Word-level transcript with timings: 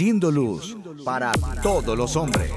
Siendo 0.00 0.30
luz 0.30 0.78
para 1.04 1.30
todos 1.62 1.94
los 1.94 2.16
hombres. 2.16 2.50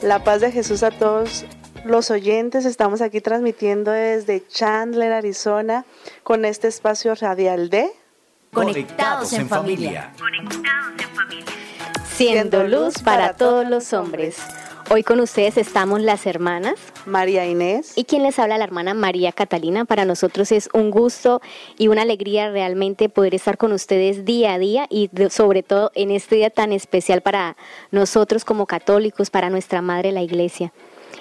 La 0.00 0.22
paz 0.22 0.40
de 0.40 0.52
Jesús 0.52 0.84
a 0.84 0.92
todos 0.92 1.44
los 1.84 2.12
oyentes. 2.12 2.64
Estamos 2.64 3.00
aquí 3.00 3.20
transmitiendo 3.20 3.90
desde 3.90 4.46
Chandler, 4.46 5.12
Arizona, 5.12 5.86
con 6.22 6.44
este 6.44 6.68
espacio 6.68 7.16
radial 7.16 7.68
de 7.68 7.90
Conectados 8.52 9.32
en 9.32 9.48
familia. 9.48 10.12
Siendo 12.14 12.62
luz 12.68 13.02
para 13.02 13.34
todos 13.34 13.68
los 13.68 13.92
hombres. 13.92 14.36
Hoy 14.90 15.02
con 15.02 15.18
ustedes 15.20 15.56
estamos 15.56 16.02
las 16.02 16.26
hermanas 16.26 16.74
María 17.06 17.46
Inés. 17.46 17.94
y 17.96 18.04
quien 18.04 18.22
les 18.22 18.38
habla 18.38 18.58
la 18.58 18.64
hermana 18.64 18.92
María 18.92 19.32
Catalina. 19.32 19.86
Para 19.86 20.04
nosotros 20.04 20.52
es 20.52 20.68
un 20.74 20.90
gusto 20.90 21.40
y 21.78 21.88
una 21.88 22.02
alegría 22.02 22.50
realmente 22.50 23.08
poder 23.08 23.34
estar 23.34 23.56
con 23.56 23.72
ustedes 23.72 24.26
día 24.26 24.52
a 24.52 24.58
día 24.58 24.86
y 24.90 25.10
sobre 25.30 25.62
todo 25.62 25.90
en 25.94 26.10
este 26.10 26.36
día 26.36 26.50
tan 26.50 26.72
especial 26.72 27.22
para 27.22 27.56
nosotros 27.92 28.44
como 28.44 28.66
católicos, 28.66 29.30
para 29.30 29.48
nuestra 29.48 29.80
madre 29.80 30.12
la 30.12 30.22
iglesia. 30.22 30.72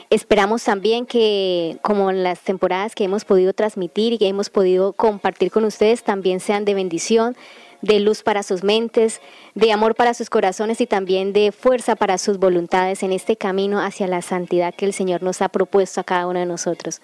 Esperamos 0.09 0.64
también 0.64 1.05
que, 1.05 1.77
como 1.81 2.09
en 2.09 2.23
las 2.23 2.42
temporadas 2.42 2.94
que 2.95 3.05
hemos 3.05 3.25
podido 3.25 3.53
transmitir 3.53 4.14
y 4.14 4.17
que 4.17 4.27
hemos 4.27 4.50
podido 4.50 4.94
compartir 4.94 5.52
con 5.52 5.64
ustedes, 5.64 6.03
también 6.03 6.39
sean 6.39 6.66
de 6.66 6.73
bendición, 6.73 7.36
de 7.84 8.00
luz 8.00 8.23
para 8.23 8.44
sus 8.44 8.64
mentes, 8.64 9.20
de 9.56 9.73
amor 9.73 9.94
para 9.94 10.14
sus 10.14 10.30
corazones 10.30 10.80
y 10.80 10.88
también 10.88 11.34
de 11.34 11.52
fuerza 11.52 11.95
para 11.98 12.17
sus 12.17 12.39
voluntades 12.39 13.03
en 13.03 13.12
este 13.12 13.36
camino 13.36 13.81
hacia 13.81 14.08
la 14.08 14.22
santidad 14.22 14.73
que 14.73 14.86
el 14.86 14.94
Señor 14.94 15.22
nos 15.22 15.42
ha 15.42 15.50
propuesto 15.50 16.00
a 16.00 16.06
cada 16.06 16.26
uno 16.26 16.39
de 16.39 16.45
nosotros. 16.45 17.02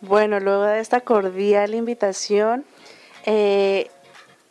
Bueno, 0.00 0.38
luego 0.38 0.62
de 0.62 0.78
esta 0.78 1.00
cordial 1.00 1.74
invitación, 1.74 2.64
eh, 3.26 3.90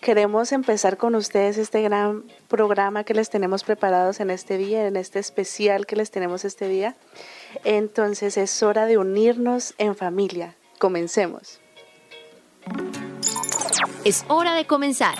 queremos 0.02 0.52
empezar 0.52 0.98
con 0.98 1.16
ustedes 1.16 1.58
este 1.58 1.82
gran 1.84 2.26
programa 2.50 3.06
que 3.06 3.14
les 3.14 3.30
tenemos 3.30 3.64
preparados 3.64 4.20
en 4.20 4.32
este 4.32 4.58
día, 4.58 4.88
en 4.88 4.98
este 4.98 5.20
especial 5.20 5.86
que 5.86 5.95
les 5.95 6.12
tenemos 6.12 6.44
este 6.44 6.67
día. 6.67 6.98
Entonces 7.64 8.36
es 8.36 8.62
hora 8.62 8.86
de 8.86 8.98
unirnos 8.98 9.73
en 9.78 9.95
familia. 9.95 10.56
Comencemos. 10.80 11.62
Es 14.05 14.23
hora 14.30 14.55
de 14.55 14.66
comenzar. 14.66 15.16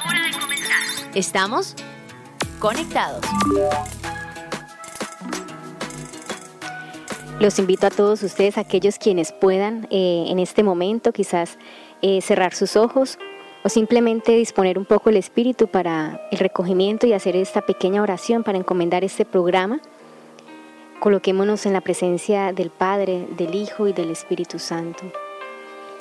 Estamos 1.14 1.76
conectados. 2.60 3.26
Los 7.42 7.60
invito 7.60 7.88
a 7.88 7.90
todos 7.90 8.24
ustedes, 8.24 8.58
aquellos 8.58 8.98
quienes 8.98 9.34
puedan 9.34 9.88
eh, 9.92 10.26
en 10.28 10.40
este 10.40 10.64
momento 10.64 11.12
quizás 11.12 11.58
eh, 12.02 12.22
cerrar 12.22 12.54
sus 12.54 12.78
ojos 12.78 13.18
o 13.64 13.70
simplemente 13.70 14.32
disponer 14.32 14.78
un 14.78 14.86
poco 14.86 15.10
el 15.10 15.18
espíritu 15.18 15.68
para 15.68 16.22
el 16.32 16.40
recogimiento 16.40 17.06
y 17.06 17.12
hacer 17.12 17.36
esta 17.36 17.62
pequeña 17.62 18.02
oración 18.02 18.44
para 18.44 18.58
encomendar 18.58 19.04
este 19.04 19.26
programa. 19.26 19.82
Coloquémonos 21.02 21.66
en 21.66 21.74
la 21.74 21.82
presencia 21.82 22.54
del 22.54 22.70
Padre, 22.70 23.28
del 23.32 23.56
Hijo 23.56 23.88
y 23.88 23.94
del 23.94 24.10
Espíritu 24.12 24.58
Santo. 24.58 25.04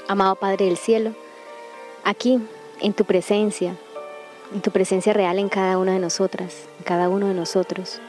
Amado 0.07 0.37
Padre 0.37 0.67
del 0.67 0.77
Cielo, 0.77 1.13
aquí 2.05 2.41
en 2.81 2.93
tu 2.93 3.05
presencia, 3.05 3.77
en 4.55 4.61
tu 4.61 4.71
presencia 4.71 5.13
real 5.13 5.39
en 5.39 5.49
cada 5.49 5.79
una 5.79 5.93
de 5.93 5.99
nosotras, 5.99 6.67
en 6.79 6.85
cada 6.85 7.09
uno 7.09 7.29
de 7.29 7.35
nosotros 7.35 8.01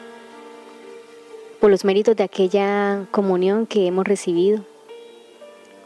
por 1.59 1.69
los 1.69 1.83
méritos 1.83 2.15
de 2.15 2.23
aquella 2.23 3.05
comunión 3.11 3.65
que 3.65 3.85
hemos 3.85 4.05
recibido, 4.07 4.61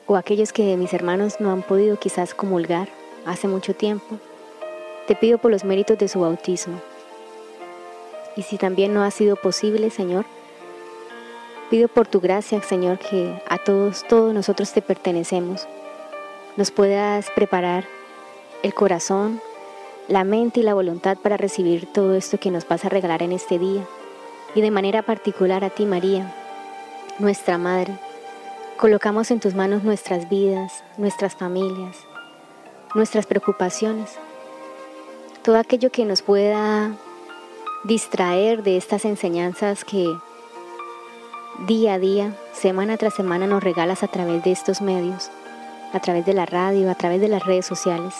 o 0.06 0.16
aquellos 0.16 0.54
que 0.54 0.78
mis 0.78 0.94
hermanos 0.94 1.40
no 1.40 1.52
han 1.52 1.64
podido 1.64 1.98
quizás 1.98 2.36
comulgar 2.36 2.90
hace 3.26 3.48
mucho 3.48 3.74
tiempo, 3.74 4.20
te 5.08 5.16
pido 5.16 5.40
por 5.40 5.50
los 5.50 5.64
méritos 5.64 5.98
de 5.98 6.08
su 6.08 6.20
bautismo. 6.20 6.80
Y 8.36 8.44
si 8.44 8.58
también 8.58 8.94
no 8.94 9.04
ha 9.04 9.12
sido 9.12 9.36
posible, 9.36 9.90
Señor, 9.90 10.26
pido 11.70 11.88
por 11.88 12.08
tu 12.08 12.20
gracia, 12.20 12.62
Señor, 12.62 13.00
que 13.00 13.42
a 13.48 13.58
todos, 13.58 14.06
todos 14.08 14.34
nosotros 14.34 14.72
te 14.74 14.82
pertenecemos, 14.82 15.68
nos 16.56 16.70
puedas 16.70 17.32
preparar 17.32 17.86
el 18.64 18.74
corazón, 18.74 19.42
la 20.08 20.24
mente 20.24 20.62
y 20.62 20.64
la 20.64 20.74
voluntad 20.74 21.18
para 21.18 21.38
recibir 21.38 21.86
todo 21.92 22.16
esto 22.16 22.40
que 22.40 22.50
nos 22.50 22.68
vas 22.68 22.86
a 22.86 22.90
regalar 22.90 23.22
en 23.22 23.34
este 23.34 23.60
día 23.60 23.86
y 24.56 24.62
de 24.62 24.72
manera 24.72 25.02
particular 25.02 25.64
a 25.64 25.70
ti, 25.70 25.86
María, 25.86 26.34
nuestra 27.20 27.58
Madre. 27.58 27.98
Colocamos 28.78 29.32
en 29.32 29.40
tus 29.40 29.54
manos 29.54 29.84
nuestras 29.84 30.30
vidas, 30.30 30.84
nuestras 30.98 31.36
familias, 31.36 31.98
nuestras 32.96 33.26
preocupaciones, 33.26 34.12
todo 35.44 35.58
aquello 35.58 35.92
que 35.92 36.06
nos 36.06 36.22
pueda 36.22 36.92
distraer 37.84 38.64
de 38.64 38.78
estas 38.78 39.04
enseñanzas 39.04 39.84
que 39.84 40.08
día 41.68 41.96
a 41.96 42.00
día, 42.00 42.34
semana 42.54 42.98
tras 42.98 43.14
semana 43.14 43.46
nos 43.46 43.62
regalas 43.62 44.04
a 44.04 44.08
través 44.08 44.44
de 44.44 44.52
estos 44.52 44.82
medios, 44.82 45.30
a 45.92 46.00
través 46.00 46.26
de 46.26 46.34
la 46.34 46.46
radio, 46.46 46.90
a 46.90 46.96
través 46.96 47.20
de 47.20 47.28
las 47.28 47.46
redes 47.46 47.66
sociales. 47.66 48.14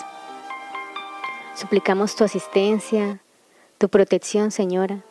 Suplicamos 1.54 2.16
tu 2.16 2.24
asistencia, 2.24 3.20
tu 3.78 3.88
protección, 3.88 4.50
Señora, 4.50 5.04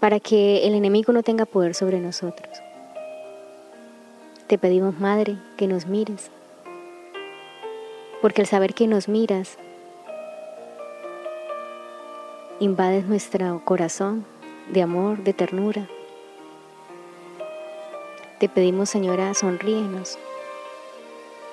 para 0.00 0.18
que 0.18 0.66
el 0.66 0.74
enemigo 0.74 1.12
no 1.12 1.22
tenga 1.22 1.46
poder 1.46 1.76
sobre 1.76 2.00
nosotros. 2.00 2.58
Te 4.48 4.58
pedimos, 4.58 4.98
Madre, 4.98 5.36
que 5.56 5.68
nos 5.68 5.86
mires, 5.86 6.32
porque 8.20 8.40
al 8.40 8.48
saber 8.48 8.74
que 8.74 8.88
nos 8.88 9.08
miras, 9.08 9.56
invades 12.58 13.06
nuestro 13.06 13.64
corazón 13.64 14.26
de 14.72 14.82
amor, 14.82 15.22
de 15.22 15.34
ternura. 15.34 15.86
Te 18.40 18.48
pedimos, 18.48 18.90
Señora, 18.90 19.32
sonríenos, 19.34 20.18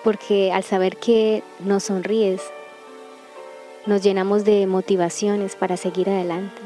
porque 0.03 0.51
al 0.51 0.63
saber 0.63 0.97
que 0.97 1.43
nos 1.59 1.83
sonríes, 1.83 2.41
nos 3.85 4.03
llenamos 4.03 4.45
de 4.45 4.67
motivaciones 4.67 5.55
para 5.55 5.77
seguir 5.77 6.09
adelante. 6.09 6.61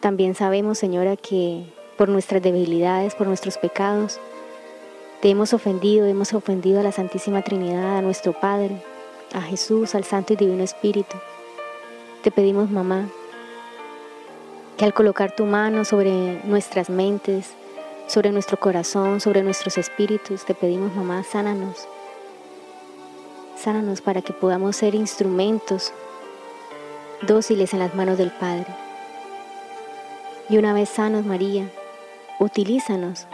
También 0.00 0.34
sabemos, 0.34 0.78
Señora, 0.78 1.16
que 1.16 1.64
por 1.96 2.08
nuestras 2.08 2.42
debilidades, 2.42 3.14
por 3.14 3.26
nuestros 3.26 3.58
pecados, 3.58 4.20
te 5.20 5.30
hemos 5.30 5.52
ofendido, 5.52 6.06
hemos 6.06 6.32
ofendido 6.34 6.78
a 6.78 6.82
la 6.82 6.92
Santísima 6.92 7.42
Trinidad, 7.42 7.98
a 7.98 8.02
nuestro 8.02 8.32
Padre, 8.32 8.82
a 9.32 9.40
Jesús, 9.40 9.94
al 9.94 10.04
Santo 10.04 10.34
y 10.34 10.36
Divino 10.36 10.62
Espíritu. 10.62 11.16
Te 12.22 12.30
pedimos, 12.30 12.70
mamá, 12.70 13.08
que 14.76 14.84
al 14.84 14.94
colocar 14.94 15.34
tu 15.34 15.46
mano 15.46 15.84
sobre 15.84 16.40
nuestras 16.44 16.90
mentes, 16.90 17.54
sobre 18.06 18.30
nuestro 18.30 18.58
corazón, 18.58 19.20
sobre 19.20 19.42
nuestros 19.42 19.78
espíritus, 19.78 20.44
te 20.44 20.54
pedimos, 20.54 20.94
mamá, 20.94 21.24
sánanos. 21.24 21.88
Sánanos 23.66 24.00
para 24.00 24.22
que 24.22 24.32
podamos 24.32 24.76
ser 24.76 24.94
instrumentos 24.94 25.92
dóciles 27.22 27.72
en 27.72 27.80
las 27.80 27.96
manos 27.96 28.16
del 28.16 28.30
Padre. 28.30 28.68
Y 30.48 30.56
una 30.56 30.72
vez 30.72 30.88
sanos, 30.88 31.26
María, 31.26 31.68
utilízanos 32.38 33.26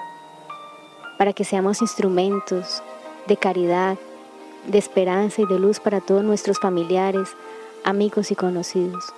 para 1.19 1.35
que 1.35 1.45
seamos 1.45 1.83
instrumentos 1.83 2.83
de 3.27 3.37
caridad, 3.37 3.99
de 4.69 4.79
esperanza 4.79 5.43
y 5.43 5.45
de 5.45 5.59
luz 5.59 5.81
para 5.81 6.01
todos 6.01 6.25
nuestros 6.25 6.59
familiares, 6.59 7.29
amigos 7.85 8.31
y 8.31 8.35
conocidos. 8.35 9.13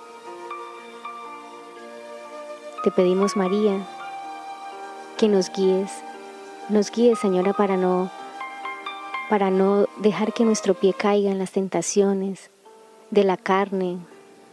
Te 2.83 2.91
pedimos, 2.91 3.37
María, 3.37 3.87
que 5.17 5.29
nos 5.29 5.49
guíes, 5.49 5.93
nos 6.67 6.91
guíes, 6.91 7.19
Señora, 7.19 7.53
para 7.53 7.77
no 7.77 8.11
para 9.29 9.49
no 9.49 9.87
dejar 9.97 10.33
que 10.33 10.45
nuestro 10.45 10.73
pie 10.73 10.93
caiga 10.93 11.31
en 11.31 11.39
las 11.39 11.51
tentaciones 11.51 12.49
de 13.11 13.23
la 13.23 13.37
carne, 13.37 13.97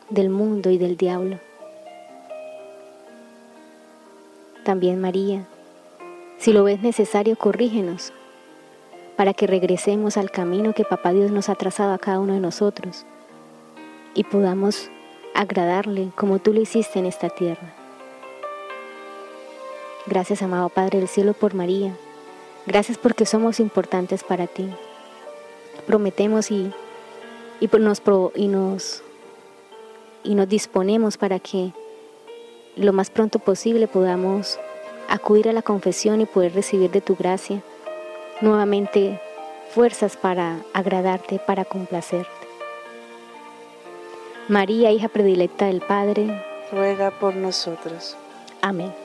del 0.08 0.30
mundo 0.30 0.70
y 0.70 0.78
del 0.78 0.96
diablo. 0.96 1.38
También 4.64 5.00
María, 5.00 5.46
si 6.38 6.52
lo 6.52 6.64
ves 6.64 6.82
necesario, 6.82 7.36
corrígenos, 7.36 8.12
para 9.16 9.34
que 9.34 9.46
regresemos 9.46 10.16
al 10.16 10.30
camino 10.30 10.72
que 10.72 10.84
Papá 10.84 11.12
Dios 11.12 11.30
nos 11.30 11.48
ha 11.48 11.54
trazado 11.54 11.92
a 11.92 11.98
cada 11.98 12.20
uno 12.20 12.34
de 12.34 12.40
nosotros 12.40 13.04
y 14.14 14.24
podamos 14.24 14.90
agradarle 15.34 16.10
como 16.16 16.38
tú 16.38 16.52
lo 16.52 16.60
hiciste 16.60 16.98
en 16.98 17.06
esta 17.06 17.28
tierra. 17.28 17.74
Gracias, 20.06 20.42
amado 20.42 20.68
Padre 20.68 20.98
del 20.98 21.08
Cielo, 21.08 21.32
por 21.32 21.54
María. 21.54 21.94
Gracias 22.66 22.98
porque 22.98 23.26
somos 23.26 23.60
importantes 23.60 24.22
para 24.22 24.46
ti. 24.46 24.68
Prometemos 25.86 26.50
y, 26.50 26.72
y, 27.60 27.68
nos, 27.78 28.02
y, 28.34 28.48
nos, 28.48 29.02
y 30.22 30.34
nos 30.34 30.48
disponemos 30.48 31.16
para 31.16 31.40
que 31.40 31.72
lo 32.76 32.92
más 32.92 33.10
pronto 33.10 33.38
posible 33.38 33.88
podamos 33.88 34.58
acudir 35.08 35.48
a 35.48 35.52
la 35.52 35.62
confesión 35.62 36.20
y 36.20 36.26
poder 36.26 36.54
recibir 36.54 36.90
de 36.90 37.00
tu 37.00 37.16
gracia 37.16 37.62
nuevamente 38.40 39.20
fuerzas 39.70 40.16
para 40.16 40.58
agradarte, 40.72 41.38
para 41.38 41.64
complacerte. 41.64 42.30
María, 44.48 44.90
hija 44.90 45.08
predilecta 45.08 45.66
del 45.66 45.80
Padre, 45.80 46.42
ruega 46.70 47.10
por 47.10 47.34
nosotros. 47.34 48.16
Amén. 48.60 49.01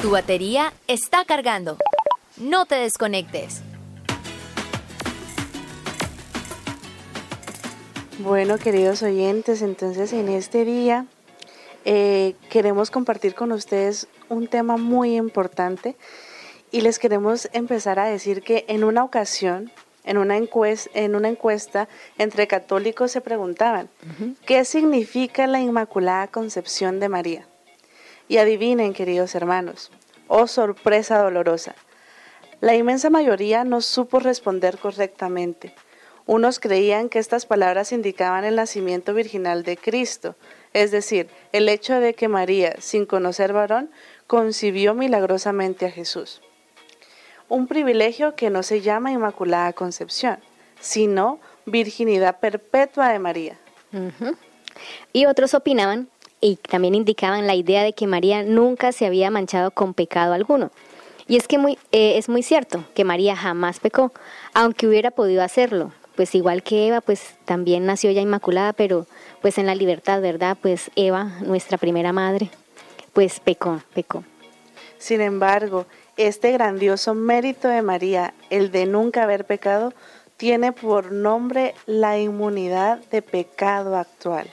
Tu 0.00 0.10
batería 0.10 0.72
está 0.88 1.24
cargando. 1.24 1.76
No 2.36 2.66
te 2.66 2.76
desconectes. 2.76 3.62
Bueno, 8.18 8.58
queridos 8.58 9.02
oyentes, 9.02 9.62
entonces 9.62 10.12
en 10.12 10.28
este 10.28 10.64
día 10.64 11.06
eh, 11.84 12.34
queremos 12.50 12.90
compartir 12.90 13.34
con 13.34 13.52
ustedes 13.52 14.08
un 14.28 14.48
tema 14.48 14.76
muy 14.76 15.16
importante 15.16 15.96
y 16.70 16.80
les 16.80 16.98
queremos 16.98 17.48
empezar 17.52 17.98
a 17.98 18.06
decir 18.06 18.42
que 18.42 18.64
en 18.68 18.84
una 18.84 19.04
ocasión, 19.04 19.70
en 20.04 20.18
una 20.18 20.36
encuesta, 20.36 20.90
en 20.94 21.14
una 21.14 21.28
encuesta 21.28 21.88
entre 22.18 22.46
católicos 22.46 23.12
se 23.12 23.20
preguntaban, 23.20 23.88
¿qué 24.46 24.64
significa 24.64 25.46
la 25.46 25.60
Inmaculada 25.60 26.28
Concepción 26.28 26.98
de 26.98 27.08
María? 27.08 27.51
Y 28.28 28.38
adivinen, 28.38 28.94
queridos 28.94 29.34
hermanos, 29.34 29.90
oh 30.28 30.46
sorpresa 30.46 31.18
dolorosa, 31.18 31.74
la 32.60 32.76
inmensa 32.76 33.10
mayoría 33.10 33.64
no 33.64 33.80
supo 33.80 34.20
responder 34.20 34.78
correctamente. 34.78 35.74
Unos 36.26 36.60
creían 36.60 37.08
que 37.08 37.18
estas 37.18 37.46
palabras 37.46 37.90
indicaban 37.90 38.44
el 38.44 38.54
nacimiento 38.54 39.12
virginal 39.12 39.64
de 39.64 39.76
Cristo, 39.76 40.36
es 40.72 40.92
decir, 40.92 41.28
el 41.50 41.68
hecho 41.68 41.98
de 41.98 42.14
que 42.14 42.28
María, 42.28 42.76
sin 42.78 43.06
conocer 43.06 43.52
varón, 43.52 43.90
concibió 44.28 44.94
milagrosamente 44.94 45.86
a 45.86 45.90
Jesús. 45.90 46.40
Un 47.48 47.66
privilegio 47.66 48.36
que 48.36 48.50
no 48.50 48.62
se 48.62 48.80
llama 48.80 49.10
Inmaculada 49.10 49.72
Concepción, 49.72 50.38
sino 50.80 51.40
virginidad 51.66 52.38
perpetua 52.38 53.08
de 53.08 53.18
María. 53.18 53.58
Y 55.12 55.26
otros 55.26 55.54
opinaban 55.54 56.08
y 56.42 56.56
también 56.56 56.94
indicaban 56.94 57.46
la 57.46 57.54
idea 57.54 57.84
de 57.84 57.94
que 57.94 58.06
María 58.06 58.42
nunca 58.42 58.92
se 58.92 59.06
había 59.06 59.30
manchado 59.30 59.70
con 59.70 59.94
pecado 59.94 60.34
alguno. 60.34 60.70
Y 61.28 61.36
es 61.36 61.46
que 61.46 61.56
muy, 61.56 61.78
eh, 61.92 62.18
es 62.18 62.28
muy 62.28 62.42
cierto 62.42 62.84
que 62.94 63.04
María 63.04 63.36
jamás 63.36 63.78
pecó, 63.78 64.12
aunque 64.52 64.88
hubiera 64.88 65.12
podido 65.12 65.42
hacerlo. 65.42 65.92
Pues 66.16 66.34
igual 66.34 66.62
que 66.62 66.88
Eva, 66.88 67.00
pues 67.00 67.36
también 67.46 67.86
nació 67.86 68.10
ya 68.10 68.20
inmaculada, 68.20 68.72
pero 68.74 69.06
pues 69.40 69.56
en 69.56 69.66
la 69.66 69.74
libertad, 69.74 70.20
¿verdad? 70.20 70.58
Pues 70.60 70.90
Eva, 70.96 71.32
nuestra 71.46 71.78
primera 71.78 72.12
madre, 72.12 72.50
pues 73.12 73.40
pecó, 73.40 73.80
pecó. 73.94 74.24
Sin 74.98 75.20
embargo, 75.20 75.86
este 76.16 76.52
grandioso 76.52 77.14
mérito 77.14 77.68
de 77.68 77.82
María, 77.82 78.34
el 78.50 78.72
de 78.72 78.86
nunca 78.86 79.22
haber 79.22 79.46
pecado, 79.46 79.94
tiene 80.36 80.72
por 80.72 81.12
nombre 81.12 81.74
la 81.86 82.18
inmunidad 82.18 82.98
de 83.10 83.22
pecado 83.22 83.96
actual. 83.96 84.48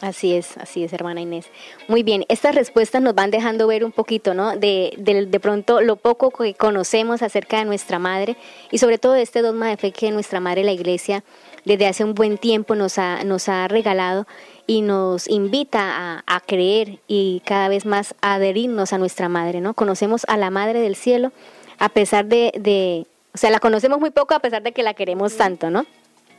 Así 0.00 0.34
es, 0.34 0.56
así 0.58 0.84
es, 0.84 0.92
hermana 0.92 1.20
Inés. 1.20 1.46
Muy 1.88 2.02
bien, 2.02 2.24
estas 2.28 2.54
respuestas 2.54 3.00
nos 3.00 3.14
van 3.14 3.30
dejando 3.30 3.66
ver 3.66 3.84
un 3.84 3.92
poquito, 3.92 4.34
¿no? 4.34 4.56
De, 4.56 4.92
de, 4.98 5.26
de, 5.26 5.40
pronto 5.40 5.80
lo 5.80 5.96
poco 5.96 6.30
que 6.30 6.54
conocemos 6.54 7.22
acerca 7.22 7.58
de 7.58 7.64
nuestra 7.64 7.98
madre 7.98 8.36
y 8.70 8.78
sobre 8.78 8.98
todo 8.98 9.14
este 9.14 9.40
dogma 9.40 9.68
de 9.68 9.76
fe 9.76 9.92
que 9.92 10.10
nuestra 10.10 10.40
madre, 10.40 10.64
la 10.64 10.72
iglesia, 10.72 11.24
desde 11.64 11.86
hace 11.86 12.04
un 12.04 12.14
buen 12.14 12.38
tiempo 12.38 12.74
nos 12.74 12.98
ha, 12.98 13.24
nos 13.24 13.48
ha 13.48 13.68
regalado 13.68 14.26
y 14.66 14.82
nos 14.82 15.28
invita 15.28 16.22
a, 16.26 16.40
creer 16.40 16.98
y 17.06 17.42
cada 17.44 17.68
vez 17.68 17.86
más 17.86 18.14
a 18.20 18.34
adherirnos 18.34 18.92
a 18.92 18.98
nuestra 18.98 19.28
madre, 19.28 19.60
¿no? 19.60 19.74
Conocemos 19.74 20.24
a 20.28 20.36
la 20.36 20.50
madre 20.50 20.80
del 20.80 20.96
cielo 20.96 21.32
a 21.78 21.88
pesar 21.88 22.26
de, 22.26 22.52
de 22.58 23.06
o 23.34 23.38
sea, 23.38 23.50
la 23.50 23.60
conocemos 23.60 23.98
muy 23.98 24.10
poco 24.10 24.34
a 24.34 24.40
pesar 24.40 24.62
de 24.62 24.72
que 24.72 24.82
la 24.82 24.94
queremos 24.94 25.36
tanto, 25.36 25.70
¿no? 25.70 25.86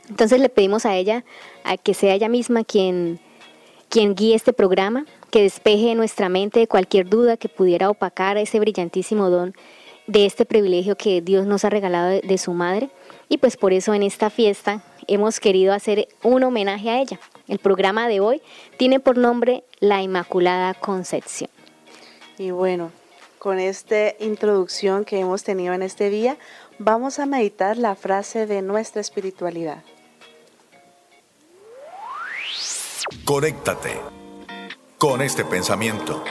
Entonces 0.08 0.40
le 0.40 0.48
pedimos 0.48 0.86
a 0.86 0.94
ella 0.94 1.24
a 1.64 1.76
que 1.76 1.94
sea 1.94 2.14
ella 2.14 2.28
misma 2.28 2.62
quien 2.62 3.18
quien 3.88 4.14
guíe 4.14 4.34
este 4.34 4.52
programa, 4.52 5.06
que 5.30 5.42
despeje 5.42 5.94
nuestra 5.94 6.28
mente 6.28 6.60
de 6.60 6.68
cualquier 6.68 7.08
duda 7.08 7.36
que 7.36 7.48
pudiera 7.48 7.90
opacar 7.90 8.36
ese 8.38 8.60
brillantísimo 8.60 9.30
don 9.30 9.54
de 10.06 10.24
este 10.26 10.44
privilegio 10.44 10.96
que 10.96 11.20
Dios 11.20 11.46
nos 11.46 11.64
ha 11.64 11.70
regalado 11.70 12.20
de, 12.20 12.38
su 12.38 12.52
madre. 12.52 12.90
Y 13.28 13.38
pues 13.38 13.56
por 13.56 13.72
eso 13.72 13.92
en 13.94 14.02
esta 14.02 14.30
fiesta 14.30 14.82
hemos 15.08 15.40
querido 15.40 15.72
hacer 15.72 16.08
un 16.22 16.44
homenaje 16.44 16.90
a 16.90 17.00
ella. 17.00 17.20
El 17.48 17.58
programa 17.58 18.08
de 18.08 18.20
hoy 18.20 18.40
tiene 18.76 19.00
por 19.00 19.18
nombre 19.18 19.64
La 19.80 20.02
Inmaculada 20.02 20.74
Concepción. 20.74 21.50
Y 22.38 22.50
bueno, 22.50 22.92
con 23.38 23.58
esta 23.58 24.14
introducción 24.20 25.04
que 25.04 25.18
hemos 25.18 25.42
tenido 25.42 25.74
en 25.74 25.82
este 25.82 26.10
día, 26.10 26.36
vamos 26.78 27.18
a 27.18 27.26
meditar 27.26 27.76
la 27.76 27.94
frase 27.94 28.46
de 28.46 28.62
nuestra 28.62 29.00
espiritualidad. 29.00 29.82
Conéctate 33.24 34.00
con 34.98 35.22
este 35.22 35.44
pensamiento. 35.44 36.24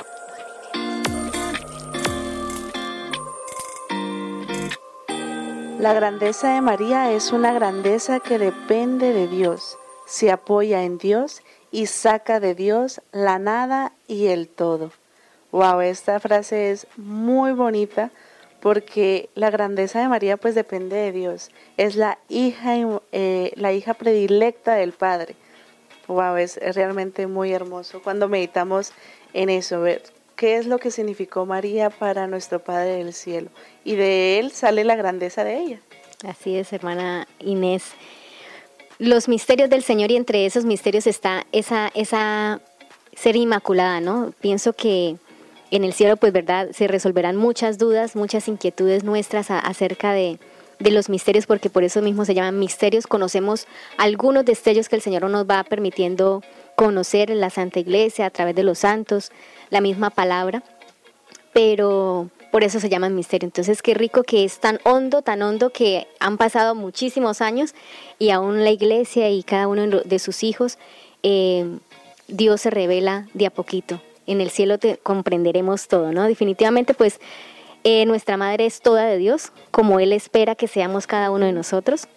La 5.79 5.93
grandeza 5.93 6.53
de 6.53 6.59
María 6.59 7.13
es 7.13 7.31
una 7.31 7.53
grandeza 7.53 8.19
que 8.19 8.37
depende 8.37 9.13
de 9.13 9.29
Dios, 9.29 9.77
se 10.05 10.31
apoya 10.31 10.83
en 10.83 10.97
Dios 10.97 11.43
y 11.71 11.85
saca 11.85 12.41
de 12.41 12.55
Dios 12.55 13.01
la 13.13 13.39
nada 13.39 13.93
y 14.09 14.27
el 14.27 14.49
todo. 14.49 14.91
Wow, 15.53 15.79
esta 15.79 16.19
frase 16.19 16.71
es 16.71 16.87
muy 16.97 17.53
bonita 17.53 18.11
porque 18.59 19.29
la 19.33 19.49
grandeza 19.49 20.01
de 20.01 20.09
María 20.09 20.35
pues 20.35 20.55
depende 20.55 20.97
de 20.97 21.13
Dios. 21.13 21.51
Es 21.77 21.95
la 21.95 22.17
hija, 22.27 22.75
eh, 23.13 23.53
la 23.55 23.71
hija 23.71 23.93
predilecta 23.93 24.75
del 24.75 24.91
Padre. 24.91 25.37
Wow, 26.07 26.37
es, 26.37 26.59
realmente 26.75 27.27
muy 27.27 27.51
hermoso 27.51 28.01
cuando 28.01 28.27
meditamos 28.27 28.91
en 29.33 29.49
eso, 29.49 29.81
ver 29.81 30.03
qué 30.35 30.57
es 30.57 30.67
lo 30.67 30.77
que 30.77 30.91
significó 30.91 31.45
María 31.45 31.89
para 31.89 32.27
nuestro 32.27 32.59
Padre 32.59 32.97
del 32.97 33.13
Cielo. 33.13 33.49
Y 33.83 33.95
de 33.95 34.39
él 34.39 34.51
sale 34.51 34.83
la 34.83 34.95
grandeza 34.95 35.43
de 35.43 35.57
ella. 35.57 35.79
Así 36.27 36.55
es, 36.55 36.73
hermana 36.73 37.27
Inés. 37.39 37.93
Los 38.97 39.27
misterios 39.27 39.69
del 39.69 39.83
Señor 39.83 40.11
y 40.11 40.15
entre 40.15 40.45
esos 40.45 40.65
misterios 40.65 41.07
está 41.07 41.45
esa, 41.51 41.91
esa 41.95 42.61
ser 43.15 43.35
inmaculada, 43.35 43.99
¿no? 43.99 44.33
Pienso 44.39 44.73
que 44.73 45.17
en 45.71 45.83
el 45.83 45.93
cielo, 45.93 46.15
pues 46.17 46.31
verdad, 46.31 46.69
se 46.71 46.87
resolverán 46.87 47.35
muchas 47.35 47.77
dudas, 47.77 48.15
muchas 48.15 48.47
inquietudes 48.47 49.03
nuestras 49.03 49.51
acerca 49.51 50.13
de, 50.13 50.39
de 50.79 50.91
los 50.91 51.09
misterios, 51.09 51.45
porque 51.45 51.69
por 51.69 51.83
eso 51.83 52.01
mismo 52.01 52.25
se 52.25 52.33
llaman 52.33 52.59
misterios. 52.59 53.07
Conocemos 53.07 53.67
algunos 53.97 54.45
destellos 54.45 54.89
que 54.89 54.95
el 54.95 55.01
Señor 55.01 55.29
nos 55.29 55.45
va 55.45 55.63
permitiendo 55.63 56.41
conocer 56.75 57.31
en 57.31 57.39
la 57.39 57.49
Santa 57.49 57.79
Iglesia 57.79 58.25
a 58.25 58.29
través 58.29 58.55
de 58.55 58.63
los 58.63 58.79
santos, 58.79 59.31
la 59.69 59.81
misma 59.81 60.09
palabra, 60.09 60.63
pero 61.53 62.29
por 62.51 62.63
eso 62.63 62.79
se 62.79 62.89
llaman 62.89 63.15
misterio. 63.15 63.47
Entonces, 63.47 63.81
qué 63.81 63.93
rico 63.93 64.23
que 64.23 64.43
es 64.43 64.59
tan 64.59 64.79
hondo, 64.83 65.21
tan 65.21 65.41
hondo 65.41 65.71
que 65.71 66.07
han 66.19 66.37
pasado 66.37 66.75
muchísimos 66.75 67.41
años 67.41 67.73
y 68.19 68.29
aún 68.29 68.63
la 68.63 68.71
Iglesia 68.71 69.29
y 69.29 69.43
cada 69.43 69.67
uno 69.67 69.87
de 69.87 70.19
sus 70.19 70.43
hijos, 70.43 70.77
eh, 71.23 71.65
Dios 72.27 72.61
se 72.61 72.69
revela 72.69 73.27
de 73.33 73.45
a 73.45 73.49
poquito. 73.49 74.01
En 74.27 74.41
el 74.41 74.49
cielo 74.49 74.77
te 74.77 74.97
comprenderemos 74.97 75.87
todo, 75.87 76.11
¿no? 76.11 76.23
Definitivamente, 76.23 76.93
pues 76.93 77.19
eh, 77.87 78.03
nuestra 78.07 78.35
madre 78.35 78.65
es 78.65 78.81
toda 78.81 79.05
de 79.05 79.19
Dios, 79.19 79.51
como 79.69 79.99
Él 79.99 80.11
espera 80.11 80.55
que 80.55 80.67
seamos 80.67 81.05
cada 81.05 81.29
uno 81.29 81.45
de 81.45 81.51
nosotros. 81.51 82.07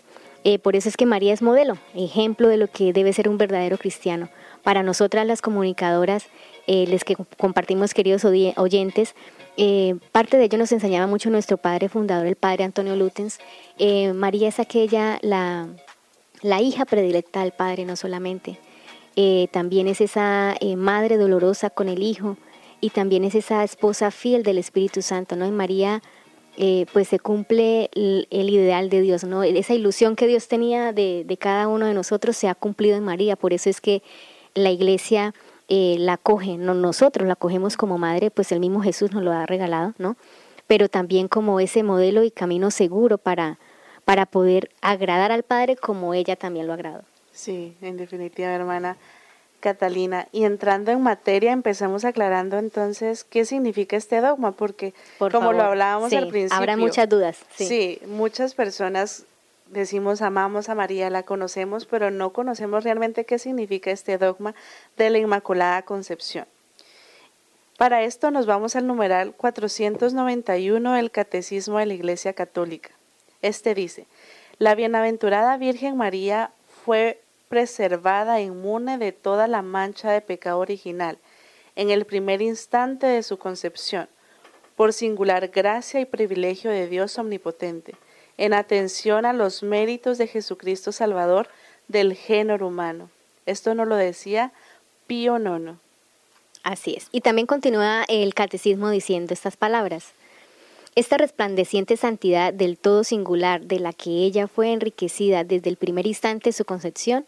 Eh, 0.43 0.59
por 0.59 0.77
eso 0.77 0.89
es 0.89 0.97
que 0.97 1.05
María 1.05 1.35
es 1.35 1.43
modelo, 1.43 1.77
ejemplo 1.95 2.49
de 2.49 2.57
lo 2.57 2.69
que 2.69 2.95
debe 2.95 3.13
ser 3.13 3.29
un 3.29 3.37
verdadero 3.37 3.77
cristiano. 3.77 4.31
Para 4.63 4.83
nosotras 4.83 5.27
las 5.27 5.43
comunicadoras, 5.43 6.25
eh, 6.67 6.87
les 6.87 7.05
que 7.05 7.17
compartimos 7.37 7.93
queridos 7.93 8.25
oyentes, 8.25 9.15
parte 10.11 10.39
de 10.39 10.45
ello 10.45 10.57
nos 10.57 10.73
enseñaba 10.73 11.07
mucho 11.07 11.29
nuestro 11.29 11.59
padre 11.59 11.91
fundador, 11.91 12.27
el 12.27 12.37
padre 12.37 12.65
Antonio 12.65 12.97
Lutens. 12.97 13.39
María 14.15 14.49
es 14.49 14.61
aquella, 14.61 15.19
la, 15.21 15.69
la 16.41 16.63
hija 16.63 16.87
predilecta 16.87 17.41
del 17.41 17.53
padre, 17.53 17.85
no 17.85 17.97
solamente. 17.97 18.59
también 19.51 19.87
es 19.87 20.01
esa 20.01 20.55
madre 20.77 21.19
dolorosa 21.19 21.69
con 21.69 21.91
el 21.91 22.03
hijo, 22.03 22.39
y 22.81 22.91
también 22.91 23.25
es 23.25 23.35
esa 23.35 23.65
esposa 23.65 24.11
fiel 24.11 24.43
del 24.43 24.59
Espíritu 24.59 25.03
Santo, 25.03 25.37
¿no? 25.37 25.45
En 25.45 25.57
María 25.57 26.03
eh, 26.57 26.87
pues 26.93 27.09
se 27.09 27.19
cumple 27.19 27.91
el, 27.95 28.27
ideal 28.31 28.91
de 28.91 29.01
Dios, 29.01 29.25
¿no? 29.25 29.43
Esa 29.43 29.75
ilusión 29.75 30.17
que 30.17 30.27
Dios 30.27 30.49
tenía 30.49 30.93
de, 30.93 31.25
cada 31.39 31.69
uno 31.69 31.87
de 31.87 31.95
nosotros 31.95 32.37
se 32.37 32.49
ha 32.49 32.55
cumplido 32.55 32.97
en 32.97 33.05
María, 33.05 33.37
por 33.37 33.53
eso 33.53 33.71
es 33.71 33.81
que 33.81 34.03
la 34.55 34.71
iglesia 34.71 35.35
eh, 35.69 35.97
la 35.99 36.17
coge, 36.17 36.57
no 36.57 36.75
nosotros 36.75 37.29
la 37.29 37.37
cogemos 37.37 37.77
como 37.77 37.99
madre, 37.99 38.31
pues 38.31 38.51
el 38.53 38.61
mismo 38.61 38.81
Jesús 38.81 39.13
nos 39.13 39.23
lo 39.23 39.33
ha 39.33 39.47
regalado, 39.47 39.95
¿no? 39.99 40.17
Pero 40.67 40.89
también 40.89 41.29
como 41.29 41.61
ese 41.61 41.83
modelo 41.83 42.25
y 42.25 42.31
camino 42.31 42.71
seguro 42.71 43.19
para, 43.19 43.59
para 44.05 44.27
poder 44.27 44.71
agradar 44.81 45.31
al 45.31 45.45
Padre 45.45 45.77
como 45.77 46.13
ella 46.13 46.35
también 46.37 46.67
lo 46.67 46.73
agradó. 46.73 47.03
Sí, 47.31 47.77
en 47.83 47.97
definitiva, 47.97 48.49
hermana 48.49 48.97
Catalina. 49.61 50.29
Y 50.33 50.45
entrando 50.45 50.93
en 50.93 51.03
materia, 51.03 51.53
empezamos 51.53 52.05
aclarando 52.05 52.59
entonces 52.59 53.25
qué 53.25 53.45
significa 53.45 53.97
este 53.97 54.21
dogma, 54.21 54.53
porque 54.53 54.95
como 55.19 55.53
lo 55.53 55.63
hablábamos 55.63 56.13
al 56.13 56.29
principio. 56.29 56.57
Habrá 56.57 56.77
muchas 56.77 57.09
dudas. 57.09 57.39
sí, 57.57 58.01
muchas 58.07 58.55
personas 58.55 59.25
decimos 59.71 60.23
amamos 60.23 60.69
a 60.69 60.75
María, 60.75 61.11
la 61.11 61.23
conocemos, 61.23 61.87
pero 61.87 62.11
no 62.11 62.31
conocemos 62.31 62.85
realmente 62.85 63.25
qué 63.25 63.39
significa 63.39 63.91
este 63.91 64.19
dogma 64.19 64.55
de 64.97 65.11
la 65.11 65.19
Inmaculada 65.19 65.83
Concepción. 65.83 66.47
Para 67.77 68.03
esto 68.03 68.31
nos 68.31 68.47
vamos 68.47 68.75
al 68.75 68.87
numeral 68.87 69.35
491 69.37 70.95
del 70.95 71.11
Catecismo 71.11 71.79
de 71.79 71.87
la 71.87 71.95
Iglesia 71.95 72.33
Católica. 72.33 72.91
Este 73.41 73.75
dice, 73.75 74.07
la 74.59 74.75
bienaventurada 74.75 75.57
Virgen 75.59 75.97
María 75.97 76.51
fue 76.85 77.21
preservada 77.49 78.41
inmune 78.41 78.99
de 78.99 79.13
toda 79.13 79.49
la 79.49 79.63
mancha 79.63 80.11
de 80.11 80.21
pecado 80.21 80.59
original 80.59 81.19
en 81.77 81.91
el 81.91 82.05
primer 82.05 82.43
instante 82.43 83.07
de 83.07 83.23
su 83.23 83.39
concepción, 83.39 84.09
por 84.77 84.93
singular 84.93 85.49
gracia 85.49 86.01
y 86.01 86.05
privilegio 86.05 86.71
de 86.71 86.89
Dios 86.89 87.19
omnipotente 87.19 87.95
en 88.39 88.55
atención 88.55 89.27
a 89.27 89.33
los 89.33 89.63
méritos 89.63 90.17
de 90.17 90.29
Jesucristo 90.29 90.93
Salvador 90.93 91.49
del 91.89 92.15
género 92.15 92.69
humano. 92.69 93.11
Esto 93.45 93.75
nos 93.75 93.89
lo 93.89 93.97
decía 93.97 94.53
Pío 95.07 95.39
IX. 95.39 95.77
Así 96.63 96.95
es. 96.95 97.09
Y 97.13 97.21
también 97.21 97.47
continúa 97.47 98.05
el 98.09 98.35
catecismo 98.35 98.91
diciendo 98.91 99.35
estas 99.35 99.57
palabras. 99.57 100.13
Esta 100.95 101.17
resplandeciente 101.17 101.97
santidad 101.97 102.53
del 102.53 102.79
todo 102.79 103.05
singular 103.05 103.63
de 103.63 103.79
la 103.79 103.93
que 103.93 104.11
ella 104.11 104.49
fue 104.49 104.73
enriquecida 104.73 105.45
desde 105.45 105.71
el 105.71 105.77
primer 105.77 106.07
instante 106.07 106.51
de 106.51 106.55
su 106.55 106.65
concepción, 106.65 107.25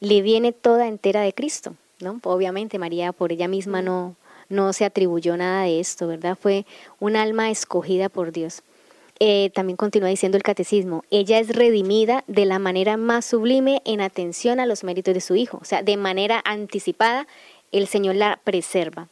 le 0.00 0.22
viene 0.22 0.52
toda 0.52 0.88
entera 0.88 1.22
de 1.22 1.32
Cristo, 1.32 1.74
¿no? 2.00 2.20
Obviamente 2.24 2.78
María 2.78 3.12
por 3.12 3.32
ella 3.32 3.48
misma 3.48 3.82
no, 3.82 4.16
no 4.48 4.72
se 4.72 4.84
atribuyó 4.84 5.36
nada 5.36 5.62
de 5.62 5.80
esto, 5.80 6.06
¿verdad? 6.06 6.36
Fue 6.40 6.66
un 7.00 7.16
alma 7.16 7.50
escogida 7.50 8.08
por 8.08 8.32
Dios. 8.32 8.62
Eh, 9.18 9.50
también 9.54 9.78
continúa 9.78 10.10
diciendo 10.10 10.36
el 10.36 10.42
catecismo, 10.42 11.02
ella 11.10 11.38
es 11.38 11.48
redimida 11.48 12.22
de 12.26 12.44
la 12.44 12.58
manera 12.58 12.98
más 12.98 13.24
sublime 13.24 13.80
en 13.86 14.02
atención 14.02 14.60
a 14.60 14.66
los 14.66 14.84
méritos 14.84 15.14
de 15.14 15.22
su 15.22 15.36
Hijo, 15.36 15.58
o 15.62 15.64
sea, 15.64 15.82
de 15.82 15.96
manera 15.96 16.42
anticipada, 16.44 17.26
el 17.72 17.86
Señor 17.86 18.16
la 18.16 18.38
preserva. 18.44 19.08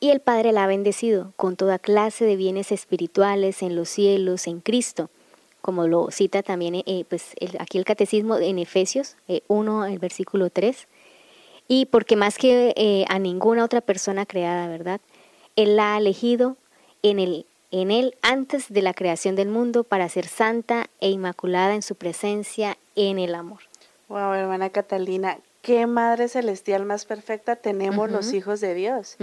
Y 0.00 0.10
el 0.10 0.20
Padre 0.20 0.52
la 0.52 0.64
ha 0.64 0.66
bendecido 0.66 1.32
con 1.36 1.56
toda 1.56 1.78
clase 1.78 2.26
de 2.26 2.36
bienes 2.36 2.72
espirituales 2.72 3.62
en 3.62 3.74
los 3.74 3.88
cielos, 3.88 4.46
en 4.46 4.60
Cristo, 4.60 5.08
como 5.62 5.86
lo 5.86 6.10
cita 6.10 6.42
también 6.42 6.74
eh, 6.74 7.04
pues, 7.08 7.34
aquí 7.58 7.78
el 7.78 7.84
catecismo 7.84 8.36
en 8.36 8.58
Efesios 8.58 9.16
1, 9.48 9.86
eh, 9.86 9.92
el 9.92 9.98
versículo 9.98 10.50
3. 10.50 10.86
Y 11.68 11.86
porque 11.86 12.16
más 12.16 12.36
que 12.36 13.06
a 13.08 13.18
ninguna 13.18 13.64
otra 13.64 13.80
persona 13.80 14.26
creada, 14.26 14.68
¿verdad? 14.68 15.00
Él 15.56 15.76
la 15.76 15.94
ha 15.94 15.98
elegido 15.98 16.56
en 17.02 17.18
el 17.18 17.46
en 17.72 17.90
Él 17.90 18.14
antes 18.20 18.70
de 18.70 18.82
la 18.82 18.92
creación 18.92 19.34
del 19.34 19.48
mundo 19.48 19.82
para 19.82 20.08
ser 20.08 20.26
santa 20.26 20.86
e 21.00 21.08
inmaculada 21.08 21.74
en 21.74 21.82
su 21.82 21.94
presencia 21.94 22.76
en 22.94 23.18
el 23.18 23.34
amor. 23.34 23.60
Wow, 24.08 24.34
hermana 24.34 24.68
Catalina, 24.68 25.38
qué 25.62 25.86
madre 25.86 26.28
celestial 26.28 26.84
más 26.84 27.06
perfecta 27.06 27.56
tenemos 27.56 28.10
los 28.10 28.34
hijos 28.34 28.60
de 28.60 28.74
Dios. 28.74 29.16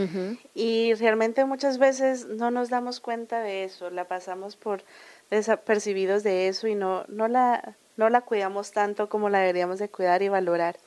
Y 0.55 0.95
realmente 0.95 1.45
muchas 1.45 1.77
veces 1.77 2.27
no 2.27 2.49
nos 2.49 2.69
damos 2.69 2.99
cuenta 2.99 3.39
de 3.41 3.65
eso, 3.65 3.91
la 3.91 4.05
pasamos 4.05 4.55
por 4.55 4.81
desapercibidos 5.29 6.23
de 6.23 6.47
eso 6.47 6.67
y 6.67 6.75
no, 6.75 7.05
no, 7.07 7.27
la, 7.27 7.75
no 7.97 8.09
la 8.09 8.21
cuidamos 8.21 8.71
tanto 8.71 9.09
como 9.09 9.29
la 9.29 9.39
deberíamos 9.39 9.79
de 9.79 9.89
cuidar 9.89 10.21
y 10.21 10.29
valorar. 10.29 10.77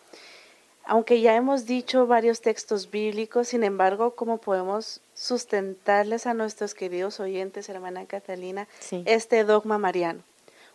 Aunque 0.84 1.20
ya 1.20 1.36
hemos 1.36 1.66
dicho 1.66 2.06
varios 2.06 2.40
textos 2.40 2.90
bíblicos, 2.90 3.48
sin 3.48 3.62
embargo, 3.62 4.16
¿cómo 4.16 4.38
podemos 4.38 5.00
sustentarles 5.14 6.26
a 6.26 6.34
nuestros 6.34 6.74
queridos 6.74 7.20
oyentes, 7.20 7.68
hermana 7.68 8.04
Catalina, 8.06 8.66
este 9.04 9.44
dogma 9.44 9.78
mariano? 9.78 10.22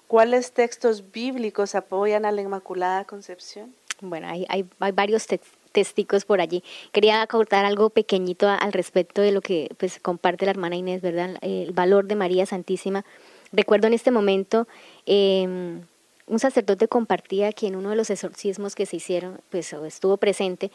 ¿Cuáles 0.07 0.53
textos 0.53 1.11
bíblicos 1.11 1.75
apoyan 1.75 2.25
a 2.25 2.31
la 2.31 2.41
Inmaculada 2.41 3.03
Concepción? 3.03 3.75
Bueno, 3.99 4.27
hay, 4.29 4.45
hay, 4.47 4.65
varios 4.93 5.27
testigos 5.73 6.23
por 6.23 6.39
allí. 6.39 6.63
Quería 6.93 7.21
acortar 7.21 7.65
algo 7.65 7.89
pequeñito 7.89 8.47
al 8.47 8.71
respecto 8.71 9.21
de 9.21 9.31
lo 9.31 9.41
que 9.41 9.69
pues, 9.77 9.99
comparte 9.99 10.45
la 10.45 10.51
hermana 10.51 10.77
Inés, 10.77 11.01
¿verdad? 11.01 11.35
El 11.41 11.73
valor 11.73 12.05
de 12.05 12.15
María 12.15 12.45
Santísima. 12.45 13.03
Recuerdo 13.51 13.87
en 13.87 13.93
este 13.93 14.11
momento... 14.11 14.67
Eh, 15.05 15.79
un 16.27 16.39
sacerdote 16.39 16.87
compartía 16.87 17.53
que 17.53 17.67
en 17.67 17.75
uno 17.75 17.89
de 17.89 17.95
los 17.95 18.09
exorcismos 18.09 18.75
que 18.75 18.85
se 18.85 18.97
hicieron, 18.97 19.39
pues 19.49 19.71
estuvo 19.73 20.17
presente, 20.17 20.71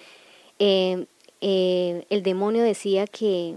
eh, 0.58 1.06
eh, 1.40 2.06
el 2.08 2.22
demonio 2.22 2.62
decía 2.62 3.06
que 3.06 3.56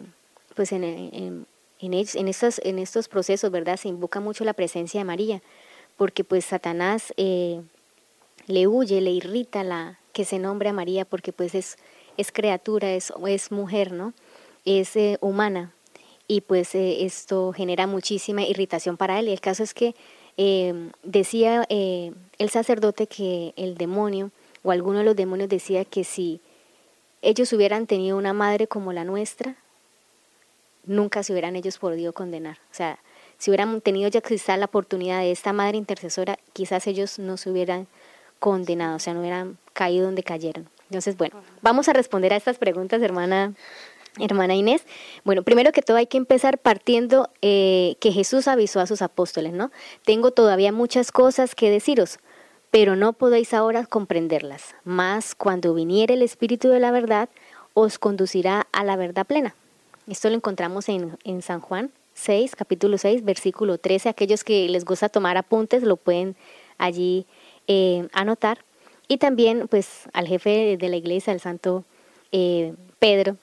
pues 0.55 0.71
en, 0.71 0.83
en, 0.83 1.45
en, 1.79 2.27
estos, 2.27 2.59
en 2.63 2.79
estos 2.79 3.07
procesos, 3.07 3.49
¿verdad? 3.49 3.77
Se 3.77 3.87
invoca 3.87 4.19
mucho 4.19 4.43
la 4.43 4.53
presencia 4.53 4.99
de 4.99 5.05
María, 5.05 5.41
porque 5.97 6.23
pues 6.23 6.45
Satanás 6.45 7.13
eh, 7.17 7.61
le 8.47 8.67
huye, 8.67 9.01
le 9.01 9.11
irrita 9.11 9.63
la 9.63 9.99
que 10.13 10.25
se 10.25 10.39
nombre 10.39 10.69
a 10.69 10.73
María, 10.73 11.05
porque 11.05 11.31
pues 11.31 11.55
es, 11.55 11.77
es 12.17 12.31
criatura, 12.31 12.93
es, 12.93 13.13
es 13.27 13.51
mujer, 13.51 13.91
¿no? 13.91 14.13
Es 14.65 14.93
humana, 15.21 15.73
y 16.27 16.41
pues 16.41 16.73
esto 16.73 17.53
genera 17.53 17.87
muchísima 17.87 18.43
irritación 18.43 18.97
para 18.97 19.19
él. 19.19 19.27
Y 19.29 19.31
el 19.31 19.41
caso 19.41 19.63
es 19.63 19.73
que 19.73 19.95
eh, 20.37 20.89
decía 21.03 21.65
eh, 21.69 22.11
el 22.37 22.49
sacerdote 22.49 23.07
que 23.07 23.53
el 23.55 23.75
demonio 23.77 24.31
o 24.63 24.71
alguno 24.71 24.99
de 24.99 25.05
los 25.05 25.15
demonios 25.15 25.49
decía 25.49 25.85
que 25.85 26.03
si 26.03 26.41
ellos 27.21 27.51
hubieran 27.53 27.87
tenido 27.87 28.17
una 28.17 28.33
madre 28.33 28.67
como 28.67 28.93
la 28.93 29.03
nuestra, 29.03 29.55
nunca 30.85 31.23
se 31.23 31.33
hubieran 31.33 31.55
ellos 31.55 31.77
podido 31.77 32.13
condenar. 32.13 32.57
O 32.71 32.73
sea, 32.73 32.99
si 33.37 33.49
hubieran 33.49 33.81
tenido 33.81 34.09
ya 34.09 34.21
quizás 34.21 34.57
la 34.57 34.65
oportunidad 34.65 35.19
de 35.19 35.31
esta 35.31 35.53
madre 35.53 35.77
intercesora, 35.77 36.37
quizás 36.53 36.87
ellos 36.87 37.19
no 37.19 37.37
se 37.37 37.49
hubieran 37.49 37.87
condenado, 38.39 38.97
o 38.97 38.99
sea, 38.99 39.13
no 39.13 39.21
hubieran 39.21 39.57
caído 39.73 40.05
donde 40.05 40.23
cayeron. 40.23 40.69
Entonces, 40.89 41.17
bueno, 41.17 41.41
vamos 41.61 41.89
a 41.89 41.93
responder 41.93 42.33
a 42.33 42.35
estas 42.35 42.57
preguntas, 42.57 43.01
hermana 43.01 43.53
hermana 44.19 44.55
Inés. 44.55 44.83
Bueno, 45.23 45.43
primero 45.43 45.71
que 45.71 45.81
todo 45.81 45.97
hay 45.97 46.07
que 46.07 46.17
empezar 46.17 46.57
partiendo 46.57 47.29
eh, 47.41 47.95
que 47.99 48.11
Jesús 48.11 48.47
avisó 48.47 48.79
a 48.79 48.87
sus 48.87 49.01
apóstoles, 49.01 49.53
¿no? 49.53 49.71
Tengo 50.03 50.31
todavía 50.31 50.71
muchas 50.71 51.11
cosas 51.11 51.55
que 51.55 51.69
deciros, 51.69 52.19
pero 52.71 52.95
no 52.95 53.13
podéis 53.13 53.53
ahora 53.53 53.85
comprenderlas. 53.85 54.75
Mas 54.83 55.35
cuando 55.35 55.73
viniere 55.73 56.15
el 56.15 56.21
Espíritu 56.21 56.69
de 56.69 56.79
la 56.79 56.91
verdad, 56.91 57.29
os 57.73 57.99
conducirá 57.99 58.67
a 58.71 58.83
la 58.83 58.95
verdad 58.95 59.25
plena. 59.25 59.55
Esto 60.07 60.29
lo 60.29 60.35
encontramos 60.35 60.87
en, 60.87 61.41
San 61.41 61.59
Juan 61.59 61.91
6, 62.13 62.55
capítulo 62.55 62.97
6, 62.97 63.25
versículo 63.25 63.77
13. 63.77 64.09
Aquellos 64.09 64.43
que 64.43 64.69
les 64.69 64.85
gusta 64.85 65.09
tomar 65.09 65.37
apuntes 65.37 65.83
lo 65.83 65.97
pueden 65.97 66.35
allí 66.77 67.25
eh, 67.67 68.07
anotar. 68.13 68.59
Y 69.07 69.17
también, 69.17 69.67
pues, 69.67 70.07
al 70.13 70.27
jefe 70.27 70.77
de 70.77 70.89
la 70.89 70.95
iglesia, 70.95 71.33
el 71.33 71.39
santo 71.39 71.83
eh, 72.31 72.73
Pedro, 72.99 73.37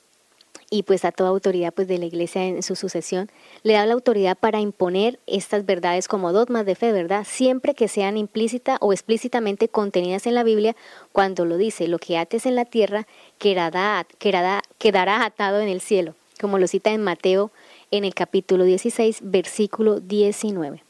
y 0.72 0.84
pues 0.84 1.04
a 1.04 1.12
toda 1.12 1.28
autoridad 1.28 1.70
pues 1.74 1.86
de 1.86 1.98
la 1.98 2.06
iglesia 2.06 2.46
en 2.46 2.62
su 2.62 2.76
sucesión, 2.76 3.30
le 3.62 3.74
da 3.74 3.84
la 3.84 3.92
autoridad 3.92 4.38
para 4.38 4.58
imponer 4.58 5.18
estas 5.26 5.66
verdades 5.66 6.08
como 6.08 6.32
dogmas 6.32 6.64
de 6.64 6.74
fe, 6.74 6.92
¿verdad? 6.92 7.26
Siempre 7.28 7.74
que 7.74 7.88
sean 7.88 8.16
implícita 8.16 8.78
o 8.80 8.94
explícitamente 8.94 9.68
contenidas 9.68 10.26
en 10.26 10.34
la 10.34 10.44
Biblia, 10.44 10.74
cuando 11.12 11.44
lo 11.44 11.58
dice, 11.58 11.88
lo 11.88 11.98
que 11.98 12.16
ates 12.16 12.46
en 12.46 12.56
la 12.56 12.64
tierra 12.64 13.06
quedará, 13.36 14.06
quedará, 14.18 15.24
atado 15.26 15.60
en 15.60 15.68
el 15.68 15.82
cielo, 15.82 16.14
como 16.40 16.58
lo 16.58 16.66
cita 16.66 16.90
en 16.90 17.04
Mateo 17.04 17.50
en 17.90 18.06
el 18.06 18.14
capítulo 18.14 18.64
16, 18.64 19.18
versículo 19.24 20.00
19. 20.00 20.82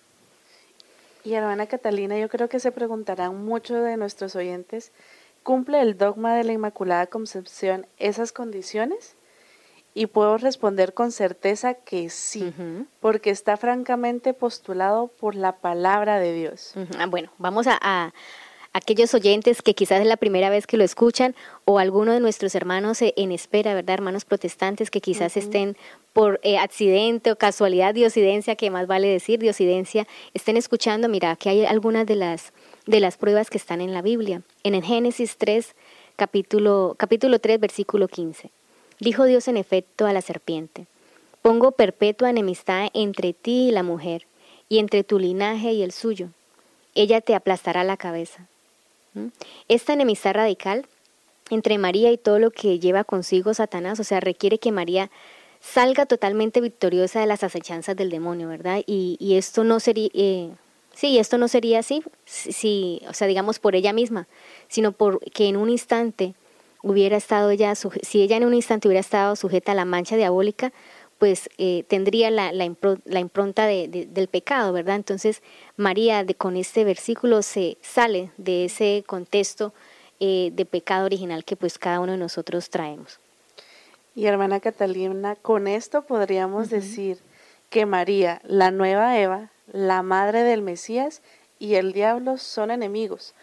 Y 1.25 1.35
hermana 1.35 1.67
Catalina, 1.67 2.17
yo 2.17 2.29
creo 2.29 2.49
que 2.49 2.61
se 2.61 2.71
preguntarán 2.71 3.45
muchos 3.45 3.83
de 3.83 3.97
nuestros 3.97 4.37
oyentes, 4.37 4.93
¿cumple 5.43 5.81
el 5.81 5.99
dogma 5.99 6.37
de 6.37 6.45
la 6.45 6.53
Inmaculada 6.53 7.09
Concepción 7.09 7.89
esas 7.99 8.31
condiciones? 8.31 9.17
Y 9.95 10.07
puedo 10.07 10.39
responder 10.39 10.95
con 10.95 11.13
certeza 11.13 11.75
que 11.75 12.09
sí, 12.09 12.53
porque 13.01 13.31
está 13.31 13.57
francamente 13.57 14.33
postulado 14.33 15.09
por 15.09 15.35
la 15.35 15.57
palabra 15.57 16.19
de 16.19 16.33
Dios. 16.33 16.75
Ah, 16.99 17.07
bueno, 17.07 17.31
vamos 17.39 17.67
a, 17.69 18.13
aquellos 18.73 19.13
oyentes 19.15 19.63
que 19.63 19.75
quizás 19.75 20.01
es 20.01 20.07
la 20.07 20.17
primera 20.17 20.51
vez 20.51 20.67
que 20.67 20.77
lo 20.77 20.85
escuchan 20.85 21.35
o 21.65 21.79
alguno 21.79 22.13
de 22.13 22.21
nuestros 22.21 22.55
hermanos 22.55 22.99
en 23.03 23.33
espera, 23.33 23.75
¿verdad? 23.75 23.95
Hermanos 23.95 24.25
protestantes 24.25 24.91
que 24.91 25.01
quizás 25.01 25.37
estén 25.37 25.77
por 26.13 26.41
eh, 26.43 26.59
accidente 26.59 27.33
o 27.33 27.37
casualidad, 27.37 27.95
diosidencia, 27.95 28.57
que 28.57 28.71
más 28.71 28.87
vale 28.87 29.09
decir 29.09 29.39
diosidencia, 29.41 30.07
estén 30.35 30.57
escuchando, 30.57 31.09
mira, 31.09 31.37
que 31.37 31.51
hay 31.51 31.65
algunas 31.65 32.07
de 32.07 32.17
las, 32.17 32.53
de 32.87 33.01
las 33.01 33.17
pruebas 33.17 33.51
que 33.51 33.59
están 33.59 33.81
en 33.81 33.93
la 33.93 34.03
Biblia. 34.03 34.43
En 34.63 34.75
el 34.75 34.83
Génesis 34.83 35.37
3, 35.37 35.75
capítulo, 36.17 36.95
capítulo 36.99 37.39
3, 37.39 37.61
versículo 37.61 38.09
15. 38.09 38.51
Dijo 39.03 39.25
Dios 39.25 39.49
en 39.49 39.57
efecto 39.57 40.07
a 40.07 40.13
la 40.13 40.23
serpiente, 40.23 40.87
pongo 41.43 41.73
perpetua 41.73 42.31
enemistad 42.31 42.87
entre 42.95 43.33
ti 43.33 43.67
y 43.67 43.73
la 43.73 43.83
mujer, 43.83 44.27
y 44.69 44.79
entre 44.79 45.03
tu 45.03 45.19
linaje 45.19 45.73
y 45.73 45.83
el 45.83 45.91
suyo. 45.91 46.29
Ella 46.95 47.21
te 47.21 47.35
aplastará 47.35 47.83
la 47.83 47.97
cabeza. 47.97 48.47
¿Mm? 49.15 49.27
Esta 49.67 49.95
enemistad 49.95 50.35
radical 50.35 50.87
entre 51.51 51.79
María 51.79 52.13
y 52.13 52.17
todo 52.17 52.39
lo 52.39 52.53
que 52.53 52.79
lleva 52.79 53.03
consigo 53.03 53.53
Satanás, 53.55 53.99
o 53.99 54.05
sea, 54.05 54.21
requiere 54.21 54.59
que 54.59 54.71
María 54.71 55.11
salga 55.61 56.07
totalmente 56.07 56.61
victoriosa 56.61 57.19
de 57.19 57.27
las 57.27 57.43
acechanzas 57.43 57.97
del 57.97 58.09
demonio, 58.09 58.47
¿verdad? 58.47 58.85
Y, 58.87 59.35
esto 59.37 59.65
no 59.65 59.81
sería, 59.81 60.11
eh, 60.15 60.51
sí, 60.95 61.19
esto 61.19 61.39
no 61.39 61.49
sería 61.49 61.81
así, 61.81 62.05
si, 62.25 63.03
o 63.09 63.15
sea, 63.15 63.27
digamos 63.27 63.59
por 63.59 63.75
ella 63.75 63.93
misma, 63.93 64.29
sino 64.69 64.93
porque 64.93 65.49
en 65.49 65.57
un 65.57 65.71
instante 65.71 66.37
hubiera 66.83 67.17
estado 67.17 67.51
ella, 67.51 67.75
si 67.75 68.23
ella 68.23 68.37
en 68.37 68.45
un 68.45 68.55
instante 68.55 68.89
hubiera 68.89 69.01
estado 69.01 69.37
sujeta 69.37 69.73
a 69.73 69.75
la 69.75 69.85
mancha 69.85 70.17
diabólica, 70.17 70.73
pues 71.19 71.49
eh, 71.57 71.85
tendría 71.87 72.33
la, 72.33 72.53
la, 72.53 72.65
impronta 72.65 73.67
de, 73.67 74.09
del 74.11 74.27
pecado, 74.27 74.73
¿verdad? 74.73 74.97
Entonces 74.97 75.41
María 75.77 76.25
de, 76.25 76.35
con 76.35 76.57
este 76.57 76.83
versículo 76.83 77.43
se 77.43 77.77
sale 77.81 78.33
de 78.39 78.65
ese 78.65 79.05
contexto 79.07 79.73
eh, 80.19 80.51
de 80.53 80.65
pecado 80.65 81.07
original 81.07 81.45
que 81.45 81.55
pues 81.55 81.79
cada 81.79 82.01
uno 82.01 82.13
de 82.13 82.19
nosotros 82.19 82.71
traemos. 82.71 83.21
Y 84.17 84.27
hermana 84.27 84.59
Catalina, 84.59 85.37
con 85.37 85.69
esto 85.69 86.03
podríamos 86.03 86.71
decir 86.71 87.19
que 87.71 87.87
María, 87.87 88.43
la 88.45 88.71
nueva 88.73 89.19
Eva, 89.19 89.51
la 89.73 90.03
madre 90.03 90.43
del 90.43 90.61
Mesías 90.61 91.23
y 91.59 91.77
el 91.77 91.93
diablo 91.93 92.37
son 92.37 92.71
enemigos, 92.71 93.35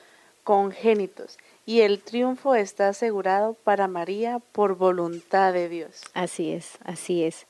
congénitos, 0.44 1.38
y 1.70 1.82
el 1.82 2.00
triunfo 2.00 2.56
está 2.56 2.88
asegurado 2.88 3.54
para 3.54 3.88
María 3.88 4.40
por 4.54 4.76
voluntad 4.76 5.54
de 5.54 5.70
Dios. 5.70 6.02
Así 6.16 6.50
es, 6.50 6.80
así 6.84 7.24
es. 7.24 7.46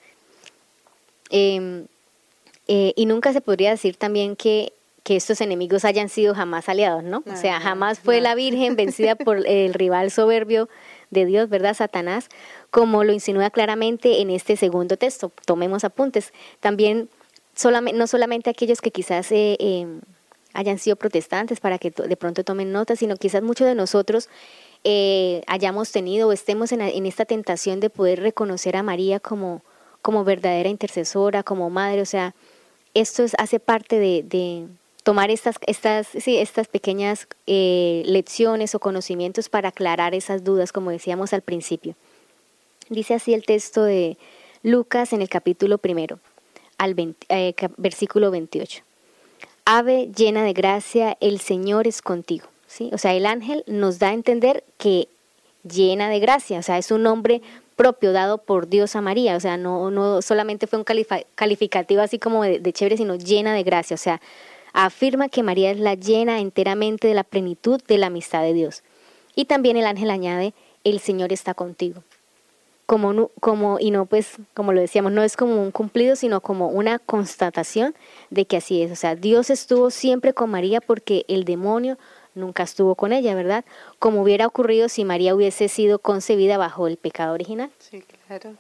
Em, 1.30 1.86
eh, 2.68 2.92
y 2.98 3.06
nunca 3.06 3.32
se 3.32 3.40
podría 3.40 3.70
decir 3.70 3.96
también 3.96 4.36
que, 4.36 4.74
que, 5.04 5.16
estos 5.16 5.40
enemigos 5.40 5.86
hayan 5.86 6.10
sido 6.10 6.36
jamás 6.36 6.68
aliados, 6.68 7.02
¿no? 7.02 7.24
o 7.26 7.36
sea, 7.38 7.62
jamás 7.62 8.02
fue 8.02 8.20
la 8.20 8.36
Virgen 8.36 8.76
vencida 8.76 9.16
por 9.16 9.38
el 9.48 9.74
rival 9.74 10.12
soberbio 10.12 10.68
de 11.12 11.26
Dios, 11.26 11.48
¿verdad? 11.48 11.74
Satanás, 11.74 12.28
como 12.72 13.06
lo 13.06 13.14
insinúa 13.14 13.50
claramente 13.52 14.20
en 14.20 14.32
este 14.32 14.58
segundo 14.58 14.98
texto. 14.98 15.32
Tomemos 15.46 15.86
apuntes. 15.86 16.34
También, 16.60 17.08
solamente, 17.56 17.98
no 17.98 18.06
solamente 18.06 18.50
aquellos 18.50 18.82
que 18.82 18.92
quizás... 18.92 19.32
Eh, 19.32 19.56
em, 19.62 20.02
hayan 20.54 20.80
sido 20.80 20.96
protestantes 20.96 21.60
para 21.60 21.78
que 21.78 21.92
de 21.92 22.18
pronto 22.18 22.44
tomen 22.44 22.72
nota, 22.72 22.96
sino 22.96 23.16
quizás 23.16 23.42
muchos 23.42 23.68
de 23.68 23.76
nosotros 23.76 24.30
eh, 24.84 25.44
hayamos 25.48 25.92
tenido 25.92 26.30
o 26.30 26.32
estemos 26.32 26.72
en, 26.72 27.06
esta 27.06 27.26
tentación 27.26 27.80
de 27.80 27.90
poder 27.90 28.22
reconocer 28.22 28.76
a 28.76 28.84
María 28.84 29.20
como, 29.20 29.62
como 30.02 30.24
verdadera 30.24 30.70
intercesora, 30.70 31.44
como 31.44 31.70
madre, 31.70 32.02
o 32.02 32.06
sea, 32.06 32.34
esto 32.94 33.26
hace 33.38 33.60
parte 33.60 34.00
de, 34.00 34.68
tomar 35.04 35.32
estas, 35.32 35.56
estas, 35.66 36.08
sí, 36.08 36.38
estas 36.38 36.68
pequeñas 36.68 37.28
eh, 37.48 38.04
lecciones 38.06 38.76
o 38.76 38.80
conocimientos 38.80 39.50
para 39.50 39.70
aclarar 39.70 40.14
esas 40.14 40.44
dudas, 40.44 40.72
como 40.72 40.92
decíamos 40.92 41.34
al 41.34 41.42
principio. 41.42 41.96
Dice 42.90 43.14
así 43.14 43.34
el 43.34 43.46
texto 43.46 43.84
de 43.84 44.18
Lucas 44.64 45.14
en 45.14 45.22
el 45.22 45.30
capítulo 45.30 45.78
primero, 45.78 46.20
al 46.78 46.96
eh, 47.30 47.54
versículo 47.78 48.32
28 48.32 48.84
ave 49.66 50.10
llena 50.16 50.44
de 50.44 50.54
gracia, 50.54 51.18
el 51.20 51.40
Señor 51.40 51.88
es 51.88 52.02
contigo. 52.02 52.48
¿sí? 52.68 52.90
O 52.94 52.98
sea, 52.98 53.14
el 53.14 53.26
ángel 53.26 53.64
nos 53.68 54.00
da 54.00 54.10
a 54.10 54.14
entender 54.14 54.64
que 54.78 55.08
llena 55.64 56.10
de 56.10 56.20
gracia, 56.20 56.60
o 56.60 56.64
sea, 56.64 56.78
es 56.78 56.92
un 56.92 57.04
nombre 57.04 57.42
propio 57.76 58.12
dado 58.12 58.38
por 58.38 58.68
Dios 58.68 58.96
a 58.96 59.02
María, 59.02 59.36
o 59.36 59.40
sea, 59.40 59.58
no, 59.58 59.92
no 59.92 60.22
solamente 60.22 60.68
fue 60.68 60.80
un 60.80 60.86
calificativo 61.36 62.02
así 62.02 62.20
como 62.20 62.44
de, 62.44 62.60
de 62.60 62.74
chévere, 62.74 62.98
sino 62.98 63.16
llena 63.16 63.54
de 63.54 63.64
gracia, 63.64 63.96
o 63.96 63.98
sea, 63.98 64.22
afirma 64.74 65.30
que 65.30 65.44
María 65.44 65.72
es 65.72 65.80
la 65.80 65.96
llena 65.96 66.40
enteramente 66.40 67.08
de 67.08 67.14
la 67.14 67.24
plenitud 67.24 67.82
de 67.88 67.98
la 67.98 68.08
amistad 68.08 68.42
de 68.42 68.54
Dios. 68.54 68.84
Y 69.36 69.46
también 69.46 69.78
el 69.78 69.86
ángel 69.86 70.10
añade, 70.10 70.54
el 70.84 71.00
Señor 71.00 71.32
está 71.32 71.54
contigo 71.54 72.04
como, 72.90 73.30
como, 73.40 73.78
y 73.80 73.92
no 73.92 74.08
pues, 74.08 74.38
como 74.56 74.74
lo 74.74 74.82
decíamos, 74.82 75.12
no 75.12 75.22
es 75.22 75.38
como 75.38 75.62
un 75.62 75.70
cumplido, 75.70 76.16
sino 76.16 76.42
como 76.42 76.70
una 76.70 76.98
constatación 76.98 77.94
de 78.32 78.46
que 78.46 78.58
así 78.58 78.82
es. 78.82 78.92
O 78.92 78.96
sea, 78.96 79.14
Dios 79.14 79.52
estuvo 79.52 79.92
siempre 79.92 80.34
con 80.34 80.50
María 80.50 80.82
porque 80.82 81.24
el 81.28 81.44
demonio 81.44 82.00
nunca 82.34 82.64
estuvo 82.64 82.96
con 82.96 83.14
ella, 83.14 83.36
¿verdad? 83.36 83.64
Como 84.00 84.24
hubiera 84.24 84.48
ocurrido 84.48 84.90
si 84.90 85.06
María 85.06 85.36
hubiese 85.36 85.68
sido 85.68 86.00
concebida 86.00 86.58
bajo 86.58 86.88
el 86.88 86.98
pecado 86.98 87.36
original. 87.36 87.70
Sí, 87.78 88.04
claro. 88.26 88.56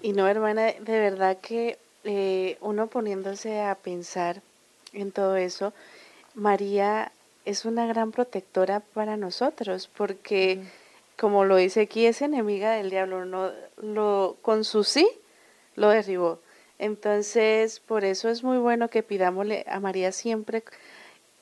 Y 0.00 0.12
no, 0.14 0.26
hermana, 0.26 0.72
de 0.80 0.98
verdad 0.98 1.36
que 1.36 1.76
eh, 2.04 2.56
uno 2.62 2.86
poniéndose 2.86 3.60
a 3.60 3.74
pensar 3.74 4.40
en 4.94 5.12
todo 5.12 5.36
eso, 5.36 5.74
María 6.34 7.12
es 7.44 7.66
una 7.66 7.86
gran 7.86 8.10
protectora 8.10 8.80
para 8.80 9.18
nosotros 9.18 9.90
porque 9.94 10.62
como 11.18 11.44
lo 11.44 11.56
dice 11.56 11.82
aquí, 11.82 12.06
es 12.06 12.22
enemiga 12.22 12.72
del 12.72 12.90
diablo, 12.90 13.24
no 13.24 13.50
lo 13.76 14.36
con 14.40 14.64
su 14.64 14.84
sí 14.84 15.08
lo 15.74 15.88
derribó. 15.88 16.38
Entonces, 16.78 17.80
por 17.80 18.04
eso 18.04 18.28
es 18.28 18.44
muy 18.44 18.58
bueno 18.58 18.88
que 18.88 19.02
pidámosle 19.02 19.64
a 19.68 19.80
María 19.80 20.12
siempre, 20.12 20.62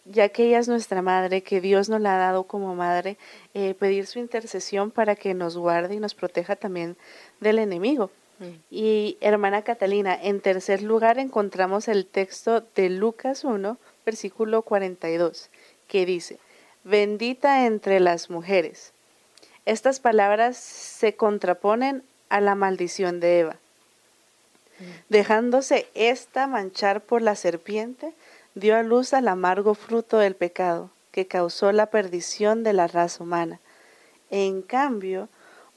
ya 0.07 0.31
que 0.31 0.47
ella 0.47 0.61
es 0.61 0.69
nuestra 0.69 1.03
madre, 1.03 1.43
que 1.43 1.61
Dios 1.61 1.91
nos 1.91 2.01
la 2.01 2.17
ha 2.17 2.19
dado 2.19 2.45
como 2.45 2.75
madre, 2.75 3.19
eh, 3.53 3.75
pedir 3.75 4.07
su 4.07 4.19
intercesión 4.19 4.91
para 4.91 5.15
que 5.15 5.35
nos 5.35 5.59
guarde 5.59 5.95
y 5.95 6.01
nos 6.01 6.15
proteja 6.15 6.57
también 6.57 6.97
del 7.41 7.59
enemigo. 7.59 8.11
Mm. 8.39 8.45
Y 8.71 9.19
hermana 9.21 9.63
Catalina, 9.63 10.19
en 10.21 10.41
tercer 10.41 10.83
lugar 10.83 11.19
encontramos 11.19 11.89
el 11.89 12.07
texto 12.07 12.63
de 12.75 12.89
Lucas 12.89 13.45
1, 13.45 13.77
versículo 14.07 14.63
42, 14.63 15.51
que 15.87 16.07
dice, 16.07 16.39
bendita 16.83 17.67
entre 17.67 18.01
las 18.01 18.31
mujeres 18.31 18.95
estas 19.67 19.99
palabras 19.99 20.57
se 20.57 21.17
contraponen 21.17 22.05
a 22.29 22.41
la 22.41 22.55
maldición 22.55 23.21
de 23.21 23.41
Eva. 23.41 23.57
Mm. 24.79 24.85
Dejándose 25.09 25.89
ésta 25.95 26.47
manchar 26.47 27.01
por 27.01 27.21
la 27.21 27.35
serpiente, 27.35 28.15
dio 28.55 28.77
a 28.77 28.83
luz 28.83 29.13
al 29.13 29.29
amargo 29.29 29.75
fruto 29.75 30.19
del 30.19 30.37
pecado, 30.37 30.91
que 31.11 31.27
causó 31.27 31.73
la 31.73 31.87
perdición 31.87 32.63
de 32.63 32.73
la 32.73 32.87
raza 32.87 33.25
humana. 33.25 33.61
En 34.31 34.63
cambio, 34.63 35.29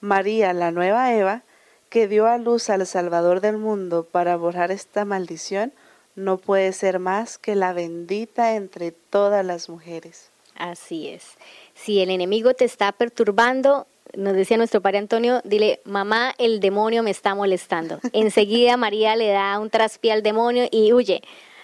María, 0.01 0.53
la 0.53 0.71
nueva 0.71 1.13
Eva, 1.13 1.41
que 1.89 2.07
dio 2.07 2.27
a 2.27 2.37
luz 2.37 2.69
al 2.69 2.85
Salvador 2.85 3.41
del 3.41 3.57
mundo 3.57 4.03
para 4.09 4.35
borrar 4.35 4.71
esta 4.71 5.03
maldición, 5.03 5.73
no 6.15 6.37
puede 6.37 6.73
ser 6.73 6.99
más 6.99 7.37
que 7.37 7.55
la 7.55 7.73
bendita 7.73 8.55
entre 8.55 8.91
todas 8.91 9.43
las 9.43 9.69
mujeres. 9.69 10.29
Así 10.55 11.07
es 11.07 11.37
si 11.83 12.01
el 12.01 12.09
enemigo 12.09 12.53
te 12.53 12.65
está 12.65 12.91
perturbando, 12.91 13.87
nos 14.15 14.33
decía 14.33 14.57
nuestro 14.57 14.81
padre 14.81 14.97
Antonio, 14.97 15.41
dile, 15.43 15.79
mamá, 15.85 16.33
el 16.37 16.59
demonio 16.59 17.03
me 17.03 17.11
está 17.11 17.35
molestando. 17.35 17.99
Enseguida 18.13 18.77
María 18.77 19.15
le 19.15 19.29
da 19.29 19.57
un 19.59 19.69
traspié 19.69 20.11
al 20.11 20.23
demonio 20.23 20.67
y 20.71 20.93
huye. 20.93 21.21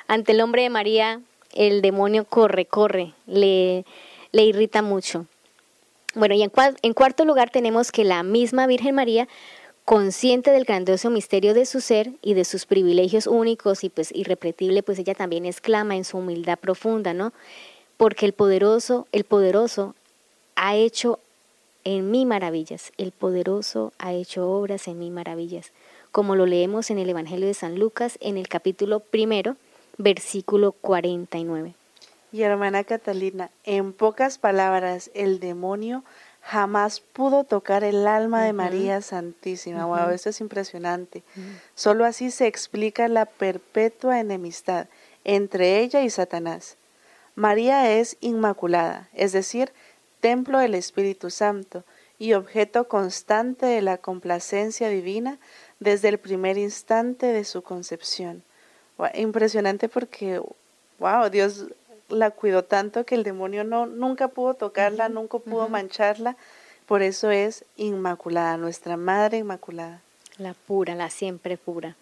Ante 0.07 0.31
el 0.31 0.41
hombre 0.41 0.63
de 0.63 0.69
María, 0.69 1.21
el 1.53 1.81
demonio 1.81 2.25
corre, 2.25 2.65
corre, 2.65 3.13
le, 3.27 3.85
le 4.31 4.43
irrita 4.43 4.81
mucho. 4.81 5.25
Bueno, 6.13 6.35
y 6.35 6.43
en, 6.43 6.51
en 6.81 6.93
cuarto 6.93 7.25
lugar 7.25 7.49
tenemos 7.49 7.91
que 7.91 8.03
la 8.05 8.23
misma 8.23 8.67
Virgen 8.67 8.95
María, 8.95 9.27
consciente 9.83 10.51
del 10.51 10.63
grandioso 10.63 11.09
misterio 11.09 11.53
de 11.53 11.65
su 11.65 11.81
ser 11.81 12.11
y 12.21 12.35
de 12.35 12.45
sus 12.45 12.65
privilegios 12.65 13.27
únicos 13.27 13.83
y 13.83 13.89
pues 13.89 14.11
irrepetible, 14.15 14.81
pues 14.81 14.97
ella 14.97 15.13
también 15.13 15.45
exclama 15.45 15.95
en 15.95 16.05
su 16.05 16.17
humildad 16.17 16.57
profunda, 16.57 17.13
¿no? 17.13 17.33
Porque 17.97 18.25
el 18.25 18.33
poderoso, 18.33 19.07
el 19.11 19.25
poderoso 19.25 19.93
ha 20.55 20.75
hecho 20.75 21.19
en 21.83 22.09
mí 22.09 22.25
maravillas, 22.25 22.91
el 22.97 23.11
poderoso 23.11 23.93
ha 23.99 24.13
hecho 24.13 24.49
obras 24.49 24.87
en 24.87 24.97
mí 24.97 25.11
maravillas, 25.11 25.71
como 26.11 26.35
lo 26.35 26.45
leemos 26.45 26.89
en 26.89 26.97
el 26.97 27.09
Evangelio 27.09 27.47
de 27.47 27.53
San 27.53 27.77
Lucas 27.77 28.17
en 28.21 28.37
el 28.37 28.47
capítulo 28.47 29.01
primero, 29.01 29.55
versículo 29.97 30.71
49. 30.71 31.75
Y 32.31 32.41
hermana 32.41 32.83
Catalina, 32.83 33.51
en 33.63 33.93
pocas 33.93 34.37
palabras, 34.37 35.11
el 35.13 35.39
demonio 35.39 36.03
jamás 36.41 36.99
pudo 36.99 37.43
tocar 37.43 37.83
el 37.83 38.07
alma 38.07 38.43
de 38.43 38.53
María 38.53 39.01
Santísima. 39.01 39.85
Wow, 39.85 40.09
eso 40.09 40.29
es 40.29 40.41
impresionante. 40.41 41.23
Solo 41.75 42.05
así 42.05 42.31
se 42.31 42.47
explica 42.47 43.07
la 43.07 43.25
perpetua 43.25 44.19
enemistad 44.19 44.87
entre 45.23 45.79
ella 45.79 46.01
y 46.01 46.09
Satanás. 46.09 46.77
María 47.35 47.91
es 47.91 48.17
inmaculada, 48.21 49.09
es 49.13 49.31
decir, 49.33 49.71
templo 50.25 50.57
del 50.57 50.73
Espíritu 50.73 51.29
Santo 51.29 51.83
y 52.17 52.33
objeto 52.33 52.87
constante 52.87 53.67
de 53.67 53.83
la 53.83 53.99
complacencia 53.99 54.89
divina 54.89 55.37
desde 55.79 56.09
el 56.09 56.17
primer 56.17 56.57
instante 56.57 57.27
de 57.27 57.43
su 57.43 57.61
concepción. 57.61 58.41
Impresionante 59.13 59.87
porque, 59.87 60.41
wow, 60.97 61.29
Dios 61.29 61.65
la 62.09 62.31
cuidó 62.31 62.63
tanto 62.63 63.05
que 63.05 63.13
el 63.13 63.21
demonio 63.21 63.63
no, 63.63 63.85
nunca 63.85 64.29
pudo 64.29 64.55
tocarla, 64.55 65.09
nunca 65.09 65.37
pudo 65.37 65.69
mancharla. 65.69 66.37
Por 66.87 67.03
eso 67.03 67.29
es 67.29 67.63
inmaculada, 67.77 68.57
nuestra 68.57 68.97
Madre 68.97 69.37
Inmaculada. 69.37 70.01
La 70.39 70.55
pura, 70.55 70.95
la 70.95 71.11
siempre 71.11 71.55
pura. 71.55 71.95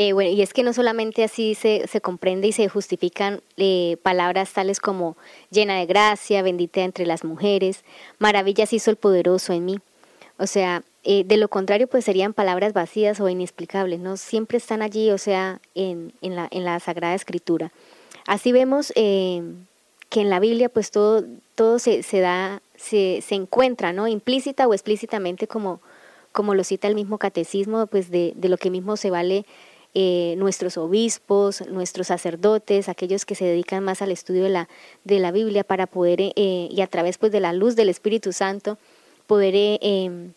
Eh, 0.00 0.12
bueno, 0.12 0.30
y 0.30 0.42
es 0.42 0.52
que 0.52 0.62
no 0.62 0.72
solamente 0.72 1.24
así 1.24 1.56
se, 1.56 1.88
se 1.88 2.00
comprende 2.00 2.46
y 2.46 2.52
se 2.52 2.68
justifican 2.68 3.40
eh, 3.56 3.96
palabras 4.04 4.52
tales 4.52 4.78
como 4.78 5.16
llena 5.50 5.76
de 5.80 5.86
gracia, 5.86 6.40
bendita 6.40 6.82
entre 6.82 7.04
las 7.04 7.24
mujeres, 7.24 7.82
maravillas 8.20 8.72
hizo 8.72 8.92
el 8.92 8.96
poderoso 8.96 9.52
en 9.52 9.64
mí. 9.64 9.80
O 10.38 10.46
sea, 10.46 10.84
eh, 11.02 11.24
de 11.24 11.36
lo 11.36 11.48
contrario, 11.48 11.88
pues 11.88 12.04
serían 12.04 12.32
palabras 12.32 12.74
vacías 12.74 13.18
o 13.18 13.28
inexplicables, 13.28 13.98
¿no? 13.98 14.16
Siempre 14.16 14.58
están 14.58 14.82
allí, 14.82 15.10
o 15.10 15.18
sea, 15.18 15.60
en, 15.74 16.12
en, 16.22 16.36
la, 16.36 16.46
en 16.52 16.64
la 16.64 16.78
Sagrada 16.78 17.16
Escritura. 17.16 17.72
Así 18.24 18.52
vemos 18.52 18.92
que 18.94 20.20
en 20.20 20.30
la 20.30 20.38
Biblia, 20.38 20.68
pues 20.68 20.92
todo, 20.92 21.24
todo 21.56 21.80
se, 21.80 22.04
se 22.04 22.20
da, 22.20 22.62
se, 22.76 23.20
se 23.20 23.34
encuentra, 23.34 23.92
¿no? 23.92 24.06
Implícita 24.06 24.68
o 24.68 24.74
explícitamente 24.74 25.48
como, 25.48 25.80
como 26.30 26.54
lo 26.54 26.62
cita 26.62 26.86
el 26.86 26.94
mismo 26.94 27.18
catecismo, 27.18 27.88
pues 27.88 28.12
de, 28.12 28.32
de 28.36 28.48
lo 28.48 28.58
que 28.58 28.70
mismo 28.70 28.96
se 28.96 29.10
vale 29.10 29.44
eh, 30.00 30.36
nuestros 30.36 30.78
obispos, 30.78 31.66
nuestros 31.66 32.06
sacerdotes, 32.06 32.88
aquellos 32.88 33.26
que 33.26 33.34
se 33.34 33.44
dedican 33.44 33.82
más 33.82 34.00
al 34.00 34.12
estudio 34.12 34.44
de 34.44 34.48
la, 34.48 34.68
de 35.02 35.18
la 35.18 35.32
Biblia 35.32 35.64
para 35.64 35.88
poder, 35.88 36.20
eh, 36.20 36.68
y 36.70 36.80
a 36.82 36.86
través 36.86 37.18
pues, 37.18 37.32
de 37.32 37.40
la 37.40 37.52
luz 37.52 37.74
del 37.74 37.88
Espíritu 37.88 38.32
Santo, 38.32 38.78
poder 39.26 39.56
eh, 39.56 39.80
em, 39.82 40.34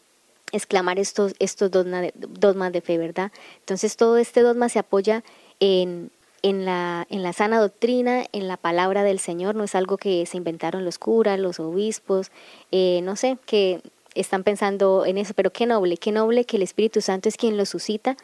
exclamar 0.52 0.98
estos, 0.98 1.36
estos 1.38 1.70
dogmas, 1.70 2.02
de, 2.02 2.72
de 2.72 2.82
fe, 2.82 2.98
¿verdad? 2.98 3.32
Entonces 3.60 3.98
todo 3.98 4.18
este 4.18 4.42
dogma 4.42 4.68
se 4.68 4.80
apoya 4.80 5.24
en, 5.60 6.10
en 6.42 6.66
la, 6.66 7.06
en 7.12 7.22
la 7.22 7.32
sana 7.32 7.60
doctrina, 7.60 8.26
en 8.32 8.48
la 8.48 8.58
palabra 8.58 9.04
del 9.04 9.20
Señor, 9.20 9.54
no 9.54 9.66
es 9.66 9.76
algo 9.76 9.98
que 9.98 10.26
se 10.26 10.38
inventaron 10.38 10.86
los 10.86 10.98
curas, 10.98 11.40
los 11.40 11.60
obispos, 11.60 12.32
no 12.72 13.16
sé, 13.16 13.38
que 13.46 13.82
están 14.16 14.44
pensando 14.44 15.06
en 15.06 15.20
eso, 15.20 15.36
pero 15.36 15.54
qué 15.54 15.68
noble, 15.68 15.98
qué 15.98 16.12
noble 16.12 16.46
que 16.46 16.58
el 16.58 16.64
Espíritu 16.64 17.00
Santo 17.00 17.30
es 17.30 17.38
quien 17.38 17.58
lo 17.58 17.68
suscita 17.68 18.18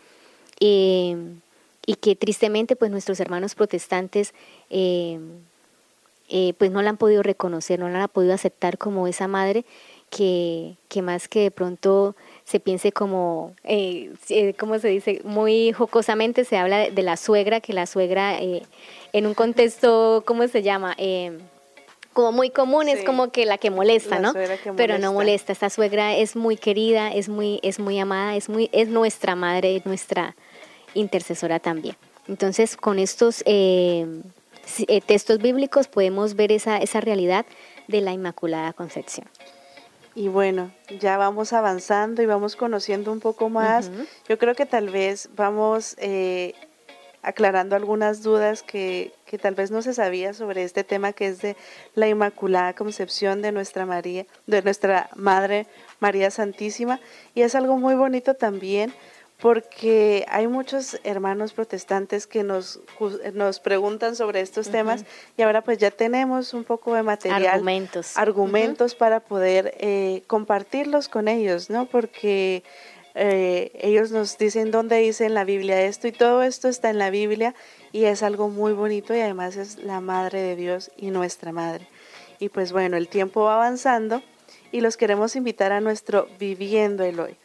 eh, 0.59 1.15
y 1.87 1.95
que 1.95 2.15
tristemente 2.15 2.75
pues 2.75 2.91
nuestros 2.91 3.19
hermanos 3.19 3.55
protestantes 3.55 4.33
eh, 4.69 5.19
eh, 6.29 6.53
pues 6.57 6.69
no 6.69 6.81
la 6.81 6.89
han 6.91 6.97
podido 6.97 7.23
reconocer, 7.23 7.79
no 7.79 7.89
la 7.89 8.03
han 8.03 8.09
podido 8.09 8.33
aceptar 8.33 8.77
como 8.77 9.07
esa 9.07 9.27
madre 9.27 9.63
que, 10.09 10.75
que 10.89 11.01
más 11.01 11.29
que 11.29 11.39
de 11.39 11.51
pronto 11.51 12.15
se 12.43 12.59
piense 12.59 12.91
como, 12.91 13.53
eh, 13.63 14.11
¿cómo 14.59 14.77
se 14.79 14.89
dice? 14.89 15.21
Muy 15.23 15.71
jocosamente 15.71 16.43
se 16.43 16.57
habla 16.57 16.79
de, 16.79 16.91
de 16.91 17.03
la 17.03 17.15
suegra, 17.15 17.61
que 17.61 17.71
la 17.71 17.85
suegra 17.85 18.37
en 18.39 19.25
un 19.25 19.33
contexto, 19.33 20.23
¿cómo 20.25 20.45
se 20.49 20.63
llama? 20.63 20.95
Como 22.17 22.31
muy 22.31 22.49
común, 22.49 22.85
sí. 22.85 22.93
es 22.93 23.05
como 23.05 23.31
que 23.31 23.45
la 23.45 23.59
que 23.59 23.69
molesta, 23.69 24.15
la 24.15 24.21
¿no? 24.21 24.33
Que 24.33 24.73
Pero 24.75 24.97
no 24.97 25.13
molesta. 25.13 25.53
Esta 25.53 25.69
suegra 25.69 26.15
es 26.15 26.35
muy 26.35 26.57
querida, 26.57 27.11
es 27.11 27.29
muy, 27.29 27.59
es 27.61 27.77
muy 27.77 27.99
amada, 27.99 28.35
es 28.35 28.49
muy, 28.49 28.71
es 28.73 28.87
nuestra 28.87 29.35
madre, 29.35 29.83
nuestra, 29.85 30.35
intercesora 30.95 31.59
también. 31.59 31.95
Entonces, 32.27 32.75
con 32.75 32.97
estos 32.97 33.43
eh, 33.45 34.07
eh, 34.87 35.01
textos 35.01 35.37
bíblicos 35.37 35.87
podemos 35.87 36.35
ver 36.35 36.51
esa, 36.51 36.77
esa 36.77 37.01
realidad 37.01 37.45
de 37.87 38.01
la 38.01 38.13
Inmaculada 38.13 38.73
Concepción. 38.73 39.27
Y 40.15 40.27
bueno, 40.27 40.71
ya 40.99 41.17
vamos 41.17 41.53
avanzando 41.53 42.23
y 42.23 42.25
vamos 42.25 42.55
conociendo 42.55 43.11
un 43.11 43.19
poco 43.19 43.49
más. 43.49 43.89
Uh 43.89 43.91
-huh. 43.91 44.07
Yo 44.27 44.39
creo 44.39 44.55
que 44.55 44.65
tal 44.65 44.89
vez 44.89 45.29
vamos 45.35 45.95
eh, 45.99 46.55
aclarando 47.27 47.75
algunas 47.75 48.23
dudas 48.23 48.63
que, 48.63 49.13
que, 49.25 49.37
tal 49.37 49.53
vez 49.53 49.69
no 49.69 49.81
se 49.81 49.93
sabía 49.93 50.33
sobre 50.33 50.63
este 50.63 50.83
tema 50.83 51.11
que 51.11 51.27
es 51.27 51.41
de 51.41 51.57
la 51.93 52.07
Inmaculada 52.07 52.73
Concepción 52.73 53.41
de 53.41 53.51
nuestra 53.51 53.85
María, 53.85 54.25
de 54.45 54.61
nuestra 54.61 55.09
Madre 55.15 55.67
María 55.99 56.31
Santísima. 56.31 56.99
Y 57.35 57.41
es 57.41 57.53
algo 57.53 57.77
muy 57.77 57.95
bonito 57.95 58.33
también 58.35 58.93
porque 59.39 60.25
hay 60.29 60.47
muchos 60.47 60.99
hermanos 61.03 61.53
protestantes 61.53 62.25
que 62.25 62.43
nos, 62.43 62.79
nos 63.33 63.59
preguntan 63.59 64.15
sobre 64.15 64.41
estos 64.41 64.67
uh 64.67 64.69
-huh. 64.69 64.73
temas 64.73 65.05
y 65.37 65.43
ahora 65.43 65.61
pues 65.61 65.77
ya 65.77 65.91
tenemos 65.91 66.53
un 66.53 66.63
poco 66.63 66.95
de 66.95 67.03
material, 67.03 67.45
argumentos, 67.45 68.17
argumentos 68.17 68.93
uh 68.93 68.95
-huh. 68.95 68.99
para 68.99 69.19
poder 69.19 69.75
eh, 69.79 70.23
compartirlos 70.25 71.07
con 71.07 71.27
ellos, 71.27 71.69
¿no? 71.69 71.85
Porque 71.85 72.63
eh, 73.17 73.71
ellos 73.73 74.11
nos 74.11 74.37
dicen 74.37 74.71
dónde 74.71 74.97
dice 74.97 75.25
en 75.25 75.33
la 75.33 75.43
Biblia 75.43 75.81
esto 75.81 76.07
y 76.07 76.11
todo 76.11 76.43
esto 76.43 76.67
está 76.67 76.89
en 76.89 76.99
la 76.99 77.09
Biblia 77.09 77.55
y 77.91 78.05
es 78.05 78.21
algo 78.21 78.49
muy 78.49 78.73
bonito 78.73 79.15
y 79.15 79.19
además 79.19 79.55
es 79.57 79.77
la 79.79 80.01
Madre 80.01 80.41
de 80.41 80.55
Dios 80.55 80.91
y 80.97 81.09
nuestra 81.09 81.51
Madre. 81.51 81.87
Y 82.39 82.49
pues 82.49 82.71
bueno, 82.71 82.95
el 82.95 83.07
tiempo 83.07 83.43
va 83.43 83.55
avanzando 83.55 84.21
y 84.71 84.81
los 84.81 84.97
queremos 84.97 85.35
invitar 85.35 85.71
a 85.71 85.81
nuestro 85.81 86.27
Viviendo 86.37 87.03
el 87.03 87.19
Hoy 87.19 87.37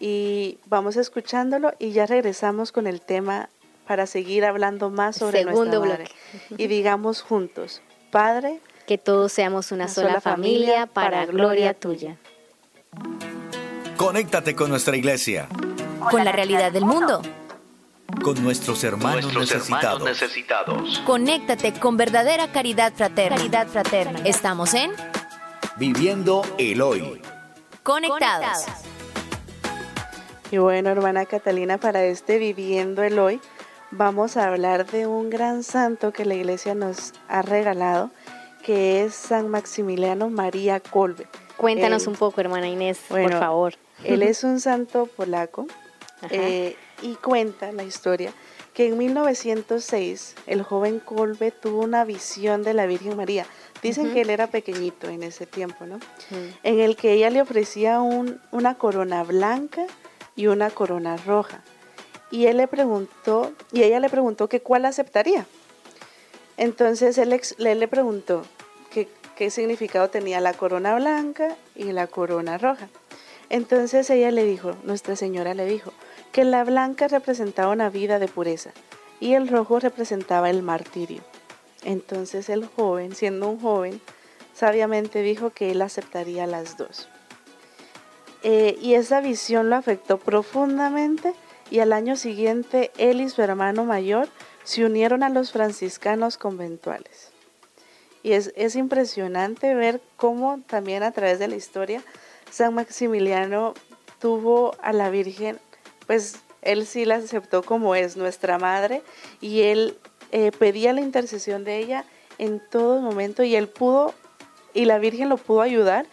y 0.00 0.58
vamos 0.66 0.96
escuchándolo 0.96 1.72
y 1.78 1.90
ya 1.90 2.06
regresamos 2.06 2.72
con 2.72 2.86
el 2.86 3.00
tema 3.00 3.50
para 3.86 4.06
seguir 4.06 4.44
hablando 4.44 4.90
más 4.90 5.16
sobre 5.16 5.40
Segundo 5.40 5.64
nuestra 5.64 5.80
madre. 5.80 6.04
bloque. 6.48 6.62
Y 6.62 6.66
digamos 6.66 7.22
juntos, 7.22 7.82
Padre, 8.10 8.60
que 8.86 8.98
todos 8.98 9.32
seamos 9.32 9.72
una, 9.72 9.84
una 9.84 9.92
sola, 9.92 10.08
sola, 10.08 10.20
familia, 10.20 10.86
para, 10.86 11.10
para 11.10 11.26
gloria 11.26 11.74
tuya. 11.74 12.16
Conéctate 13.98 14.54
con 14.54 14.70
nuestra 14.70 14.96
iglesia. 14.96 15.48
Con 16.08 16.24
la 16.24 16.30
realidad 16.30 16.70
del 16.70 16.84
mundo. 16.84 17.20
Con 18.22 18.40
nuestros 18.44 18.84
hermanos, 18.84 19.24
nuestros 19.34 19.56
necesitados. 19.56 19.98
hermanos 19.98 20.20
necesitados. 20.22 20.98
Conéctate 21.04 21.72
con 21.72 21.96
verdadera 21.96 22.52
caridad 22.52 22.92
fraterna. 22.94 23.36
Caridad 23.36 23.66
fraterna. 23.66 24.20
Estamos 24.24 24.72
en 24.74 24.92
Viviendo 25.78 26.42
el 26.58 26.80
hoy. 26.80 27.20
Conectados. 27.82 28.66
Y 30.52 30.58
bueno, 30.58 30.90
hermana 30.90 31.26
Catalina, 31.26 31.78
para 31.78 32.04
este 32.04 32.38
Viviendo 32.38 33.02
el 33.02 33.18
Hoy, 33.18 33.40
vamos 33.90 34.36
a 34.36 34.46
hablar 34.46 34.86
de 34.86 35.08
un 35.08 35.28
gran 35.28 35.64
santo 35.64 36.12
que 36.12 36.24
la 36.24 36.36
iglesia 36.36 36.76
nos 36.76 37.14
ha 37.28 37.42
regalado, 37.42 38.12
que 38.62 39.04
es 39.04 39.14
San 39.14 39.48
Maximiliano 39.48 40.30
María 40.30 40.78
Kolbe. 40.78 41.26
Cuéntanos 41.56 42.06
un 42.06 42.14
poco, 42.14 42.40
hermana 42.40 42.68
Inés, 42.68 43.00
bueno, 43.10 43.30
por 43.30 43.40
favor. 43.40 43.74
Él 44.04 44.22
es 44.22 44.44
un 44.44 44.60
santo 44.60 45.06
polaco 45.06 45.66
eh, 46.30 46.76
y 47.02 47.14
cuenta 47.16 47.72
la 47.72 47.84
historia 47.84 48.32
que 48.78 48.86
en 48.86 48.96
1906 48.96 50.36
el 50.46 50.62
joven 50.62 51.00
Kolbe 51.00 51.50
tuvo 51.50 51.82
una 51.82 52.04
visión 52.04 52.62
de 52.62 52.74
la 52.74 52.86
Virgen 52.86 53.16
María. 53.16 53.44
Dicen 53.82 54.06
uh 54.06 54.10
-huh. 54.10 54.12
que 54.14 54.20
él 54.20 54.30
era 54.30 54.46
pequeñito 54.46 55.08
en 55.08 55.24
ese 55.24 55.46
tiempo, 55.46 55.84
¿no? 55.84 55.96
Uh 55.96 55.98
-huh. 55.98 56.58
En 56.62 56.78
el 56.78 56.94
que 56.94 57.12
ella 57.12 57.28
le 57.30 57.42
ofrecía 57.42 58.00
un, 58.00 58.40
una 58.52 58.76
corona 58.76 59.24
blanca 59.24 59.84
y 60.36 60.46
una 60.46 60.70
corona 60.70 61.16
roja. 61.16 61.62
Y 62.30 62.46
él 62.46 62.58
le 62.58 62.68
preguntó, 62.68 63.52
y 63.72 63.82
ella 63.82 63.98
le 63.98 64.08
preguntó 64.08 64.48
que 64.48 64.60
cuál 64.60 64.84
aceptaría. 64.84 65.44
Entonces 66.56 67.18
él, 67.18 67.32
él 67.32 67.80
le 67.80 67.88
preguntó 67.88 68.42
que, 68.92 69.08
qué 69.34 69.50
significado 69.50 70.08
tenía 70.08 70.40
la 70.40 70.52
corona 70.52 70.94
blanca 70.94 71.56
y 71.74 71.90
la 71.90 72.06
corona 72.06 72.58
roja. 72.58 72.88
Entonces 73.50 74.08
ella 74.10 74.30
le 74.30 74.44
dijo, 74.44 74.76
Nuestra 74.84 75.16
Señora 75.16 75.54
le 75.54 75.64
dijo, 75.64 75.92
que 76.32 76.44
la 76.44 76.64
blanca 76.64 77.08
representaba 77.08 77.72
una 77.72 77.90
vida 77.90 78.18
de 78.18 78.28
pureza 78.28 78.70
y 79.20 79.34
el 79.34 79.48
rojo 79.48 79.80
representaba 79.80 80.50
el 80.50 80.62
martirio. 80.62 81.22
Entonces 81.84 82.48
el 82.48 82.66
joven, 82.66 83.14
siendo 83.14 83.48
un 83.48 83.60
joven, 83.60 84.00
sabiamente 84.54 85.22
dijo 85.22 85.50
que 85.50 85.70
él 85.70 85.82
aceptaría 85.82 86.46
las 86.46 86.76
dos. 86.76 87.08
Eh, 88.42 88.76
y 88.80 88.94
esa 88.94 89.20
visión 89.20 89.70
lo 89.70 89.76
afectó 89.76 90.18
profundamente 90.18 91.34
y 91.70 91.80
al 91.80 91.92
año 91.92 92.16
siguiente 92.16 92.92
él 92.98 93.20
y 93.20 93.28
su 93.28 93.42
hermano 93.42 93.84
mayor 93.84 94.28
se 94.64 94.84
unieron 94.84 95.22
a 95.22 95.28
los 95.28 95.52
franciscanos 95.52 96.36
conventuales. 96.36 97.30
Y 98.22 98.32
es, 98.32 98.52
es 98.56 98.76
impresionante 98.76 99.74
ver 99.74 100.00
cómo 100.16 100.60
también 100.66 101.02
a 101.02 101.12
través 101.12 101.38
de 101.38 101.48
la 101.48 101.56
historia 101.56 102.02
San 102.50 102.74
Maximiliano 102.74 103.74
tuvo 104.20 104.76
a 104.82 104.92
la 104.92 105.10
Virgen, 105.10 105.58
pues 106.06 106.36
él 106.62 106.86
sí 106.86 107.04
la 107.04 107.16
aceptó 107.16 107.62
como 107.62 107.94
es 107.94 108.16
nuestra 108.16 108.58
madre 108.58 109.02
y 109.40 109.62
él 109.62 109.98
eh, 110.32 110.52
pedía 110.52 110.92
la 110.92 111.00
intercesión 111.00 111.64
de 111.64 111.78
ella 111.78 112.04
en 112.38 112.60
todo 112.70 113.00
momento 113.00 113.42
y 113.42 113.56
él 113.56 113.68
pudo, 113.68 114.14
y 114.74 114.84
la 114.84 114.98
Virgen 114.98 115.28
lo 115.28 115.36
pudo 115.36 115.60
ayudar 115.60 116.06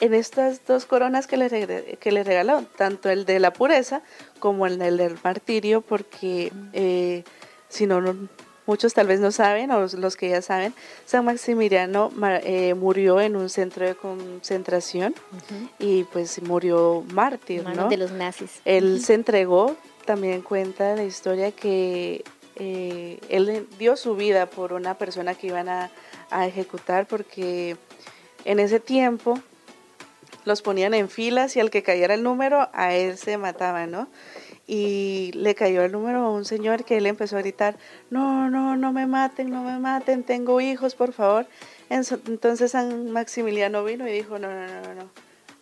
en 0.00 0.14
estas 0.14 0.66
dos 0.66 0.84
coronas 0.84 1.26
que 1.26 1.36
le, 1.36 1.96
que 2.00 2.12
le 2.12 2.24
regaló, 2.24 2.64
tanto 2.76 3.08
el 3.08 3.24
de 3.24 3.38
la 3.38 3.52
pureza 3.52 4.02
como 4.40 4.66
el 4.66 4.78
del 4.78 5.18
martirio, 5.22 5.80
porque 5.80 6.52
eh, 6.72 7.22
si 7.68 7.86
no, 7.86 8.00
no, 8.00 8.28
muchos 8.66 8.94
tal 8.94 9.06
vez 9.06 9.20
no 9.20 9.32
saben, 9.32 9.70
o 9.70 9.86
los 9.86 10.16
que 10.16 10.30
ya 10.30 10.42
saben, 10.42 10.74
San 11.04 11.24
Maximiliano 11.24 12.10
eh, 12.44 12.74
murió 12.74 13.20
en 13.20 13.36
un 13.36 13.48
centro 13.48 13.86
de 13.86 13.94
concentración 13.94 15.14
y 15.78 16.04
pues 16.04 16.42
murió 16.42 17.04
mártir, 17.12 17.64
¿no? 17.64 17.88
de 17.88 17.96
los 17.96 18.12
nazis. 18.12 18.60
Él 18.64 19.02
se 19.02 19.14
entregó, 19.14 19.76
también 20.04 20.42
cuenta 20.42 20.94
la 20.96 21.04
historia 21.04 21.52
que 21.52 22.24
eh, 22.56 23.18
él 23.28 23.66
dio 23.78 23.96
su 23.96 24.14
vida 24.14 24.46
por 24.46 24.72
una 24.72 24.94
persona 24.94 25.34
que 25.34 25.48
iban 25.48 25.68
a, 25.68 25.90
a 26.30 26.46
ejecutar 26.46 27.06
porque 27.06 27.76
en 28.44 28.60
ese 28.60 28.80
tiempo 28.80 29.38
los 30.44 30.62
ponían 30.62 30.94
en 30.94 31.08
filas 31.08 31.56
y 31.56 31.60
al 31.60 31.70
que 31.70 31.82
cayera 31.82 32.14
el 32.14 32.22
número, 32.22 32.68
a 32.72 32.94
él 32.94 33.16
se 33.16 33.38
mataba, 33.38 33.86
¿no? 33.86 34.08
Y 34.74 35.32
le 35.32 35.54
cayó 35.54 35.82
el 35.82 35.92
número 35.92 36.20
a 36.20 36.30
un 36.30 36.46
señor 36.46 36.84
que 36.84 36.96
él 36.96 37.04
empezó 37.04 37.36
a 37.36 37.40
gritar, 37.40 37.76
no, 38.08 38.48
no, 38.48 38.74
no 38.74 38.90
me 38.90 39.06
maten, 39.06 39.50
no 39.50 39.62
me 39.62 39.78
maten, 39.78 40.22
tengo 40.22 40.62
hijos, 40.62 40.94
por 40.94 41.12
favor. 41.12 41.44
Entonces 41.90 42.70
San 42.70 43.10
Maximiliano 43.10 43.84
vino 43.84 44.08
y 44.08 44.12
dijo, 44.12 44.38
no, 44.38 44.48
no, 44.48 44.66
no, 44.66 44.94
no, 44.94 45.10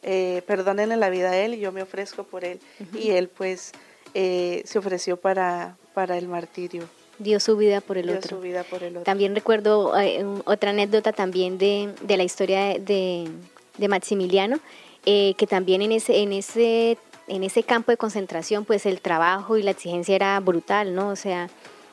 eh, 0.05 0.43
perdónenle 0.47 0.97
la 0.97 1.11
vida 1.11 1.33
a 1.33 1.37
él 1.37 1.55
y 1.55 1.59
yo 1.59 1.73
me 1.73 1.83
ofrezco 1.83 2.23
por 2.23 2.45
él. 2.45 2.61
Y 2.95 3.11
él 3.11 3.27
pues 3.27 3.73
eh, 4.15 4.63
se 4.65 4.79
ofreció 4.79 5.17
para, 5.17 5.77
para 5.93 6.17
el 6.17 6.29
martirio. 6.29 6.85
Dio 7.19 7.41
su 7.41 7.57
vida 7.57 7.81
por 7.81 7.99
el 7.99 8.07
Dio 8.07 8.17
otro. 8.17 8.37
Su 8.37 8.41
vida 8.41 8.63
por 8.63 8.85
el 8.85 8.93
otro. 8.93 9.03
También 9.03 9.35
recuerdo 9.35 9.99
eh, 9.99 10.25
otra 10.45 10.71
anécdota 10.71 11.13
también 11.13 11.59
de, 11.59 11.93
de 12.01 12.17
la 12.17 12.23
historia 12.23 12.79
de, 12.79 13.29
de 13.77 13.89
Maximiliano, 13.89 14.61
eh, 15.05 15.35
que 15.37 15.49
también 15.49 15.83
en 15.83 15.91
ese, 15.91 16.19
en 16.19 16.33
ese 16.33 16.97
en 17.31 17.45
ese 17.45 17.63
campo 17.63 17.93
de 17.93 17.97
concentración, 17.97 18.65
pues 18.65 18.87
el 18.87 19.01
trabajo 19.01 19.57
y 19.57 19.63
la 19.63 19.71
exigencia 19.71 20.17
era 20.17 20.39
brutal, 20.41 20.95
¿no? 20.95 21.09
O 21.11 21.17
sea, 21.17 21.49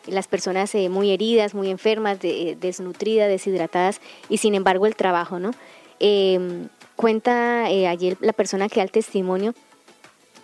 las 0.08 0.28
personas 0.28 0.74
eh, 0.74 0.90
muy 0.90 1.12
heridas, 1.12 1.54
muy 1.54 1.70
enfermas, 1.70 2.20
de, 2.20 2.58
desnutridas, 2.60 3.30
deshidratadas, 3.30 4.02
y 4.30 4.38
sin 4.40 4.56
embargo 4.56 4.88
el 4.88 4.96
trabajo, 4.96 5.40
¿no? 5.40 5.52
Em, 6.00 6.70
cuenta 6.96 7.70
eh, 7.70 7.88
ayer 7.88 8.18
la 8.20 8.34
persona 8.34 8.68
que 8.68 8.80
da 8.80 8.84
el 8.84 8.92
testimonio 8.92 9.54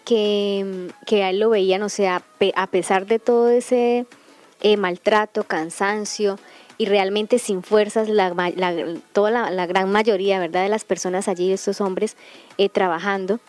que, 0.05 0.89
que 1.07 1.23
a 1.23 1.31
él 1.31 1.39
lo 1.39 1.49
veían, 1.49 1.81
o 1.81 1.89
sea, 1.89 2.21
a 2.55 2.67
pesar 2.67 3.07
de 3.07 3.17
todo 3.17 3.49
ese 3.49 4.05
eh, 4.61 4.77
maltrato, 4.77 5.43
cansancio, 5.43 6.37
y 6.77 6.85
realmente 6.85 7.39
sin 7.39 7.63
fuerzas, 7.63 8.09
la, 8.09 8.33
toda 9.13 9.31
la, 9.31 9.65
gran 9.67 9.91
mayoría, 9.91 10.39
¿verdad?, 10.39 10.63
de 10.63 10.69
las 10.69 10.83
personas 10.83 11.27
allí, 11.27 11.53
estos 11.53 11.81
hombres, 11.81 12.17
trabajando, 12.73 13.39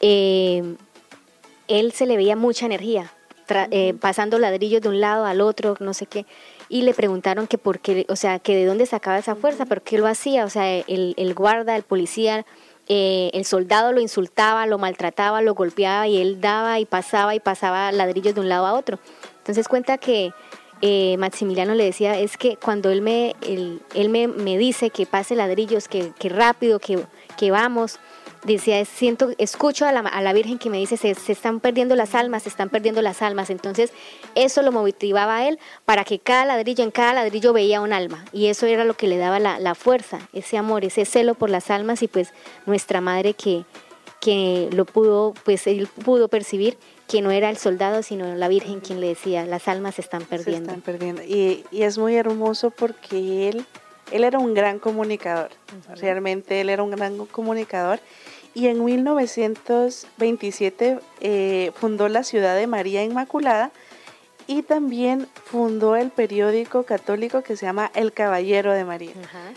eh, 0.00 0.76
él 1.68 1.92
se 1.92 2.06
le 2.06 2.16
veía 2.16 2.36
mucha 2.36 2.66
energía, 2.66 3.12
eh, 3.70 3.94
pasando 4.00 4.38
ladrillos 4.38 4.82
de 4.82 4.88
un 4.88 5.00
lado 5.00 5.24
al 5.24 5.40
otro, 5.40 5.76
no 5.80 5.94
sé 5.94 6.06
qué, 6.06 6.26
y 6.68 6.82
le 6.82 6.94
preguntaron 6.94 7.46
que 7.46 7.58
por 7.58 7.78
qué, 7.78 8.06
o 8.08 8.16
sea, 8.16 8.38
que 8.38 8.56
de 8.56 8.64
dónde 8.64 8.86
sacaba 8.86 9.18
esa 9.18 9.36
fuerza, 9.36 9.66
pero 9.66 9.82
qué 9.82 9.98
lo 9.98 10.06
hacía, 10.06 10.44
o 10.44 10.50
sea, 10.50 10.78
el, 10.78 11.14
el 11.16 11.34
guarda, 11.34 11.76
el 11.76 11.82
policía, 11.82 12.44
eh, 12.88 13.30
el 13.34 13.44
soldado 13.44 13.92
lo 13.92 14.00
insultaba, 14.00 14.66
lo 14.66 14.78
maltrataba, 14.78 15.42
lo 15.42 15.54
golpeaba 15.54 16.06
y 16.06 16.18
él 16.18 16.40
daba 16.40 16.78
y 16.78 16.84
pasaba 16.84 17.34
y 17.34 17.40
pasaba 17.40 17.90
ladrillos 17.90 18.34
de 18.34 18.40
un 18.40 18.48
lado 18.48 18.66
a 18.66 18.74
otro. 18.74 18.98
Entonces 19.38 19.66
cuenta 19.66 19.98
que 19.98 20.32
eh, 20.82 21.16
Maximiliano 21.18 21.74
le 21.74 21.84
decía, 21.84 22.18
es 22.18 22.36
que 22.36 22.56
cuando 22.56 22.90
él 22.90 23.02
me, 23.02 23.34
él, 23.42 24.08
me, 24.08 24.28
me, 24.28 24.58
dice 24.58 24.90
que 24.90 25.06
pase 25.06 25.34
ladrillos, 25.34 25.88
que, 25.88 26.12
que 26.18 26.28
rápido, 26.28 26.78
que, 26.78 27.04
que 27.36 27.50
vamos, 27.50 27.98
decía, 28.54 28.84
siento, 28.84 29.30
escucho 29.38 29.86
a 29.86 29.92
la, 29.92 30.00
a 30.00 30.20
la 30.20 30.32
Virgen 30.32 30.58
que 30.58 30.70
me 30.70 30.78
dice, 30.78 30.96
se, 30.96 31.14
se, 31.14 31.32
están 31.32 31.60
perdiendo 31.60 31.96
las 31.96 32.14
almas, 32.14 32.44
se 32.44 32.48
están 32.48 32.68
perdiendo 32.68 33.02
las 33.02 33.22
almas. 33.22 33.50
Entonces, 33.50 33.92
eso 34.34 34.62
lo 34.62 34.72
motivaba 34.72 35.38
a 35.38 35.48
él 35.48 35.58
para 35.84 36.04
que 36.04 36.18
cada 36.18 36.44
ladrillo, 36.44 36.84
en 36.84 36.90
cada 36.90 37.14
ladrillo 37.14 37.52
veía 37.52 37.80
un 37.80 37.92
alma. 37.92 38.24
Y 38.32 38.46
eso 38.46 38.66
era 38.66 38.84
lo 38.84 38.94
que 38.94 39.08
le 39.08 39.16
daba 39.18 39.38
la, 39.38 39.58
la 39.58 39.74
fuerza, 39.74 40.18
ese 40.32 40.58
amor, 40.58 40.84
ese 40.84 41.04
celo 41.04 41.34
por 41.34 41.50
las 41.50 41.70
almas 41.70 42.02
y 42.02 42.08
pues 42.08 42.32
nuestra 42.66 43.00
madre 43.00 43.34
que, 43.34 43.64
que 44.20 44.68
lo 44.72 44.84
pudo, 44.84 45.34
pues 45.44 45.66
él 45.66 45.88
pudo 46.04 46.28
percibir 46.28 46.78
que 47.06 47.22
no 47.22 47.30
era 47.30 47.50
el 47.50 47.56
soldado, 47.56 48.02
sino 48.02 48.34
la 48.34 48.48
Virgen 48.48 48.80
quien 48.80 49.00
le 49.00 49.08
decía, 49.08 49.46
las 49.46 49.68
almas 49.68 49.96
se 49.96 50.00
están 50.00 50.24
perdiendo. 50.24 50.70
Se 50.70 50.78
están 50.78 50.80
perdiendo. 50.80 51.22
Y, 51.22 51.64
y 51.70 51.82
es 51.82 51.98
muy 51.98 52.16
hermoso 52.16 52.70
porque 52.70 53.48
él, 53.48 53.64
él 54.10 54.24
era 54.24 54.38
un 54.38 54.54
gran 54.54 54.78
comunicador, 54.78 55.50
realmente 55.94 56.60
él 56.60 56.70
era 56.70 56.82
un 56.82 56.90
gran 56.90 57.26
comunicador 57.26 58.00
y 58.56 58.66
en 58.68 58.82
1927 58.82 60.98
eh, 61.20 61.72
fundó 61.74 62.08
la 62.08 62.24
ciudad 62.24 62.56
de 62.56 62.66
María 62.66 63.04
Inmaculada 63.04 63.70
y 64.46 64.62
también 64.62 65.28
fundó 65.44 65.94
el 65.94 66.08
periódico 66.08 66.84
católico 66.84 67.42
que 67.42 67.58
se 67.58 67.66
llama 67.66 67.90
El 67.94 68.14
Caballero 68.14 68.72
de 68.72 68.86
María. 68.86 69.12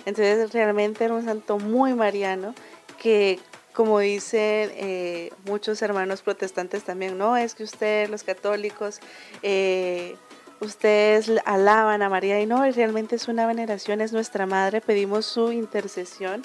Entonces 0.06 0.52
realmente 0.52 1.06
era 1.06 1.14
un 1.14 1.24
santo 1.24 1.60
muy 1.60 1.94
mariano 1.94 2.54
que 3.02 3.40
como 3.72 4.00
dicen 4.00 4.70
eh, 4.74 5.32
muchos 5.46 5.82
hermanos 5.82 6.22
protestantes 6.22 6.84
también, 6.84 7.18
no 7.18 7.38
es 7.38 7.56
que 7.56 7.64
ustedes 7.64 8.10
los 8.10 8.26
católicos 8.26 9.00
eh, 9.44 10.18
ustedes 10.60 11.32
alaban 11.46 12.02
a 12.02 12.10
María 12.10 12.42
y 12.42 12.46
no, 12.46 12.70
realmente 12.70 13.16
es 13.16 13.30
una 13.30 13.48
veneración, 13.48 14.02
es 14.02 14.12
nuestra 14.12 14.46
madre, 14.46 14.82
pedimos 14.82 15.26
su 15.26 15.54
intercesión 15.54 16.42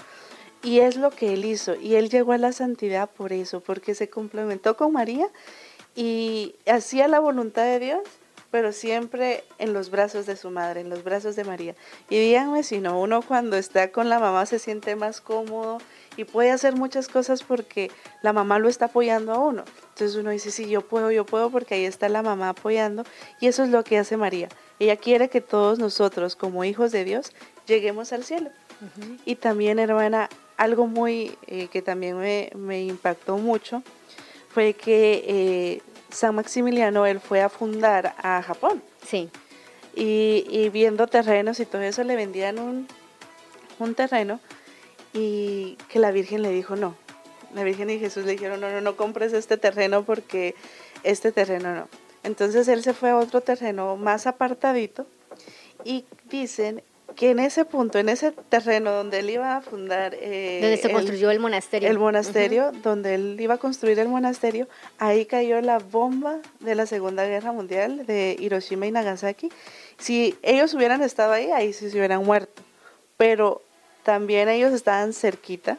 y 0.65 0.81
es 0.81 0.97
lo 0.97 1.11
que 1.11 1.35
él 1.35 1.45
hizo. 1.45 1.77
Y 1.77 1.95
él 1.95 2.09
llegó 2.09 2.33
a 2.33 2.39
la 2.39 2.53
santidad 2.53 3.09
por 3.11 3.33
eso, 3.33 3.61
porque 3.61 3.95
se 3.95 4.09
complementó 4.09 4.77
con 4.77 4.93
María 4.93 5.29
y 5.95 6.57
hacía 6.67 7.07
la 7.07 7.21
voluntad 7.21 7.65
de 7.65 7.79
Dios, 7.79 8.01
pero 8.51 8.73
siempre 8.73 9.45
en 9.59 9.73
los 9.73 9.91
brazos 9.91 10.27
de 10.27 10.37
su 10.37 10.51
madre, 10.51 10.81
en 10.81 10.89
los 10.89 11.05
brazos 11.05 11.37
de 11.37 11.45
María. 11.45 11.75
Y 12.09 12.19
díganme 12.19 12.63
si 12.63 12.79
no, 12.79 13.01
uno 13.01 13.21
cuando 13.21 13.57
está 13.57 13.91
con 13.91 14.09
la 14.09 14.19
mamá 14.19 14.47
se 14.47 14.59
siente 14.59 14.97
más 14.97 15.21
cómodo 15.21 15.79
y 16.17 16.25
puede 16.25 16.51
hacer 16.51 16.75
muchas 16.75 17.09
cosas 17.09 17.43
porque 17.43 17.91
la 18.23 18.33
mamá 18.33 18.59
lo 18.59 18.69
está 18.69 18.87
apoyando 18.87 19.33
a 19.33 19.39
uno. 19.39 19.65
Entonces 19.91 20.17
uno 20.17 20.31
dice, 20.31 20.51
sí, 20.51 20.69
yo 20.69 20.81
puedo, 20.81 21.11
yo 21.11 21.27
puedo, 21.27 21.51
porque 21.51 21.75
ahí 21.75 21.85
está 21.85 22.09
la 22.09 22.23
mamá 22.23 22.51
apoyando. 22.51 23.05
Y 23.41 23.49
eso 23.49 23.65
es 23.65 23.71
lo 23.71 23.85
que 23.85 23.99
hace 23.99 24.17
María. 24.17 24.49
Ella 24.79 24.97
quiere 24.97 25.29
que 25.29 25.41
todos 25.41 25.79
nosotros, 25.79 26.37
como 26.37 26.65
hijos 26.65 26.91
de 26.91 27.05
Dios, 27.05 27.33
lleguemos 27.67 28.13
al 28.13 28.25
cielo. 28.25 28.51
Y 29.25 29.37
también, 29.37 29.79
hermana, 29.79 30.29
algo 30.57 30.87
muy 30.87 31.37
eh, 31.47 31.69
que 31.69 31.83
también 31.83 32.19
me, 32.19 32.83
impactó 32.85 33.39
mucho 33.39 33.83
fue 34.49 34.75
que 34.75 35.25
eh, 35.27 35.83
San 36.11 36.35
Maximiliano, 36.37 37.07
él 37.07 37.19
fue 37.21 37.43
a 37.43 37.49
fundar 37.49 38.15
a 38.19 38.41
Japón. 38.43 38.83
Sí. 39.05 39.29
Y, 39.97 40.69
viendo 40.71 41.07
terrenos 41.07 41.61
y 41.61 41.67
todo 41.67 41.83
eso, 41.83 42.05
le 42.05 42.17
vendían 42.17 42.59
un, 42.59 42.87
un 43.79 43.95
terreno 43.95 44.41
y 45.13 45.77
que 45.89 45.99
la 45.99 46.11
Virgen 46.11 46.43
le 46.43 46.51
dijo 46.51 46.77
no. 46.77 46.97
La 47.55 47.65
Virgen 47.65 47.91
y 47.91 47.99
Jesús 47.99 48.25
le 48.25 48.33
dijeron, 48.33 48.61
no, 48.61 48.71
no, 48.71 48.81
no 48.81 48.97
compres 48.97 49.33
este 49.33 49.57
terreno 49.57 50.05
porque 50.05 50.55
este 51.03 51.33
terreno 51.33 51.75
no. 51.75 51.89
Entonces 52.23 52.67
él 52.69 52.83
se 52.83 52.95
fue 52.95 53.11
a 53.11 53.17
otro 53.17 53.41
terreno 53.41 53.97
más 53.97 54.27
apartadito 54.27 55.07
y 55.85 56.05
dicen 56.31 56.83
que 57.17 57.31
en 57.31 57.39
ese 57.39 57.65
punto, 57.65 57.99
en 57.99 58.09
ese 58.09 58.33
terreno 58.33 58.91
donde 58.91 59.21
él 59.21 59.31
iba 59.31 59.57
a 59.57 59.61
fundar... 59.61 60.17
Eh, 60.21 60.59
donde 60.61 60.77
se 60.79 60.91
construyó 60.91 61.31
el 61.31 61.39
monasterio. 61.39 61.89
El 61.89 61.99
monasterio, 61.99 62.73
donde 62.83 63.15
él 63.15 63.37
iba 63.39 63.55
a 63.55 63.59
construir 63.59 63.99
el 63.99 64.09
monasterio, 64.09 64.69
ahí 64.99 65.25
cayó 65.27 65.61
la 65.61 65.79
bomba 65.79 66.39
de 66.61 66.75
la 66.75 66.87
Segunda 66.87 67.25
Guerra 67.25 67.53
Mundial 67.53 68.07
de 68.07 68.37
Hiroshima 68.39 68.87
y 68.87 68.91
Nagasaki. 68.91 69.51
Si 69.99 70.37
ellos 70.43 70.75
hubieran 70.75 71.03
estado 71.03 71.33
ahí, 71.33 71.51
ahí 71.53 71.73
sí 71.73 71.91
se 71.91 71.99
hubieran 71.99 72.25
muerto. 72.25 72.63
Pero 73.17 73.63
también 74.03 74.49
ellos 74.49 74.73
estaban 74.73 75.13
cerquita 75.13 75.79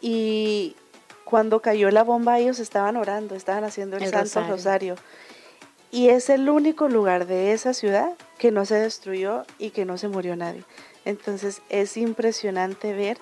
y 0.00 0.76
cuando 1.24 1.60
cayó 1.60 1.90
la 1.90 2.04
bomba 2.04 2.38
ellos 2.38 2.58
estaban 2.58 2.96
orando, 2.96 3.34
estaban 3.34 3.64
haciendo 3.64 3.96
el, 3.96 4.06
Santo 4.08 4.46
Rosario. 4.46 4.96
Y 5.94 6.08
es 6.08 6.28
el 6.28 6.50
único 6.50 6.88
lugar 6.88 7.28
de 7.28 7.52
esa 7.52 7.72
ciudad 7.72 8.14
que 8.36 8.50
no 8.50 8.66
se 8.66 8.74
destruyó 8.74 9.44
y 9.60 9.70
que 9.70 9.84
no 9.84 9.96
se 9.96 10.08
murió 10.08 10.34
nadie. 10.34 10.64
Entonces 11.04 11.62
es 11.68 11.96
impresionante 11.96 12.92
ver 12.92 13.18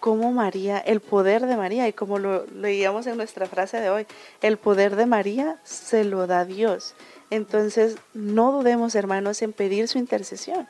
cómo 0.00 0.32
María, 0.32 0.78
el 0.78 1.00
poder 1.00 1.44
de 1.44 1.58
María, 1.58 1.86
y 1.88 1.92
como 1.92 2.18
lo 2.18 2.46
leíamos 2.46 3.06
en 3.06 3.18
nuestra 3.18 3.44
frase 3.44 3.82
de 3.82 3.90
hoy, 3.90 4.06
el 4.40 4.56
poder 4.56 4.96
de 4.96 5.04
María 5.04 5.58
se 5.62 6.04
lo 6.04 6.26
da 6.26 6.46
Dios. 6.46 6.94
Entonces 7.28 7.96
no 8.14 8.50
dudemos, 8.50 8.94
hermanos, 8.94 9.42
en 9.42 9.52
pedir 9.52 9.86
su 9.86 9.98
intercesión, 9.98 10.66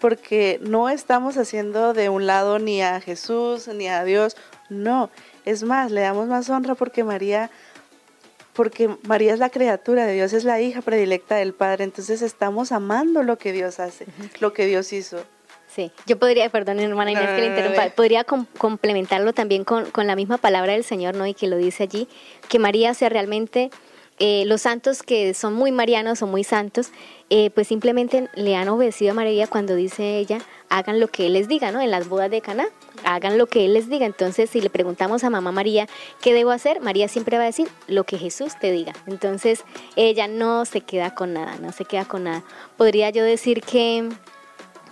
porque 0.00 0.58
no 0.62 0.88
estamos 0.88 1.36
haciendo 1.36 1.92
de 1.94 2.08
un 2.08 2.26
lado 2.26 2.58
ni 2.58 2.82
a 2.82 3.00
Jesús 3.00 3.68
ni 3.68 3.86
a 3.86 4.02
Dios, 4.02 4.36
no. 4.68 5.10
Es 5.44 5.62
más, 5.62 5.92
le 5.92 6.00
damos 6.00 6.26
más 6.26 6.50
honra 6.50 6.74
porque 6.74 7.04
María 7.04 7.52
porque 8.58 8.90
María 9.04 9.32
es 9.32 9.38
la 9.38 9.50
criatura 9.50 10.04
de 10.04 10.14
Dios, 10.14 10.32
es 10.32 10.42
la 10.42 10.60
hija 10.60 10.82
predilecta 10.82 11.36
del 11.36 11.54
Padre, 11.54 11.84
entonces 11.84 12.22
estamos 12.22 12.72
amando 12.72 13.22
lo 13.22 13.38
que 13.38 13.52
Dios 13.52 13.78
hace, 13.78 14.04
lo 14.40 14.52
que 14.52 14.66
Dios 14.66 14.92
hizo. 14.92 15.18
Sí, 15.68 15.92
yo 16.06 16.18
podría, 16.18 16.50
perdón 16.50 16.80
hermana 16.80 17.12
Inés 17.12 17.28
que 17.36 17.40
le 17.40 17.46
interrumpa, 17.46 17.88
podría 17.90 18.24
complementarlo 18.24 19.32
también 19.32 19.62
con, 19.62 19.88
con, 19.92 20.08
la 20.08 20.16
misma 20.16 20.38
palabra 20.38 20.72
del 20.72 20.82
Señor, 20.82 21.14
¿no? 21.14 21.24
Y 21.24 21.34
que 21.34 21.46
lo 21.46 21.56
dice 21.56 21.84
allí, 21.84 22.08
que 22.48 22.58
María 22.58 22.94
sea 22.94 23.08
realmente 23.08 23.70
eh, 24.18 24.42
los 24.46 24.62
santos 24.62 25.04
que 25.04 25.34
son 25.34 25.54
muy 25.54 25.70
marianos 25.70 26.22
o 26.22 26.26
muy 26.26 26.42
santos, 26.42 26.90
eh, 27.30 27.50
pues 27.50 27.68
simplemente 27.68 28.28
le 28.34 28.56
han 28.56 28.68
obedecido 28.68 29.12
a 29.12 29.14
María 29.14 29.46
cuando 29.46 29.76
dice 29.76 30.18
ella, 30.18 30.40
hagan 30.68 30.98
lo 30.98 31.06
que 31.06 31.26
Él 31.26 31.34
les 31.34 31.46
diga, 31.46 31.70
¿no? 31.70 31.80
En 31.80 31.92
las 31.92 32.08
bodas 32.08 32.28
de 32.28 32.40
Caná, 32.40 32.66
hagan 33.04 33.38
lo 33.38 33.46
que 33.46 33.64
Él 33.64 33.74
les 33.74 33.88
diga. 33.88 34.06
Entonces, 34.06 34.50
si 34.50 34.60
le 34.60 34.70
preguntamos 34.70 35.24
a 35.24 35.30
mamá 35.30 35.52
María, 35.52 35.86
¿qué 36.20 36.34
debo 36.34 36.50
hacer? 36.50 36.80
María 36.80 37.08
siempre 37.08 37.36
va 37.36 37.44
a 37.44 37.46
decir, 37.46 37.68
lo 37.86 38.04
que 38.04 38.18
Jesús 38.18 38.54
te 38.60 38.72
diga. 38.72 38.92
Entonces, 39.06 39.64
ella 39.96 40.28
no 40.28 40.64
se 40.64 40.80
queda 40.80 41.14
con 41.14 41.32
nada, 41.32 41.56
no 41.60 41.72
se 41.72 41.84
queda 41.84 42.04
con 42.04 42.24
nada. 42.24 42.44
Podría 42.76 43.10
yo 43.10 43.24
decir 43.24 43.62
que 43.62 44.08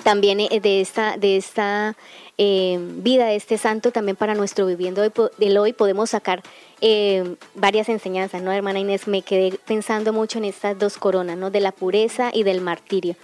también 0.03 0.41
eh, 0.41 0.61
de 0.61 0.81
esta, 0.81 1.17
de 1.17 1.37
esta 1.37 1.97
eh, 2.39 2.79
vida 2.79 3.27
de 3.27 3.37
este 3.37 3.59
santo, 3.59 3.91
también 3.91 4.17
para 4.17 4.35
nuestro 4.35 4.67
viviendo 4.67 5.03
del 5.03 5.59
hoy 5.59 5.73
podemos 5.73 6.11
sacar 6.11 6.43
eh, 6.81 7.37
varias 7.55 7.89
enseñanzas, 7.89 8.43
¿no, 8.43 8.53
hermana 8.53 8.79
Inés? 8.79 9.09
Me 9.09 9.23
quedé 9.23 9.59
pensando 9.67 10.13
mucho 10.13 10.39
en 10.39 10.45
estas 10.45 10.79
dos 10.79 10.99
coronas, 10.99 11.37
¿no? 11.37 11.51
De 11.51 11.61
la 11.61 11.73
pureza 11.73 12.31
y 12.33 12.43
del 12.43 12.61
martirio. 12.61 13.17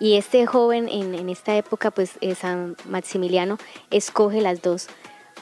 Y 0.00 0.14
este 0.14 0.46
joven 0.46 0.88
en, 0.88 1.28
esta 1.28 1.54
época, 1.54 1.90
pues 1.90 2.12
San 2.38 2.74
Maximiliano, 2.88 3.58
escoge 3.90 4.40
las 4.40 4.62
dos. 4.62 4.88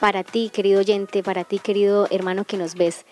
Para 0.01 0.23
ti, 0.23 0.51
querido 0.53 0.81
oyente, 0.81 1.23
para 1.23 1.45
ti, 1.45 1.59
querido 1.59 2.07
hermano 2.11 2.43
que 2.43 2.57
nos 2.57 2.75
ves, 2.75 3.05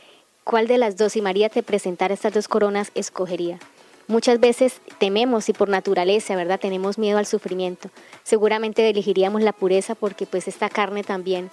¿cuál 0.43 0.67
de 0.67 0.77
las 0.77 0.97
dos, 0.97 1.13
si 1.13 1.21
María 1.21 1.47
te 1.47 1.63
presentara 1.63 2.13
estas 2.13 2.33
dos 2.33 2.49
coronas, 2.49 2.91
escogería? 2.95 3.59
Muchas 4.07 4.41
veces 4.41 4.81
tememos 4.99 5.47
y 5.47 5.53
por 5.53 5.69
naturaleza, 5.69 6.35
¿verdad? 6.35 6.59
Tenemos 6.59 6.97
miedo 6.97 7.17
al 7.17 7.25
sufrimiento. 7.25 7.89
Seguramente 8.23 8.89
elegiríamos 8.89 9.41
la 9.41 9.53
pureza 9.53 9.95
porque 9.95 10.25
pues 10.25 10.49
esta 10.49 10.69
carne 10.69 11.03
también 11.03 11.49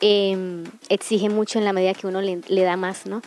em, 0.00 0.64
exige 0.90 1.30
mucho 1.30 1.58
en 1.58 1.64
la 1.64 1.72
medida 1.72 1.94
que 1.94 2.06
uno 2.06 2.20
le, 2.20 2.62
da 2.62 2.76
más, 2.76 3.06
¿no? 3.06 3.22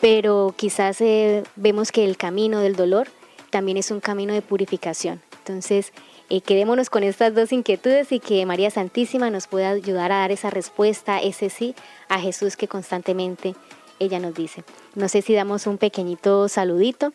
Pero 0.00 0.54
quizás 0.56 1.00
eh, 1.00 1.44
vemos 1.56 1.92
que 1.92 2.04
el 2.04 2.16
camino 2.16 2.60
del 2.60 2.76
dolor 2.76 3.08
también 3.50 3.78
es 3.78 3.90
un 3.90 4.00
camino 4.00 4.34
de 4.34 4.42
purificación. 4.42 5.22
Entonces, 5.46 5.92
eh, 6.28 6.40
quedémonos 6.40 6.90
con 6.90 7.04
estas 7.04 7.32
dos 7.32 7.52
inquietudes 7.52 8.10
y 8.10 8.18
que 8.18 8.44
María 8.46 8.68
Santísima 8.68 9.30
nos 9.30 9.46
pueda 9.46 9.70
ayudar 9.70 10.10
a 10.10 10.18
dar 10.18 10.32
esa 10.32 10.50
respuesta, 10.50 11.20
ese 11.20 11.50
sí, 11.50 11.76
a 12.08 12.18
Jesús 12.18 12.56
que 12.56 12.66
constantemente 12.66 13.54
ella 14.00 14.18
nos 14.18 14.34
dice. 14.34 14.64
No 14.96 15.08
sé 15.08 15.22
si 15.22 15.34
damos 15.34 15.68
un 15.68 15.78
pequeñito 15.78 16.48
saludito. 16.48 17.12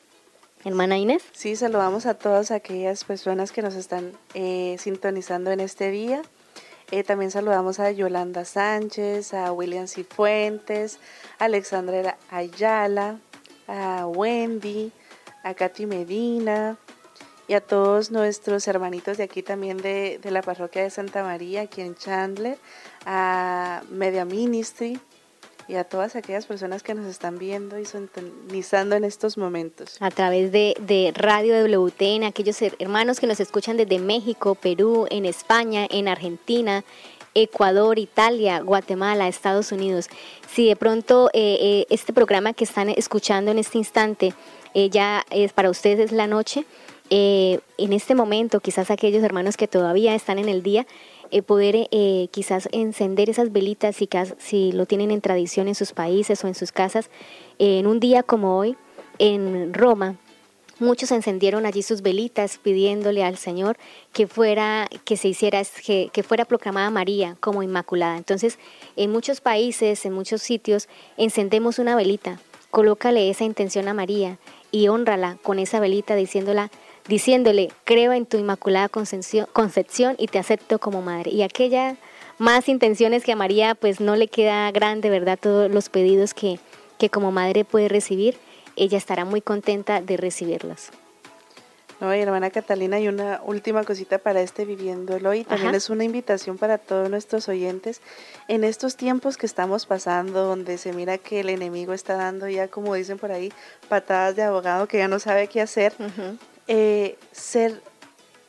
Hermana 0.63 0.97
Inés. 0.97 1.23
Sí, 1.33 1.57
saludamos 1.57 2.05
a 2.05 2.13
todas 2.13 2.51
aquellas 2.51 3.03
personas 3.03 3.51
que 3.51 3.61
nos 3.61 3.75
están 3.75 4.13
eh, 4.33 4.77
sintonizando 4.79 5.51
en 5.51 5.59
este 5.59 5.91
día. 5.91 6.21
Eh, 6.91 7.03
también 7.03 7.31
saludamos 7.31 7.81
a 7.81 7.91
Yolanda 7.91 8.45
Sánchez, 8.45 9.33
a 9.33 9.51
William 9.51 9.87
Cifuentes, 9.87 10.99
a 11.37 11.45
Alexandra 11.45 12.17
Ayala, 12.29 13.17
a 13.67 14.05
Wendy, 14.07 14.93
a 15.43 15.53
Katy 15.53 15.85
Medina 15.85 16.77
y 17.51 17.53
a 17.53 17.59
todos 17.59 18.11
nuestros 18.11 18.65
hermanitos 18.69 19.17
de 19.17 19.25
aquí 19.25 19.43
también 19.43 19.75
de, 19.75 20.19
de 20.23 20.31
la 20.31 20.41
parroquia 20.41 20.83
de 20.83 20.89
Santa 20.89 21.21
María, 21.21 21.63
aquí 21.63 21.81
en 21.81 21.95
Chandler, 21.95 22.57
a 23.05 23.81
Media 23.89 24.23
Ministry, 24.23 24.97
y 25.67 25.75
a 25.75 25.83
todas 25.83 26.15
aquellas 26.15 26.45
personas 26.45 26.81
que 26.81 26.93
nos 26.93 27.05
están 27.07 27.37
viendo 27.37 27.77
y 27.77 27.83
sintonizando 27.83 28.95
en 28.95 29.03
estos 29.03 29.37
momentos. 29.37 29.97
A 29.99 30.11
través 30.11 30.53
de, 30.53 30.77
de 30.79 31.11
Radio 31.13 31.61
WTN, 31.65 32.23
aquellos 32.23 32.61
hermanos 32.79 33.19
que 33.19 33.27
nos 33.27 33.41
escuchan 33.41 33.75
desde 33.75 33.99
México, 33.99 34.55
Perú, 34.55 35.05
en 35.09 35.25
España, 35.25 35.85
en 35.89 36.07
Argentina, 36.07 36.85
Ecuador, 37.33 37.99
Italia, 37.99 38.61
Guatemala, 38.61 39.27
Estados 39.27 39.73
Unidos. 39.73 40.07
Si 40.49 40.69
de 40.69 40.77
pronto 40.77 41.29
eh, 41.33 41.57
eh, 41.59 41.85
este 41.89 42.13
programa 42.13 42.53
que 42.53 42.63
están 42.63 42.87
escuchando 42.87 43.51
en 43.51 43.59
este 43.59 43.77
instante 43.77 44.33
eh, 44.73 44.89
ya 44.89 45.25
es 45.29 45.51
para 45.51 45.69
ustedes 45.69 45.99
es 45.99 46.11
la 46.13 46.27
noche, 46.27 46.65
en 47.13 47.93
este 47.93 48.15
momento 48.15 48.61
quizás 48.61 48.89
aquellos 48.89 49.23
hermanos 49.23 49.57
que 49.57 49.67
todavía 49.67 50.15
están 50.15 50.39
en 50.39 50.47
el 50.47 50.63
día, 50.63 50.87
eh, 51.31 51.41
poder 51.41 51.87
eh, 51.91 52.27
quizás 52.31 52.67
encender 52.73 53.29
esas 53.29 53.53
velitas 53.53 53.95
si, 54.37 54.71
lo 54.73 54.85
tienen 54.85 55.11
en 55.11 55.21
tradición 55.21 55.69
en 55.69 55.75
sus 55.75 55.93
países 55.93 56.43
o 56.43 56.47
en 56.47 56.55
sus 56.55 56.71
casas. 56.71 57.09
en 57.59 57.87
un 57.87 57.99
día 57.99 58.23
como 58.23 58.57
hoy, 58.57 58.75
en 59.17 59.73
Roma, 59.73 60.17
muchos 60.79 61.11
encendieron 61.11 61.65
allí 61.65 61.83
sus 61.83 62.01
velitas 62.01 62.57
pidiéndole 62.57 63.23
al 63.23 63.37
Señor 63.37 63.77
que 64.11 64.27
fuera 64.27 64.89
que 65.05 65.15
se 65.15 65.29
hiciera 65.29 65.61
que, 65.63 66.23
fuera 66.23 66.43
proclamada 66.43 66.89
María 66.89 67.37
como 67.39 67.63
inmaculada. 67.63 68.17
Entonces, 68.17 68.59
en 68.97 69.11
muchos 69.11 69.39
países, 69.39 70.05
en 70.05 70.13
muchos 70.13 70.41
sitios 70.41 70.89
encendemos 71.15 71.79
una 71.79 71.95
velita, 71.95 72.41
colócale 72.71 73.29
esa 73.29 73.45
intención 73.45 73.87
a 73.87 73.93
María 73.93 74.37
y 74.71 74.89
honrala 74.89 75.37
con 75.43 75.59
esa 75.59 75.79
velita 75.79 76.15
diciéndola 76.15 76.71
diciéndole, 77.07 77.71
creo 77.83 78.13
en 78.13 78.25
tu 78.25 78.37
inmaculada 78.37 78.89
concepción 78.89 80.15
y 80.17 80.27
te 80.27 80.39
acepto 80.39 80.79
como 80.79 81.01
madre. 81.01 81.31
Y 81.31 81.43
aquella 81.43 81.95
más 82.37 82.69
intenciones 82.69 83.23
que 83.23 83.33
a 83.33 83.35
María 83.35 83.75
pues 83.75 83.99
no 83.99 84.15
le 84.15 84.27
queda 84.27 84.71
grande, 84.71 85.09
¿verdad? 85.09 85.37
Todos 85.39 85.69
los 85.69 85.89
pedidos 85.89 86.33
que, 86.33 86.59
que 86.97 87.09
como 87.09 87.31
madre 87.31 87.65
puede 87.65 87.87
recibir, 87.87 88.37
ella 88.75 88.97
estará 88.97 89.25
muy 89.25 89.41
contenta 89.41 90.01
de 90.01 90.17
recibirlos. 90.17 90.89
No, 92.01 92.11
hermana 92.11 92.49
Catalina, 92.49 92.99
y 92.99 93.07
una 93.07 93.41
última 93.45 93.83
cosita 93.83 94.17
para 94.17 94.41
este 94.41 94.65
Viviéndolo 94.65 95.35
y 95.35 95.43
también 95.43 95.75
es 95.75 95.91
una 95.91 96.03
invitación 96.03 96.57
para 96.57 96.79
todos 96.79 97.11
nuestros 97.11 97.47
oyentes. 97.47 98.01
En 98.47 98.63
estos 98.63 98.95
tiempos 98.95 99.37
que 99.37 99.45
estamos 99.45 99.85
pasando, 99.85 100.43
donde 100.45 100.79
se 100.79 100.93
mira 100.93 101.19
que 101.19 101.41
el 101.41 101.49
enemigo 101.49 101.93
está 101.93 102.15
dando 102.15 102.49
ya, 102.49 102.69
como 102.69 102.95
dicen 102.95 103.19
por 103.19 103.31
ahí, 103.31 103.53
patadas 103.87 104.35
de 104.35 104.41
abogado 104.41 104.87
que 104.87 104.97
ya 104.97 105.07
no 105.07 105.19
sabe 105.19 105.45
qué 105.45 105.61
hacer, 105.61 105.93
eh, 106.67 107.17
ser, 107.31 107.81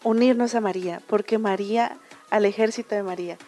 unirnos 0.05 0.55
a 0.55 0.61
María, 0.61 1.01
porque 1.07 1.38
María, 1.38 1.98
al 2.31 2.44
ejército 2.44 2.94
de 2.94 3.03
María, 3.03 3.38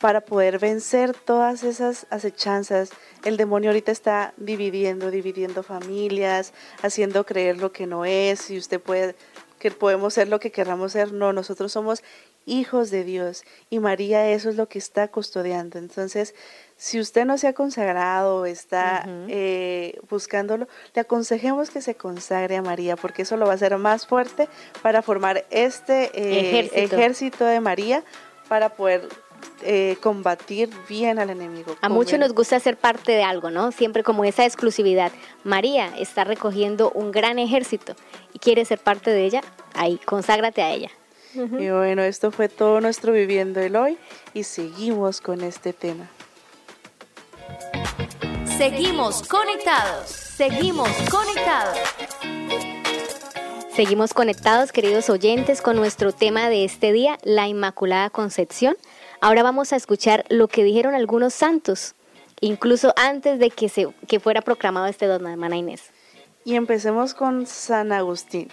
para 0.00 0.20
poder 0.20 0.58
vencer 0.58 1.12
todas 1.12 1.64
esas 1.64 2.06
acechanzas. 2.10 2.90
El 3.24 3.36
demonio 3.36 3.70
ahorita 3.70 3.90
está 3.90 4.32
dividiendo, 4.36 5.10
dividiendo 5.10 5.62
familias, 5.62 6.52
haciendo 6.82 7.26
creer 7.26 7.58
lo 7.58 7.72
que 7.72 7.86
no 7.86 8.04
es, 8.04 8.50
y 8.50 8.58
usted 8.58 8.80
puede, 8.80 9.16
que 9.58 9.70
podemos 9.70 10.14
ser 10.14 10.28
lo 10.28 10.40
que 10.40 10.50
queramos 10.50 10.92
ser. 10.92 11.12
No, 11.12 11.32
nosotros 11.32 11.72
somos 11.72 12.02
hijos 12.46 12.90
de 12.90 13.04
Dios 13.04 13.44
y 13.70 13.78
María 13.78 14.30
eso 14.30 14.48
es 14.48 14.56
lo 14.56 14.68
que 14.68 14.78
está 14.78 15.08
custodiando. 15.08 15.78
Entonces, 15.78 16.34
si 16.76 16.98
usted 16.98 17.24
no 17.24 17.38
se 17.38 17.48
ha 17.48 17.52
consagrado, 17.52 18.46
está 18.46 19.04
eh, 19.28 19.98
buscándolo, 20.08 20.66
le 20.94 21.00
aconsejemos 21.00 21.70
que 21.70 21.82
se 21.82 21.94
consagre 21.94 22.56
a 22.56 22.62
María, 22.62 22.96
porque 22.96 23.22
eso 23.22 23.36
lo 23.36 23.46
va 23.46 23.52
a 23.52 23.54
hacer 23.56 23.76
más 23.78 24.06
fuerte 24.06 24.48
para 24.82 25.02
formar 25.02 25.44
este 25.50 26.10
eh, 26.14 26.70
ejército. 26.72 27.44
de 27.44 27.60
María 27.60 28.02
para 28.48 28.70
poder 28.70 29.08
eh, 29.62 29.96
combatir 30.00 30.70
bien 30.88 31.18
al 31.18 31.30
enemigo. 31.30 31.76
A 31.80 31.88
muchos 31.88 32.18
nos 32.18 32.32
gusta 32.32 32.60
ser 32.60 32.76
parte 32.76 33.12
de 33.12 33.22
algo, 33.22 33.50
¿no? 33.50 33.72
Siempre 33.72 34.02
como 34.02 34.24
esa 34.24 34.44
exclusividad. 34.44 35.12
María 35.44 35.92
está 35.98 36.24
recogiendo 36.24 36.90
un 36.92 37.10
gran 37.10 37.38
ejército 37.38 37.94
y 38.32 38.38
quiere 38.38 38.64
ser 38.64 38.78
parte 38.78 39.10
de 39.10 39.24
ella, 39.24 39.40
ahí, 39.74 39.98
conságrate 40.04 40.62
a 40.62 40.72
ella. 40.72 40.90
Y 41.34 41.68
bueno, 41.70 42.02
esto 42.02 42.30
fue 42.30 42.48
todo 42.48 42.80
nuestro 42.80 43.12
Viviendo 43.12 43.60
el 43.60 43.76
Hoy 43.76 43.98
y 44.32 44.44
seguimos 44.44 45.20
con 45.20 45.42
este 45.42 45.72
tema. 45.72 46.08
Seguimos 48.56 49.22
conectados, 49.28 50.08
seguimos 50.08 50.88
conectados. 51.10 51.78
Seguimos 53.78 54.12
conectados, 54.12 54.72
queridos 54.72 55.08
oyentes, 55.08 55.62
con 55.62 55.76
nuestro 55.76 56.10
tema 56.10 56.48
de 56.48 56.64
este 56.64 56.90
día, 56.90 57.16
la 57.22 57.46
Inmaculada 57.46 58.10
Concepción. 58.10 58.76
Ahora 59.20 59.42
vamos 59.42 59.72
a 59.72 59.76
escuchar 59.76 60.24
lo 60.28 60.46
que 60.46 60.62
dijeron 60.62 60.94
algunos 60.94 61.34
santos, 61.34 61.96
incluso 62.40 62.94
antes 62.96 63.40
de 63.40 63.50
que, 63.50 63.68
se, 63.68 63.88
que 64.06 64.20
fuera 64.20 64.42
proclamado 64.42 64.86
este 64.86 65.06
don, 65.06 65.26
hermana 65.26 65.56
Inés. 65.56 65.90
Y 66.44 66.54
empecemos 66.54 67.14
con 67.14 67.46
San 67.46 67.90
Agustín, 67.90 68.48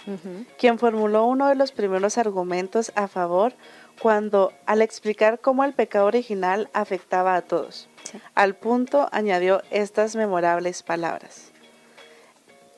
quien 0.58 0.78
formuló 0.78 1.24
uno 1.24 1.46
de 1.46 1.54
los 1.54 1.70
primeros 1.70 2.18
argumentos 2.18 2.90
a 2.96 3.06
favor 3.06 3.54
cuando, 4.02 4.52
al 4.66 4.82
explicar 4.82 5.40
cómo 5.40 5.62
el 5.62 5.72
pecado 5.72 6.06
original 6.06 6.68
afectaba 6.72 7.36
a 7.36 7.42
todos, 7.42 7.88
al 8.34 8.56
punto 8.56 9.08
añadió 9.12 9.62
estas 9.70 10.16
memorables 10.16 10.82
palabras. 10.82 11.52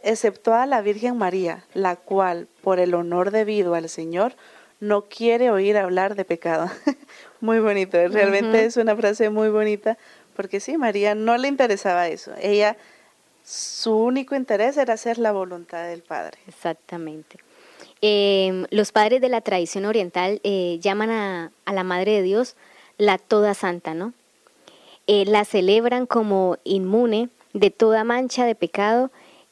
Excepto 0.03 0.55
a 0.55 0.67
la 0.67 0.83
Virgen 0.83 1.17
María, 1.17 1.65
la 1.73 1.97
cual, 1.97 2.49
por 2.63 2.79
el 2.79 2.95
honor 2.95 3.31
debido 3.31 3.75
al 3.75 3.89
Señor, 3.89 4.37
no 4.81 5.03
quiere 5.03 5.51
oír 5.51 5.77
hablar 5.77 6.15
de 6.15 6.25
pecado. 6.25 6.71
muy 7.41 7.61
bonito, 7.61 7.97
realmente 8.09 8.65
es 8.65 8.77
una 8.77 8.97
frase 8.97 9.31
muy 9.31 9.49
bonita, 9.49 9.99
porque 10.37 10.61
sí, 10.61 10.77
María 10.77 11.15
no 11.15 11.37
le 11.37 11.49
interesaba 11.49 12.09
eso. 12.09 12.33
Ella, 12.41 12.77
su 13.45 13.97
único 13.97 14.35
interés 14.37 14.77
era 14.77 14.95
hacer 14.95 15.19
la 15.19 15.33
voluntad 15.33 15.87
del 15.89 16.03
Padre. 16.03 16.39
Exactamente. 16.47 17.39
Em, 18.01 18.67
los 18.71 18.93
padres 18.93 19.21
de 19.21 19.29
la 19.29 19.41
tradición 19.41 19.85
oriental 19.85 20.41
eh, 20.45 20.79
llaman 20.81 21.11
a, 21.11 21.53
la 21.67 21.83
Madre 21.83 22.13
de 22.13 22.23
Dios 22.23 22.55
la 22.97 23.19
Toda 23.19 23.55
Santa, 23.55 23.95
¿no? 23.95 24.13
Eh, 25.09 25.25
la 25.27 25.45
celebran 25.45 26.07
como 26.07 26.59
inmune 26.65 27.31
de 27.55 27.71
toda 27.71 28.05
mancha 28.05 28.45
de 28.45 28.55
pecado 28.55 29.11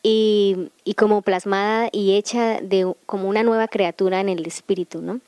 y, 0.08 0.70
y 0.84 0.94
como 0.94 1.20
plasmada 1.20 1.88
y 1.90 2.14
hecha 2.14 2.60
de 2.60 2.94
como 3.06 3.28
una 3.28 3.42
nueva 3.42 3.66
criatura 3.66 4.20
en 4.20 4.28
el 4.28 4.46
espíritu, 4.46 5.02
¿no? 5.02 5.20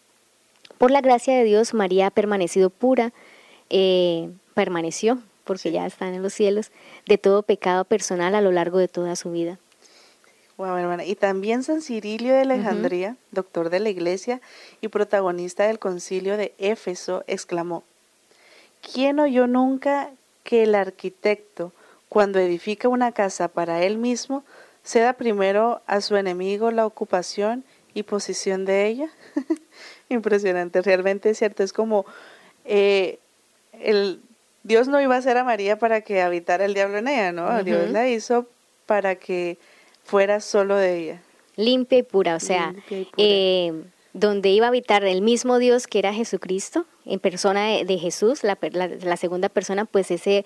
Por 0.78 0.92
la 0.92 1.00
gracia 1.00 1.34
de 1.34 1.42
Dios, 1.42 1.74
María 1.74 2.06
ha 2.06 2.10
permanecido 2.12 2.70
pura, 2.70 3.12
eh, 3.70 4.30
permaneció, 4.54 5.18
porque 5.42 5.72
ya 5.72 5.84
está 5.84 6.06
en 6.06 6.22
los 6.22 6.32
cielos, 6.32 6.70
de 7.08 7.18
todo 7.18 7.42
pecado 7.42 7.84
personal 7.86 8.36
a 8.36 8.40
lo 8.40 8.52
largo 8.52 8.78
de 8.78 8.86
toda 8.86 9.16
su 9.16 9.32
vida. 9.32 9.58
Wow, 10.56 10.76
hermana. 10.76 11.04
Y 11.04 11.16
también 11.16 11.64
San 11.64 11.82
Cirilio 11.82 12.32
de 12.32 12.42
Alejandría, 12.42 13.16
doctor 13.32 13.70
de 13.70 13.80
la 13.80 13.88
iglesia 13.88 14.40
y 14.80 14.86
protagonista 14.86 15.66
del 15.66 15.80
concilio 15.80 16.36
de 16.36 16.54
Éfeso, 16.58 17.24
exclamó, 17.26 17.82
¿quién 18.92 19.18
oyó 19.18 19.48
nunca 19.48 20.12
que 20.44 20.62
el 20.62 20.76
arquitecto, 20.76 21.72
cuando 22.08 22.38
edifica 22.38 22.86
una 22.86 23.10
casa 23.10 23.48
para 23.48 23.82
él 23.82 23.98
mismo, 23.98 24.44
ceda 24.88 25.12
primero 25.12 25.82
a 25.86 26.00
su 26.00 26.16
enemigo 26.16 26.70
la 26.70 26.86
ocupación 26.86 27.64
y 27.92 28.04
posición 28.04 28.64
de 28.64 28.86
ella? 28.86 29.10
Impresionante, 30.08 30.80
realmente 30.80 31.30
es 31.30 31.38
cierto, 31.38 31.62
es 31.62 31.72
como 31.72 32.06
eh, 32.64 33.18
el 33.80 34.20
Dios 34.62 34.88
no 34.88 35.00
iba 35.00 35.14
a 35.14 35.18
hacer 35.18 35.36
a 35.36 35.44
María 35.44 35.78
para 35.78 36.00
que 36.00 36.20
habitara 36.20 36.64
el 36.64 36.74
diablo 36.74 36.98
en 36.98 37.08
ella, 37.08 37.32
¿no? 37.32 37.62
Dios 37.62 37.90
la 37.90 38.08
hizo 38.08 38.46
para 38.86 39.14
que 39.14 39.56
fuera 40.04 40.40
solo 40.40 40.76
de 40.76 40.98
ella. 40.98 41.22
Limpia 41.56 41.98
y 41.98 42.02
pura, 42.02 42.36
o 42.36 42.40
sea, 42.40 42.74
Eh, 43.16 43.72
donde 44.12 44.48
iba 44.50 44.66
a 44.66 44.68
habitar 44.68 45.04
el 45.04 45.22
mismo 45.22 45.58
Dios 45.58 45.86
que 45.86 45.98
era 45.98 46.12
Jesucristo, 46.12 46.86
en 47.04 47.20
persona 47.20 47.66
de, 47.68 47.84
de 47.84 47.98
Jesús, 47.98 48.42
la, 48.42 48.58
la, 48.72 48.88
la, 48.88 49.16
segunda 49.16 49.48
persona, 49.48 49.84
pues 49.84 50.10
ese, 50.10 50.44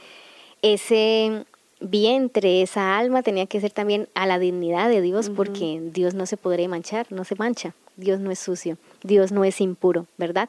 ese 0.62 1.45
vientre, 1.83 2.62
esa 2.62 2.99
alma 2.99 3.22
tenía 3.22 3.47
que 3.47 3.61
ser 3.61 3.70
también 3.70 4.09
a 4.14 4.26
la 4.26 4.39
dignidad 4.39 4.89
de 4.89 5.01
Dios, 5.01 5.28
uh 5.28 5.33
-huh. 5.33 5.37
porque 5.37 5.80
Dios 5.93 6.14
no 6.14 6.26
se 6.26 6.37
podría 6.37 6.68
manchar, 6.68 7.07
no 7.11 7.24
se 7.24 7.35
mancha, 7.35 7.74
Dios 7.97 8.20
no 8.20 8.30
es 8.30 8.39
sucio, 8.39 8.76
Dios 9.03 9.33
no 9.33 9.45
es 9.45 9.61
impuro, 9.61 10.07
¿verdad? 10.16 10.49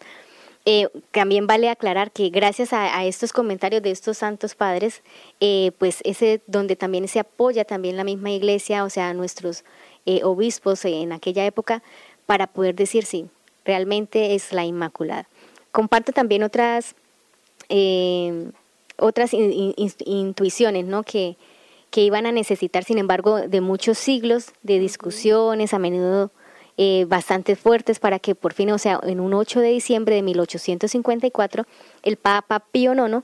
Eh, 0.65 0.87
también 1.11 1.45
vale 1.45 1.69
aclarar 1.69 2.11
que 2.11 2.29
gracias 2.29 2.71
a, 2.71 2.97
a, 2.97 3.05
estos 3.05 3.33
comentarios 3.33 3.81
de 3.81 3.91
estos 3.91 4.19
santos 4.19 4.55
padres, 4.55 5.01
eh, 5.41 5.71
pues 5.77 5.99
ese 6.05 6.39
donde 6.47 6.77
también 6.77 7.05
se 7.09 7.19
apoya 7.19 7.65
también 7.65 7.97
la 7.97 8.05
misma 8.05 8.31
iglesia, 8.31 8.85
o 8.85 8.89
sea, 8.89 9.13
nuestros 9.13 9.65
eh, 10.05 10.23
obispos 10.23 10.85
en 10.85 11.11
aquella 11.11 11.45
época, 11.45 11.83
para 12.25 12.47
poder 12.47 12.75
decir 12.75 13.03
sí, 13.05 13.25
realmente 13.65 14.35
es 14.35 14.53
la 14.53 14.63
Inmaculada. 14.63 15.27
Comparto 15.73 16.13
también 16.13 16.43
otras 16.43 16.95
otras 19.03 19.33
in, 19.33 19.73
in, 19.75 19.91
intuiciones, 20.05 20.85
¿no? 20.85 21.03
Que, 21.03 21.35
que 21.91 22.01
iban 22.01 22.25
a 22.25 22.31
necesitar, 22.31 22.83
sin 22.83 22.97
embargo, 22.97 23.47
de 23.47 23.61
muchos 23.61 23.97
siglos 23.97 24.53
de 24.63 24.79
discusiones, 24.79 25.73
a 25.73 25.79
menudo 25.79 26.31
eh, 26.77 27.05
bastante 27.07 27.55
fuertes 27.55 27.99
para 27.99 28.17
que 28.17 28.33
por 28.33 28.53
fin, 28.53 28.71
o 28.71 28.79
sea, 28.79 28.99
en 29.03 29.19
un 29.19 29.35
8 29.35 29.59
de 29.59 29.69
diciembre 29.69 30.15
de 30.15 30.23
1854, 30.23 31.65
el 32.01 32.17
Papa 32.17 32.61
Pío 32.71 32.93
IX, 32.93 33.23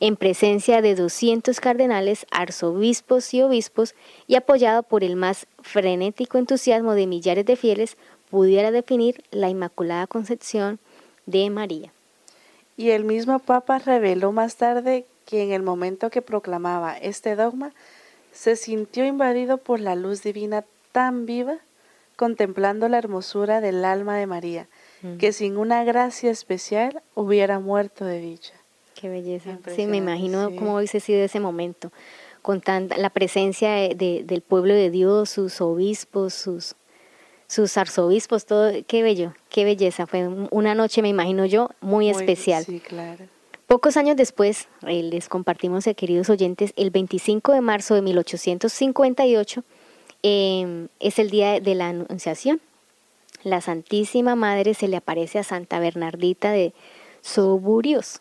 en 0.00 0.16
presencia 0.16 0.82
de 0.82 0.94
200 0.94 1.60
cardenales, 1.60 2.26
arzobispos 2.30 3.32
y 3.32 3.40
obispos, 3.40 3.94
y 4.26 4.34
apoyado 4.34 4.82
por 4.82 5.02
el 5.02 5.16
más 5.16 5.46
frenético 5.62 6.36
entusiasmo 6.36 6.94
de 6.94 7.06
millares 7.06 7.46
de 7.46 7.56
fieles, 7.56 7.96
pudiera 8.30 8.70
definir 8.70 9.22
la 9.30 9.48
Inmaculada 9.48 10.06
Concepción 10.06 10.78
de 11.24 11.48
María. 11.48 11.92
Y 12.76 12.90
el 12.90 13.04
mismo 13.04 13.38
Papa 13.38 13.78
reveló 13.78 14.32
más 14.32 14.56
tarde 14.56 15.06
que 15.30 15.42
en 15.42 15.52
el 15.52 15.62
momento 15.62 16.10
que 16.10 16.22
proclamaba 16.22 16.98
este 16.98 17.36
dogma, 17.36 17.72
se 18.32 18.56
sintió 18.56 19.04
invadido 19.04 19.58
por 19.58 19.78
la 19.78 19.94
luz 19.94 20.22
divina 20.22 20.64
tan 20.92 21.24
viva 21.24 21.58
contemplando 22.16 22.88
la 22.88 22.98
hermosura 22.98 23.62
del 23.62 23.82
alma 23.82 24.18
de 24.18 24.26
María, 24.26 24.66
mm. 25.00 25.16
que 25.16 25.32
sin 25.32 25.56
una 25.56 25.84
gracia 25.84 26.30
especial 26.30 27.00
hubiera 27.14 27.60
muerto 27.60 28.04
de 28.04 28.20
dicha. 28.20 28.52
Qué 28.94 29.08
belleza. 29.08 29.58
Sí, 29.74 29.86
me 29.86 29.96
imagino 29.96 30.50
sí. 30.50 30.56
cómo 30.56 30.76
hubiese 30.76 31.00
sido 31.00 31.24
ese 31.24 31.40
momento, 31.40 31.90
con 32.42 32.60
tanta, 32.60 32.98
la 32.98 33.08
presencia 33.08 33.72
de, 33.72 33.94
de, 33.94 34.22
del 34.24 34.42
pueblo 34.42 34.74
de 34.74 34.90
Dios, 34.90 35.30
sus 35.30 35.62
obispos, 35.62 36.34
sus, 36.34 36.74
sus 37.46 37.78
arzobispos, 37.78 38.44
todo, 38.44 38.70
qué 38.86 39.02
bello, 39.02 39.32
qué 39.48 39.64
belleza. 39.64 40.06
Fue 40.06 40.28
una 40.50 40.74
noche, 40.74 41.00
me 41.00 41.08
imagino 41.08 41.46
yo, 41.46 41.70
muy, 41.80 41.90
muy 41.90 42.10
especial. 42.10 42.64
Sí, 42.66 42.80
claro. 42.80 43.24
Pocos 43.70 43.96
años 43.96 44.16
después, 44.16 44.66
eh, 44.84 45.00
les 45.00 45.28
compartimos, 45.28 45.86
eh, 45.86 45.94
queridos 45.94 46.28
oyentes, 46.28 46.72
el 46.74 46.90
25 46.90 47.52
de 47.52 47.60
marzo 47.60 47.94
de 47.94 48.02
1858, 48.02 49.62
eh, 50.24 50.88
es 50.98 51.20
el 51.20 51.30
día 51.30 51.60
de 51.60 51.76
la 51.76 51.90
Anunciación. 51.90 52.60
La 53.44 53.60
Santísima 53.60 54.34
Madre 54.34 54.74
se 54.74 54.88
le 54.88 54.96
aparece 54.96 55.38
a 55.38 55.44
Santa 55.44 55.78
Bernardita 55.78 56.50
de 56.50 56.72
Soburios 57.20 58.20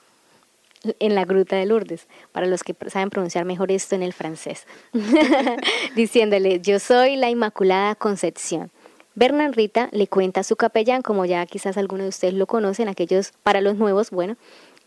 en 1.00 1.16
la 1.16 1.26
Gruta 1.26 1.56
de 1.56 1.66
Lourdes, 1.66 2.06
para 2.32 2.45
los 2.45 2.62
que 2.62 2.76
saben 2.88 3.10
pronunciar 3.10 3.45
mejor 3.45 3.72
esto 3.72 3.95
en 3.95 4.04
el 4.04 4.14
francés, 4.14 4.68
diciéndole, 5.95 6.60
yo 6.60 6.78
soy 6.78 7.16
la 7.16 7.32
Inmaculada 7.32 7.95
Concepción. 7.95 8.70
Bernardita 9.16 9.89
le 9.91 10.08
cuenta 10.08 10.41
a 10.41 10.43
su 10.43 10.56
capellán, 10.56 11.02
como 11.02 11.26
ya 11.26 11.45
quizás 11.47 11.76
algunos 11.76 12.06
de 12.06 12.10
ustedes 12.10 12.34
lo 12.36 12.45
conocen, 12.45 12.88
aquellos 12.88 13.34
para 13.43 13.60
los 13.60 13.76
nuevos, 13.76 14.12
bueno, 14.12 14.38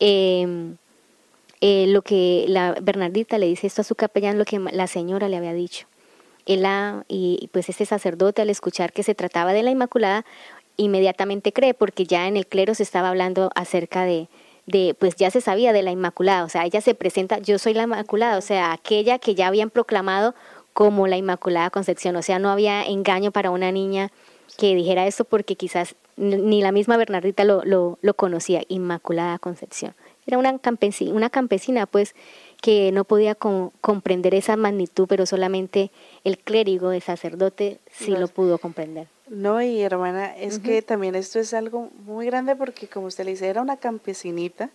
eh, 0.04 0.74
eh, 1.60 1.86
lo 1.86 2.02
que 2.02 2.44
la 2.48 2.74
Bernardita 2.82 3.38
le 3.38 3.46
dice 3.46 3.68
esto 3.68 3.82
a 3.82 3.84
su 3.84 3.94
capellán, 3.94 4.36
lo 4.36 4.44
que 4.44 4.58
la 4.58 4.88
señora 4.88 5.28
le 5.28 5.36
había 5.36 5.52
dicho. 5.52 5.86
Él 6.44 6.62
la, 6.62 7.04
y 7.06 7.48
pues 7.52 7.68
este 7.68 7.86
sacerdote 7.86 8.42
al 8.42 8.50
escuchar 8.50 8.92
que 8.92 9.04
se 9.04 9.14
trataba 9.14 9.52
de 9.52 9.62
la 9.62 9.70
Inmaculada, 9.70 10.24
inmediatamente 10.76 11.52
cree, 11.52 11.72
porque 11.72 12.04
ya 12.04 12.26
en 12.26 12.36
el 12.36 12.48
clero 12.48 12.74
se 12.74 12.82
estaba 12.82 13.10
hablando 13.10 13.50
acerca 13.54 14.04
de, 14.04 14.26
de, 14.66 14.96
pues 14.98 15.14
ya 15.14 15.30
se 15.30 15.40
sabía 15.40 15.72
de 15.72 15.84
la 15.84 15.92
Inmaculada, 15.92 16.42
o 16.42 16.48
sea, 16.48 16.64
ella 16.64 16.80
se 16.80 16.96
presenta, 16.96 17.38
yo 17.38 17.60
soy 17.60 17.74
la 17.74 17.84
Inmaculada, 17.84 18.38
o 18.38 18.40
sea, 18.40 18.72
aquella 18.72 19.20
que 19.20 19.36
ya 19.36 19.46
habían 19.46 19.70
proclamado 19.70 20.34
como 20.72 21.06
la 21.06 21.16
Inmaculada 21.16 21.70
Concepción, 21.70 22.16
o 22.16 22.22
sea, 22.22 22.40
no 22.40 22.50
había 22.50 22.82
engaño 22.82 23.30
para 23.30 23.52
una 23.52 23.70
niña 23.70 24.10
que 24.58 24.74
dijera 24.74 25.06
eso 25.06 25.24
porque 25.24 25.54
quizás 25.54 25.94
ni 26.16 26.62
la 26.62 26.72
misma 26.72 26.96
Bernardita 26.96 27.44
lo, 27.44 27.64
lo, 27.64 27.98
lo 28.02 28.14
conocía, 28.14 28.62
Inmaculada 28.68 29.38
Concepción. 29.38 29.94
Era 30.26 30.38
una 30.38 30.58
campesina, 30.58 31.14
una 31.14 31.30
campesina 31.30 31.86
pues 31.86 32.14
que 32.60 32.92
no 32.92 33.04
podía 33.04 33.34
com 33.34 33.70
comprender 33.80 34.34
esa 34.34 34.56
magnitud, 34.56 35.06
pero 35.08 35.26
solamente 35.26 35.90
el 36.22 36.38
clérigo, 36.38 36.92
el 36.92 37.02
sacerdote, 37.02 37.80
sí 37.90 38.12
no. 38.12 38.20
lo 38.20 38.28
pudo 38.28 38.58
comprender. 38.58 39.08
No, 39.28 39.60
y 39.62 39.80
hermana, 39.80 40.36
es 40.36 40.56
uh 40.56 40.58
-huh. 40.58 40.62
que 40.62 40.82
también 40.82 41.14
esto 41.14 41.40
es 41.40 41.54
algo 41.54 41.90
muy 42.04 42.26
grande 42.26 42.54
porque 42.54 42.86
como 42.86 43.06
usted 43.06 43.24
le 43.24 43.32
dice, 43.32 43.48
era 43.48 43.62
una 43.62 43.78
campesinita 43.78 44.70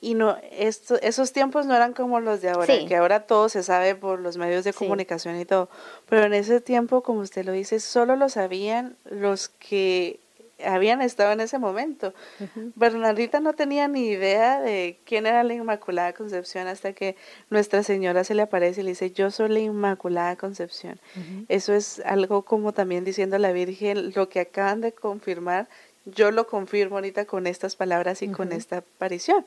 y 0.00 0.14
no 0.14 0.36
esto, 0.52 1.00
esos 1.00 1.32
tiempos 1.32 1.64
no 1.64 1.74
eran 1.74 1.94
como 1.94 2.20
los 2.20 2.42
de 2.42 2.50
ahora, 2.50 2.74
sí. 2.74 2.84
que 2.86 2.96
ahora 2.96 3.20
todo 3.20 3.48
se 3.48 3.62
sabe 3.62 3.94
por 3.94 4.20
los 4.20 4.36
medios 4.36 4.64
de 4.64 4.72
sí. 4.72 4.78
comunicación 4.78 5.40
y 5.40 5.46
todo, 5.46 5.70
pero 6.08 6.24
en 6.24 6.34
ese 6.34 6.60
tiempo, 6.60 7.02
como 7.02 7.20
usted 7.20 7.44
lo 7.46 7.52
dice, 7.52 7.80
solo 7.80 8.16
lo 8.16 8.28
sabían 8.28 8.96
los 9.08 9.48
que 9.48 10.20
habían 10.64 11.02
estado 11.02 11.32
en 11.32 11.40
ese 11.40 11.58
momento. 11.58 12.12
Uh 12.40 12.44
-huh. 12.44 12.72
Bernardita 12.74 13.40
no 13.40 13.52
tenía 13.52 13.88
ni 13.88 14.08
idea 14.08 14.60
de 14.60 14.98
quién 15.04 15.26
era 15.26 15.42
la 15.42 15.54
Inmaculada 15.54 16.12
Concepción 16.12 16.66
hasta 16.68 16.92
que 16.92 17.16
Nuestra 17.50 17.82
Señora 17.82 18.24
se 18.24 18.34
le 18.34 18.42
aparece 18.42 18.80
y 18.80 18.84
le 18.84 18.90
dice, 18.90 19.10
yo 19.10 19.30
soy 19.30 19.48
la 19.48 19.60
Inmaculada 19.60 20.36
Concepción. 20.36 21.00
Uh 21.16 21.20
-huh. 21.20 21.46
Eso 21.48 21.74
es 21.74 22.00
algo 22.04 22.42
como 22.42 22.72
también 22.72 23.04
diciendo 23.04 23.36
a 23.36 23.38
la 23.38 23.52
Virgen, 23.52 24.12
lo 24.14 24.28
que 24.28 24.40
acaban 24.40 24.80
de 24.80 24.92
confirmar, 24.92 25.68
yo 26.04 26.30
lo 26.30 26.46
confirmo 26.46 26.96
ahorita 26.96 27.24
con 27.24 27.46
estas 27.46 27.76
palabras 27.76 28.22
y 28.22 28.26
uh 28.26 28.30
-huh. 28.30 28.36
con 28.36 28.52
esta 28.52 28.78
aparición. 28.78 29.44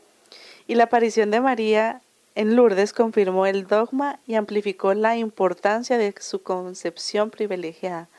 Y 0.67 0.75
la 0.75 0.85
aparición 0.85 1.31
de 1.31 1.39
María 1.39 2.01
en 2.35 2.55
Lourdes 2.55 2.93
confirmó 2.93 3.47
el 3.47 3.65
dogma 3.65 4.19
y 4.27 4.35
amplificó 4.35 4.93
la 4.93 5.17
importancia 5.17 5.97
de 5.97 6.13
su 6.19 6.43
concepción 6.43 7.31
privilegiada. 7.31 8.09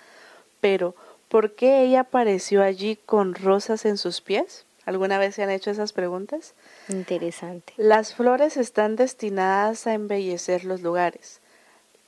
Pero, 0.60 0.96
¿Por 1.28 1.54
qué 1.54 1.82
ella 1.82 2.00
apareció 2.00 2.62
allí 2.62 2.96
con 2.96 3.34
rosas 3.34 3.84
en 3.84 3.98
sus 3.98 4.20
pies? 4.20 4.64
¿Alguna 4.86 5.18
vez 5.18 5.34
se 5.34 5.42
han 5.42 5.50
hecho 5.50 5.70
esas 5.70 5.92
preguntas? 5.92 6.54
Interesante. 6.88 7.74
Las 7.76 8.14
flores 8.14 8.56
están 8.56 8.96
destinadas 8.96 9.86
a 9.86 9.92
embellecer 9.92 10.64
los 10.64 10.80
lugares. 10.80 11.40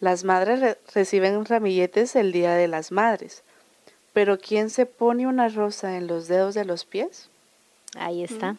Las 0.00 0.24
madres 0.24 0.60
re 0.60 0.78
reciben 0.94 1.44
ramilletes 1.44 2.16
el 2.16 2.32
Día 2.32 2.54
de 2.54 2.68
las 2.68 2.90
Madres. 2.90 3.42
Pero 4.14 4.38
¿quién 4.38 4.70
se 4.70 4.86
pone 4.86 5.26
una 5.26 5.48
rosa 5.50 5.98
en 5.98 6.06
los 6.06 6.26
dedos 6.26 6.54
de 6.54 6.64
los 6.64 6.86
pies? 6.86 7.28
Ahí 7.96 8.24
está. 8.24 8.54
Mm. 8.54 8.58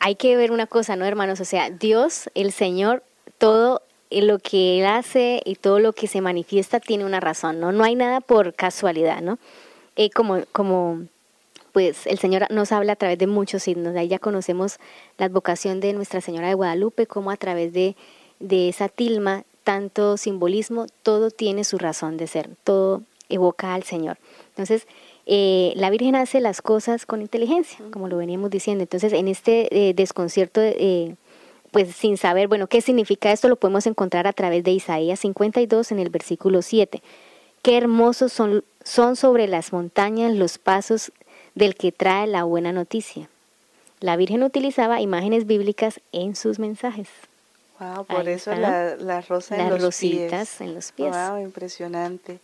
Hay 0.00 0.14
que 0.16 0.36
ver 0.36 0.50
una 0.50 0.66
cosa, 0.66 0.96
¿no, 0.96 1.04
hermanos? 1.04 1.40
O 1.40 1.44
sea, 1.44 1.70
Dios, 1.70 2.28
el 2.34 2.50
Señor, 2.52 3.04
todo 3.38 3.82
lo 4.10 4.40
que 4.40 4.80
Él 4.80 4.86
hace 4.86 5.40
y 5.44 5.54
todo 5.54 5.78
lo 5.78 5.92
que 5.92 6.08
se 6.08 6.20
manifiesta 6.20 6.80
tiene 6.80 7.04
una 7.04 7.20
razón, 7.20 7.60
¿no? 7.60 7.70
No 7.70 7.84
hay 7.84 7.94
nada 7.94 8.20
por 8.20 8.54
casualidad, 8.54 9.20
¿no? 9.20 9.38
Eh, 9.96 10.10
como, 10.10 10.42
como 10.52 11.02
pues 11.72 12.06
el 12.06 12.18
Señor 12.18 12.46
nos 12.50 12.72
habla 12.72 12.92
a 12.92 12.96
través 12.96 13.18
de 13.18 13.26
muchos 13.26 13.64
signos. 13.64 13.96
Ahí 13.96 14.08
ya 14.08 14.18
conocemos 14.18 14.78
la 15.18 15.26
advocación 15.26 15.80
de 15.80 15.92
Nuestra 15.92 16.20
Señora 16.20 16.48
de 16.48 16.54
Guadalupe, 16.54 17.06
como 17.06 17.30
a 17.30 17.36
través 17.36 17.72
de, 17.72 17.96
de 18.40 18.68
esa 18.68 18.88
tilma 18.88 19.44
tanto 19.66 20.16
simbolismo, 20.16 20.86
todo 21.02 21.32
tiene 21.32 21.64
su 21.64 21.76
razón 21.76 22.16
de 22.16 22.28
ser, 22.28 22.48
todo 22.62 23.02
evoca 23.28 23.74
al 23.74 23.82
Señor. 23.82 24.16
Entonces, 24.50 24.86
eh, 25.26 25.72
la 25.74 25.90
Virgen 25.90 26.14
hace 26.14 26.40
las 26.40 26.62
cosas 26.62 27.04
con 27.04 27.20
inteligencia, 27.20 27.80
como 27.90 28.06
lo 28.06 28.16
veníamos 28.16 28.50
diciendo. 28.50 28.82
Entonces, 28.82 29.12
en 29.12 29.26
este 29.26 29.88
eh, 29.88 29.92
desconcierto, 29.92 30.60
eh, 30.62 31.16
pues 31.72 31.96
sin 31.96 32.16
saber, 32.16 32.46
bueno, 32.46 32.68
qué 32.68 32.80
significa 32.80 33.32
esto, 33.32 33.48
lo 33.48 33.56
podemos 33.56 33.88
encontrar 33.88 34.28
a 34.28 34.32
través 34.32 34.62
de 34.62 34.70
Isaías 34.70 35.18
52 35.18 35.90
en 35.90 35.98
el 35.98 36.10
versículo 36.10 36.62
7. 36.62 37.02
Qué 37.62 37.76
hermosos 37.76 38.32
son, 38.32 38.64
son 38.84 39.16
sobre 39.16 39.48
las 39.48 39.72
montañas 39.72 40.32
los 40.32 40.58
pasos 40.58 41.12
del 41.54 41.74
que 41.74 41.92
trae 41.92 42.26
la 42.26 42.44
buena 42.44 42.72
noticia. 42.72 43.28
La 44.00 44.16
Virgen 44.16 44.42
utilizaba 44.42 45.00
imágenes 45.00 45.46
bíblicas 45.46 46.00
en 46.12 46.36
sus 46.36 46.58
mensajes. 46.58 47.08
Wow, 47.78 48.06
por 48.06 48.28
eso 48.28 48.54
la, 48.54 48.96
la, 48.96 49.20
rosa 49.20 49.56
en 49.56 49.70
los 49.70 49.82
rositas 49.82 50.48
pies. 50.48 50.60
en 50.60 50.74
los 50.74 50.92
pies. 50.92 51.14
Wow, 51.14 51.40
impresionante. 51.40 52.38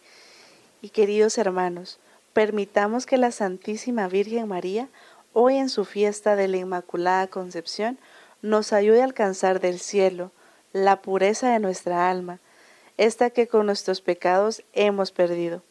Y 0.82 0.90
queridos 0.90 1.38
hermanos, 1.38 1.98
permitamos 2.32 3.06
que 3.06 3.16
la 3.16 3.30
Santísima 3.30 4.08
Virgen 4.08 4.48
María, 4.48 4.88
hoy 5.32 5.56
en 5.56 5.68
su 5.68 5.84
fiesta 5.84 6.36
de 6.36 6.48
la 6.48 6.58
Inmaculada 6.58 7.26
Concepción, 7.28 7.98
nos 8.42 8.72
ayude 8.72 9.00
a 9.00 9.04
alcanzar 9.04 9.60
del 9.60 9.78
cielo 9.78 10.32
la 10.72 11.00
pureza 11.00 11.50
de 11.50 11.60
nuestra 11.60 12.10
alma, 12.10 12.40
esta 13.04 13.30
que 13.30 13.48
con 13.48 13.66
nuestros 13.66 14.00
pecados 14.00 14.62
hemos 14.72 15.10
perdido. 15.10 15.62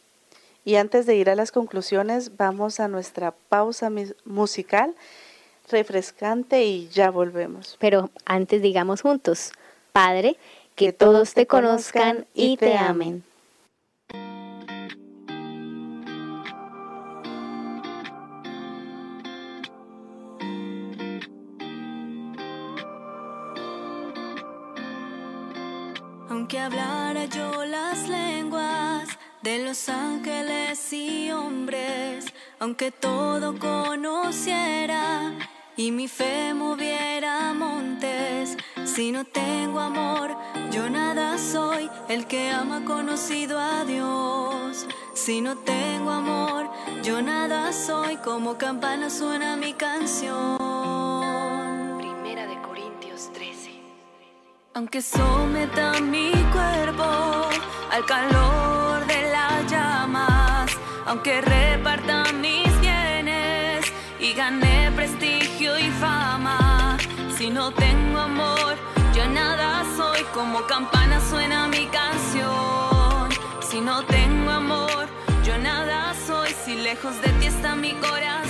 Y 0.64 0.76
antes 0.76 1.06
de 1.06 1.16
ir 1.16 1.30
a 1.30 1.34
las 1.34 1.50
conclusiones, 1.50 2.36
vamos 2.36 2.78
a 2.78 2.88
nuestra 2.88 3.32
pausa 3.48 3.90
musical 4.24 4.94
refrescante 5.70 6.64
y 6.64 6.88
ya 6.88 7.10
volvemos. 7.10 7.76
Pero 7.80 8.10
antes 8.24 8.62
digamos 8.62 9.00
juntos, 9.00 9.52
Padre, 9.92 10.36
que, 10.74 10.86
que 10.86 10.92
todos 10.92 11.34
te 11.34 11.46
conozcan 11.46 12.26
y 12.34 12.56
te 12.56 12.76
amen. 12.76 13.24
Yo 27.30 27.64
las 27.64 28.08
lenguas 28.08 29.08
de 29.42 29.64
los 29.64 29.88
ángeles 29.88 30.92
y 30.92 31.30
hombres, 31.30 32.26
aunque 32.58 32.90
todo 32.90 33.58
conociera 33.58 35.32
y 35.76 35.90
mi 35.90 36.08
fe 36.08 36.54
moviera 36.54 37.52
montes, 37.54 38.56
si 38.84 39.12
no 39.12 39.24
tengo 39.24 39.80
amor, 39.80 40.36
yo 40.70 40.88
nada 40.90 41.38
soy, 41.38 41.90
el 42.08 42.26
que 42.26 42.50
ama 42.50 42.84
conocido 42.84 43.58
a 43.58 43.84
Dios. 43.84 44.86
Si 45.14 45.40
no 45.40 45.56
tengo 45.58 46.10
amor, 46.10 46.70
yo 47.02 47.20
nada 47.22 47.72
soy, 47.72 48.16
como 48.18 48.58
campana 48.58 49.10
suena 49.10 49.56
mi 49.56 49.74
canción. 49.74 50.61
Aunque 54.74 55.02
someta 55.02 56.00
mi 56.00 56.32
cuerpo 56.50 57.04
al 57.90 58.06
calor 58.06 59.06
de 59.06 59.30
las 59.30 59.70
llamas, 59.70 60.70
aunque 61.06 61.42
reparta 61.42 62.32
mis 62.32 62.80
bienes 62.80 63.84
y 64.18 64.32
gane 64.32 64.90
prestigio 64.96 65.78
y 65.78 65.90
fama, 66.00 66.96
si 67.36 67.50
no 67.50 67.70
tengo 67.72 68.18
amor, 68.18 68.76
yo 69.14 69.28
nada 69.28 69.84
soy, 69.94 70.22
como 70.32 70.66
campana 70.66 71.20
suena 71.20 71.68
mi 71.68 71.86
canción. 71.88 73.28
Si 73.60 73.78
no 73.78 74.02
tengo 74.04 74.52
amor, 74.52 75.06
yo 75.44 75.58
nada 75.58 76.14
soy, 76.26 76.48
si 76.64 76.76
lejos 76.76 77.20
de 77.20 77.28
ti 77.32 77.46
está 77.46 77.74
mi 77.74 77.92
corazón. 77.92 78.41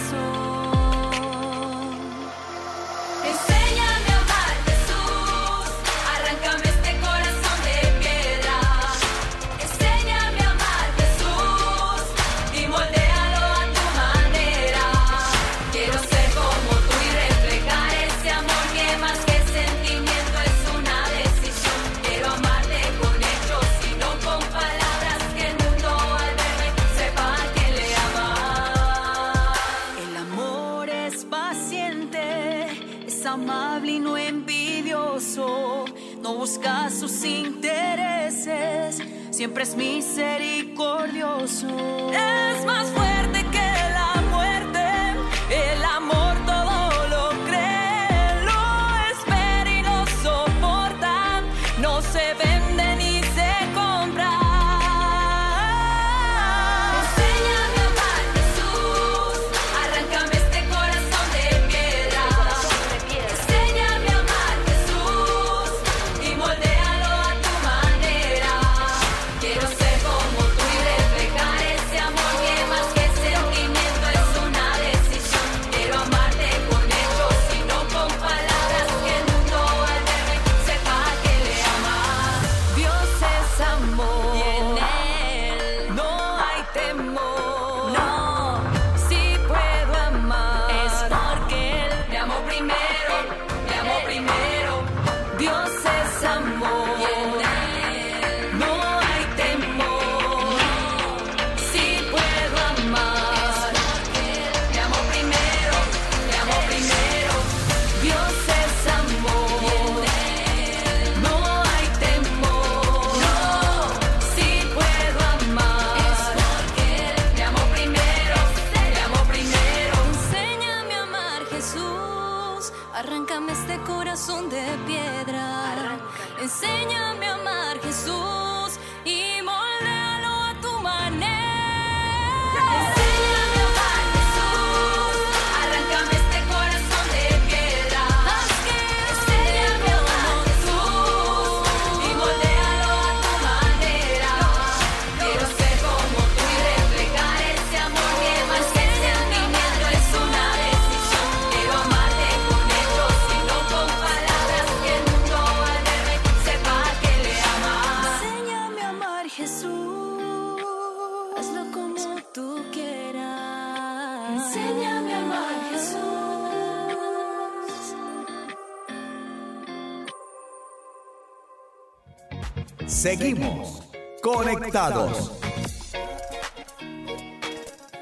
Siempre 39.42 39.64
es 39.64 39.74
misericordioso. 39.74 41.66
Es 42.12 42.64
más 42.64 42.86
fuerte 42.90 43.01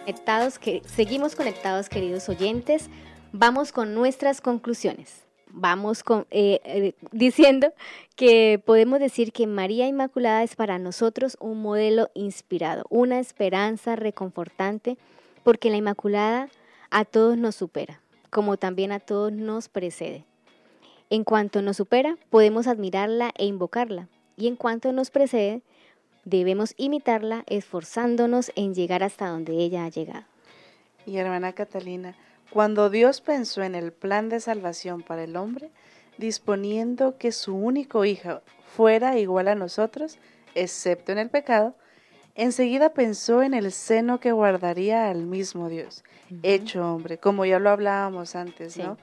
conectados. 0.05 0.59
Que 0.59 0.83
seguimos 0.87 1.37
conectados, 1.37 1.89
queridos 1.89 2.29
oyentes. 2.29 2.89
Vamos 3.33 3.73
con 3.73 3.95
nuestras 3.95 4.41
conclusiones. 4.41 5.25
Vamos 5.53 6.03
con, 6.03 6.27
eh, 6.31 6.61
eh, 6.65 6.95
diciendo 7.11 7.73
que 8.15 8.63
podemos 8.65 9.01
decir 9.01 9.33
que 9.33 9.47
María 9.47 9.89
Inmaculada 9.89 10.43
es 10.45 10.55
para 10.55 10.79
nosotros 10.79 11.37
un 11.41 11.61
modelo 11.61 12.09
inspirado, 12.15 12.85
una 12.89 13.19
esperanza 13.19 13.97
reconfortante, 13.97 14.97
porque 15.43 15.71
la 15.71 15.77
Inmaculada 15.77 16.49
a 16.91 17.05
todos 17.05 17.37
nos 17.37 17.57
supera, 17.57 18.01
como 18.31 18.57
también 18.57 18.93
a 18.93 19.01
todos 19.01 19.33
nos 19.33 19.69
precede. 19.69 20.25
En 21.09 21.25
cuanto 21.25 21.63
nos 21.63 21.79
supera, 21.79 22.17
podemos 22.31 22.69
admirarla 22.69 23.33
e 23.37 23.47
invocarla, 23.47 24.07
y 24.37 24.47
en 24.47 24.55
cuanto 24.55 24.93
nos 24.93 25.11
precede, 25.11 25.63
debemos 26.25 26.75
imitarla 26.77 27.45
esforzándonos 27.47 28.53
en 28.57 28.75
llegar 28.75 29.03
hasta 29.03 29.29
donde 29.29 29.55
ella 29.55 29.85
ha 29.85 29.89
llegado. 29.89 30.25
Y 31.07 31.17
hermana 31.17 31.53
Catalina, 31.53 32.15
cuando 32.51 32.91
Dios 32.91 33.21
pensó 33.21 33.63
en 33.63 33.75
el 33.75 33.93
plan 33.93 34.29
de 34.29 34.41
salvación 34.41 35.03
para 35.03 35.25
el 35.25 35.37
hombre, 35.37 35.71
disponiendo 36.19 37.17
que 37.17 37.33
su 37.33 37.57
único 37.57 38.05
hijo 38.05 38.43
fuera 38.67 39.19
igual 39.19 39.49
a 39.49 39.55
nosotros, 39.55 40.19
excepto 40.55 41.13
en 41.13 41.19
el 41.19 41.31
pecado, 41.31 41.75
enseguida 42.35 42.93
pensó 42.93 43.43
en 43.43 43.55
el 43.55 43.73
seno 43.73 44.21
que 44.21 44.33
guardaría 44.33 45.09
al 45.11 45.27
mismo 45.27 45.69
Dios, 45.69 46.05
hecho 46.43 46.95
hombre, 46.95 47.19
como 47.19 47.45
ya 47.45 47.59
lo 47.59 47.71
hablábamos 47.71 48.37
antes, 48.37 48.75
Sí. 48.75 48.83
¿no? 48.83 48.99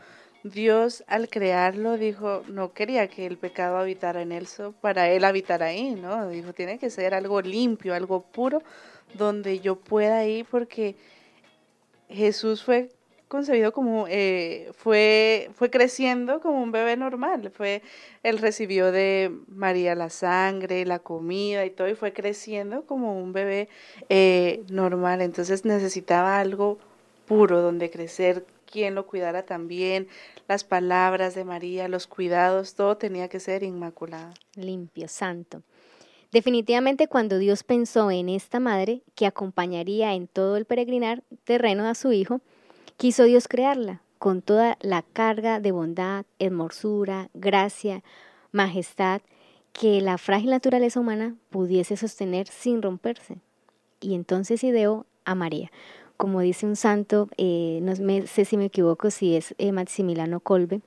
Dios 0.50 1.04
al 1.08 1.30
crearlo 1.30 1.98
dijo, 1.98 2.43
no 2.48 2.74
quería 2.74 3.08
que 3.08 3.26
el 3.26 3.38
pecado 3.38 3.78
habitara 3.78 4.22
en 4.22 4.32
él, 4.32 4.48
para 4.82 5.10
él 5.10 5.24
habitar 5.24 5.64
ahí, 5.64 5.95
¿no? 5.95 6.28
Dijo, 6.30 6.54
tiene 6.54 6.80
que 6.80 6.89
ser 6.89 7.14
algo 7.14 7.41
limpio, 7.41 7.93
algo 7.93 8.22
puro, 8.22 8.62
donde 9.14 9.60
yo 9.60 9.76
pueda 9.78 10.26
ir, 10.26 10.45
porque 10.50 10.95
Jesús 12.10 12.64
fue 12.64 12.89
concebido 13.28 13.74
como, 13.74 14.06
eh, 14.08 14.72
fue, 14.74 15.50
fue 15.54 15.70
creciendo 15.70 16.39
como 16.39 16.64
un 16.64 16.72
bebé 16.72 16.95
normal, 16.95 17.52
fue, 17.54 17.82
él 18.24 18.38
recibió 18.38 18.91
de 18.91 19.32
María 19.48 19.95
la 19.95 20.10
sangre, 20.10 20.86
la 20.86 21.00
comida 21.00 21.66
y 21.66 21.70
todo, 21.70 21.89
y 21.89 21.95
fue 21.95 22.14
creciendo 22.14 22.84
como 22.86 23.22
un 23.22 23.34
bebé 23.34 23.68
eh, 24.10 24.64
normal, 24.70 25.22
entonces 25.22 25.66
necesitaba 25.66 26.39
algo 26.39 26.78
puro 27.28 27.62
donde 27.62 27.89
crecer, 27.89 28.45
quien 28.72 28.93
lo 28.93 29.07
cuidara 29.07 29.43
también, 29.43 30.07
las 30.47 30.63
palabras 30.63 31.34
de 31.34 31.43
María, 31.43 31.88
los 31.88 32.05
cuidados, 32.05 32.76
todo 32.76 32.97
tenía 32.97 33.28
que 33.30 33.39
ser 33.39 33.63
inmaculado. 33.63 34.34
limpio, 34.55 35.07
santo. 35.07 35.63
Definitivamente 36.32 37.07
cuando 37.07 37.38
Dios 37.38 37.63
pensó 37.63 38.11
en 38.11 38.30
esta 38.30 38.59
madre 38.59 39.01
que 39.15 39.26
acompañaría 39.26 40.13
en 40.13 40.28
todo 40.28 40.57
el 40.57 40.65
peregrinar 40.65 41.24
terreno 41.45 41.88
a 41.88 41.95
su 41.95 42.11
hijo, 42.11 42.41
quiso 42.97 43.24
Dios 43.24 43.47
crearla 43.47 44.01
con 44.20 44.41
toda 44.41 44.78
la 44.82 45.03
carga 45.03 45.59
de 45.59 45.72
bondad, 45.72 46.26
hermosura, 46.39 47.30
gracia, 47.34 48.03
majestad 48.51 49.22
que 49.72 50.01
la 50.01 50.18
frágil 50.18 50.49
naturaleza 50.49 50.99
humana 50.99 51.36
pudiese 51.49 51.95
sostener 51.95 52.47
sin 52.47 52.82
romperse. 52.82 53.38
Y 54.01 54.15
entonces 54.15 54.63
ideó 54.63 55.05
a 55.24 55.36
María. 55.36 55.72
Como 56.18 56.41
dice 56.41 56.65
un 56.65 56.76
santo, 56.76 57.30
eh, 57.38 57.80
no 57.82 57.95
sé 58.26 58.45
si 58.45 58.57
me 58.57 58.65
equivoco, 58.65 59.11
si 59.11 59.36
es 59.36 59.55
eh, 59.57 59.72
Maximiliano 59.72 60.39
Kolbe, 60.39 60.82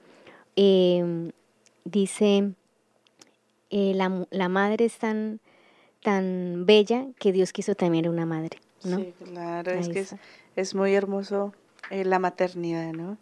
eh, 0.57 1.31
dice 1.85 2.53
eh, 3.71 3.93
la, 3.95 4.27
la 4.31 4.49
madre 4.49 4.85
es 4.87 4.99
tan, 4.99 5.41
tan 6.03 6.67
bella 6.67 7.07
que 7.19 7.33
Dios 7.33 7.53
quiso 7.53 7.75
tener 7.77 8.09
una 8.09 8.27
madre, 8.27 8.59
¿no? 8.85 8.97
Sí, 8.99 9.15
claro, 9.25 9.71
es 9.71 9.89
que 9.89 10.05
es 10.57 10.75
muy 10.75 10.95
hermoso 10.95 11.55
eh, 11.91 12.05
la 12.05 12.19
maternidad, 12.19 12.93
¿no? 12.93 13.17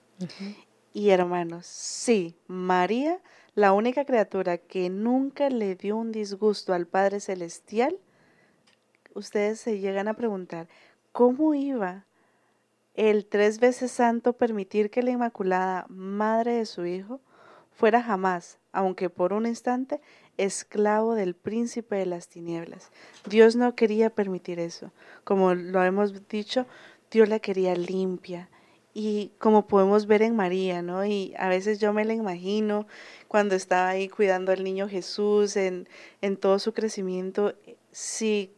Y 0.95 1.11
hermanos, 1.11 1.67
sí, 1.67 2.35
María, 2.47 3.21
la 3.55 3.73
única 3.73 4.05
criatura 4.05 4.57
que 4.57 4.89
nunca 4.89 5.51
le 5.51 5.75
dio 5.75 5.97
un 5.97 6.13
disgusto 6.13 6.73
al 6.73 6.87
Padre 6.87 7.21
Celestial, 7.21 7.97
ustedes 9.15 9.61
se 9.61 9.81
llegan 9.81 10.09
a 10.09 10.15
preguntar, 10.15 10.67
¿cómo 11.19 11.53
iba 11.53 12.07
el 12.95 13.27
tres 13.27 13.59
veces 13.59 13.91
santo 13.91 14.35
permitir 14.35 14.89
que 14.89 15.03
la 15.03 15.11
Inmaculada, 15.11 15.85
madre 15.89 16.53
de 16.53 16.65
su 16.65 16.87
Hijo, 16.87 17.21
fuera 17.73 18.01
jamás, 18.01 18.61
aunque 18.71 19.11
por 19.11 19.33
un 19.33 19.45
instante, 19.45 20.01
esclavo 20.37 21.17
del 21.17 21.35
príncipe 21.35 21.97
de 21.97 22.07
las 22.07 22.29
tinieblas? 22.29 22.93
Dios 23.29 23.57
no 23.57 23.75
quería 23.75 24.11
permitir 24.11 24.61
eso. 24.61 24.93
Como 25.25 25.55
lo 25.55 25.83
hemos 25.83 26.29
dicho, 26.29 26.67
Dios 27.11 27.29
la 27.29 27.41
quería 27.41 27.75
limpia. 27.75 28.49
Y 28.95 29.33
como 29.41 29.67
podemos 29.67 30.07
ver 30.07 30.23
en 30.23 30.37
María, 30.37 30.83
¿no? 30.83 31.05
Y 31.05 31.35
a 31.37 31.49
veces 31.49 31.81
yo 31.81 31.93
me 31.93 32.05
la 32.05 32.15
imagino 32.15 32.87
cuando 33.27 33.57
estaba 33.57 33.89
ahí 33.89 34.09
cuidando 34.09 34.53
al 34.53 34.63
niño 34.63 34.89
Jesús 34.89 35.57
en, 35.57 35.89
en 36.21 36.37
todo 36.37 36.61
su 36.61 36.73
crecimiento. 36.73 37.57
Sí, 37.91 38.53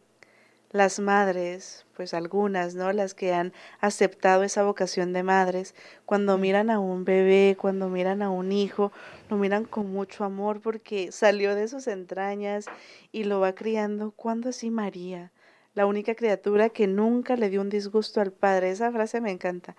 las 0.71 0.99
madres, 0.99 1.85
pues 1.95 2.13
algunas, 2.13 2.75
¿no? 2.75 2.91
Las 2.93 3.13
que 3.13 3.33
han 3.33 3.53
aceptado 3.79 4.43
esa 4.43 4.63
vocación 4.63 5.13
de 5.13 5.23
madres, 5.23 5.75
cuando 6.05 6.37
miran 6.37 6.69
a 6.69 6.79
un 6.79 7.03
bebé, 7.03 7.57
cuando 7.59 7.89
miran 7.89 8.21
a 8.21 8.29
un 8.29 8.51
hijo, 8.51 8.91
lo 9.29 9.37
miran 9.37 9.65
con 9.65 9.91
mucho 9.91 10.23
amor 10.23 10.61
porque 10.61 11.11
salió 11.11 11.55
de 11.55 11.67
sus 11.67 11.87
entrañas 11.87 12.65
y 13.11 13.25
lo 13.25 13.39
va 13.39 13.53
criando. 13.53 14.11
¿Cuándo 14.11 14.49
así 14.49 14.69
María? 14.71 15.31
La 15.73 15.85
única 15.85 16.15
criatura 16.15 16.69
que 16.69 16.87
nunca 16.87 17.35
le 17.35 17.49
dio 17.49 17.61
un 17.61 17.69
disgusto 17.69 18.21
al 18.21 18.31
Padre. 18.31 18.71
Esa 18.71 18.91
frase 18.91 19.21
me 19.21 19.31
encanta. 19.31 19.75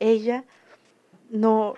Ella 0.00 0.44
no, 1.30 1.74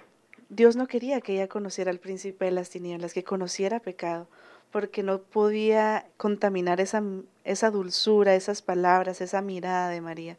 Dios 0.48 0.76
no 0.76 0.86
quería 0.86 1.20
que 1.20 1.34
ella 1.34 1.48
conociera 1.48 1.90
al 1.90 1.98
príncipe 1.98 2.46
de 2.46 2.50
las 2.50 2.70
tinieblas, 2.70 3.12
que 3.12 3.24
conociera 3.24 3.80
pecado, 3.80 4.28
porque 4.70 5.02
no 5.02 5.18
podía 5.20 6.06
contaminar 6.16 6.80
esa, 6.80 7.02
esa 7.44 7.70
dulzura, 7.70 8.34
esas 8.34 8.62
palabras, 8.62 9.20
esa 9.20 9.42
mirada 9.42 9.88
de 9.90 10.00
María. 10.00 10.36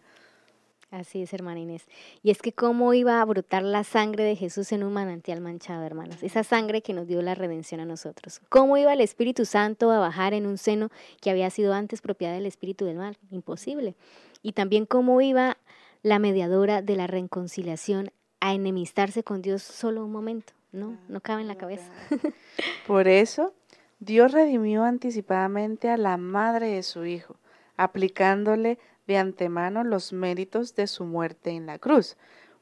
Así 0.91 1.21
es, 1.21 1.33
hermana 1.33 1.59
Inés. 1.59 1.85
Y 2.23 2.31
es 2.31 2.41
que 2.41 2.51
cómo 2.51 2.95
iba 2.95 3.21
a 3.21 3.25
brotar 3.25 3.61
la 3.61 3.83
sangre 3.83 4.23
de 4.23 4.35
Jesús 4.35 4.71
en 4.71 4.83
un 4.83 4.91
manantial 4.91 5.39
manchado, 5.39 5.83
hermanos. 5.83 6.23
Esa 6.23 6.43
sangre 6.43 6.81
que 6.81 6.93
nos 6.93 7.07
dio 7.07 7.21
la 7.21 7.35
redención 7.35 7.79
a 7.79 7.85
nosotros. 7.85 8.41
¿Cómo 8.49 8.75
iba 8.75 8.91
el 8.91 9.01
Espíritu 9.01 9.45
Santo 9.45 9.91
a 9.91 9.99
bajar 9.99 10.33
en 10.33 10.47
un 10.47 10.57
seno 10.57 10.89
que 11.21 11.29
había 11.29 11.51
sido 11.51 11.73
antes 11.73 12.01
propiedad 12.01 12.33
del 12.33 12.47
Espíritu 12.47 12.85
del 12.85 12.97
mal? 12.97 13.17
Imposible. 13.29 13.93
Y 14.41 14.53
también 14.53 14.87
cómo 14.87 15.21
iba 15.21 15.57
la 16.01 16.17
mediadora 16.17 16.81
de 16.81 16.95
la 16.95 17.05
reconciliación 17.05 18.11
a 18.39 18.55
enemistarse 18.55 19.23
con 19.23 19.43
Dios 19.43 19.61
solo 19.61 20.03
un 20.03 20.11
momento. 20.11 20.53
No, 20.71 20.97
no 21.07 21.21
cabe 21.21 21.41
en 21.41 21.47
la 21.47 21.55
cabeza. 21.55 21.91
Por 22.87 23.07
eso, 23.07 23.53
Dios 23.99 24.31
redimió 24.31 24.83
anticipadamente 24.83 25.89
a 25.89 25.97
la 25.97 26.17
madre 26.17 26.67
de 26.67 26.83
su 26.83 27.05
Hijo, 27.05 27.35
aplicándole 27.75 28.79
de 29.07 29.17
antemano 29.17 29.83
los 29.83 30.13
méritos 30.13 30.75
de 30.75 30.87
su 30.87 31.03
muerte 31.03 31.51
en 31.51 31.65
la 31.65 31.79
cruz. 31.79 32.15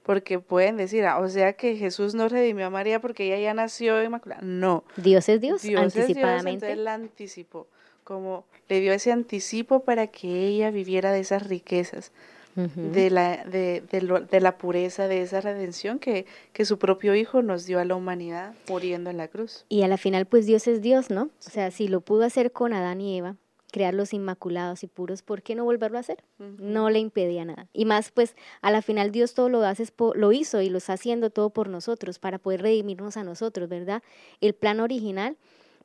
Porque 0.03 0.39
pueden 0.39 0.77
decir, 0.77 1.05
ah, 1.05 1.19
o 1.19 1.27
sea 1.27 1.53
que 1.53 1.75
Jesús 1.75 2.15
no 2.15 2.29
redimió 2.29 2.67
a 2.67 2.69
María 2.69 3.01
porque 3.01 3.25
ella 3.25 3.39
ya 3.39 3.53
nació 3.53 4.01
inmaculada. 4.01 4.41
No, 4.41 4.85
Dios 4.95 5.27
es 5.27 5.41
Dios, 5.41 5.61
Dios 5.61 5.87
es 5.87 5.93
Dios, 5.93 6.05
anticipadamente. 6.05 6.51
entonces 6.65 6.77
la 6.77 6.93
anticipó, 6.93 7.67
como 8.05 8.45
le 8.69 8.79
dio 8.79 8.93
ese 8.93 9.11
anticipo 9.11 9.81
para 9.81 10.07
que 10.07 10.47
ella 10.47 10.71
viviera 10.71 11.11
de 11.11 11.19
esas 11.19 11.47
riquezas, 11.47 12.13
De, 12.57 13.09
la, 13.11 13.45
de, 13.45 13.81
de 13.91 14.01
lo- 14.01 14.21
de 14.21 14.41
la 14.41 14.57
pureza, 14.57 15.07
de 15.07 15.21
esa 15.21 15.41
redención 15.41 15.99
que, 15.99 16.25
que 16.53 16.65
su 16.65 16.79
propio 16.79 17.13
Hijo 17.15 17.41
nos 17.43 17.65
dio 17.65 17.79
a 17.79 17.85
la 17.85 17.95
humanidad 17.95 18.53
muriendo 18.67 19.09
en 19.11 19.17
la 19.17 19.27
cruz. 19.27 19.65
Y 19.69 19.83
a 19.83 19.87
la 19.87 19.97
final, 19.97 20.25
pues 20.25 20.45
Dios 20.47 20.67
es 20.67 20.81
Dios, 20.81 21.09
¿no? 21.11 21.23
O 21.23 21.49
sea, 21.49 21.69
si 21.71 21.87
lo 21.87 22.01
pudo 22.01 22.23
hacer 22.23 22.51
con 22.51 22.73
Adán 22.73 22.99
y 22.99 23.17
Eva, 23.17 23.35
crearlos 23.71 24.13
inmaculados 24.13 24.81
y 24.83 24.87
puros, 24.87 25.21
¿por 25.21 25.43
qué 25.43 25.53
no 25.53 25.65
volverlo 25.65 25.97
a 25.97 26.01
hacer? 26.01 26.23
No 26.39 26.89
le 26.89 26.97
impedía 26.99 27.45
nada. 27.45 27.67
Y 27.73 27.85
más, 27.85 28.11
pues, 28.11 28.35
a 28.61 28.71
la 28.71 28.81
final 28.81 29.11
Dios 29.11 29.33
todo 29.35 29.49
lo 29.49 29.61
hace, 29.63 29.85
lo 30.15 30.31
hizo 30.31 30.61
y 30.61 30.69
lo 30.69 30.79
está 30.79 30.93
haciendo 30.93 31.29
todo 31.29 31.51
por 31.51 31.67
nosotros, 31.69 32.17
para 32.17 32.39
poder 32.39 32.61
redimirnos 32.63 33.17
a 33.17 33.23
nosotros, 33.23 33.69
¿verdad? 33.69 34.01
El 34.41 34.53
plan 34.55 34.79
original, 34.79 35.35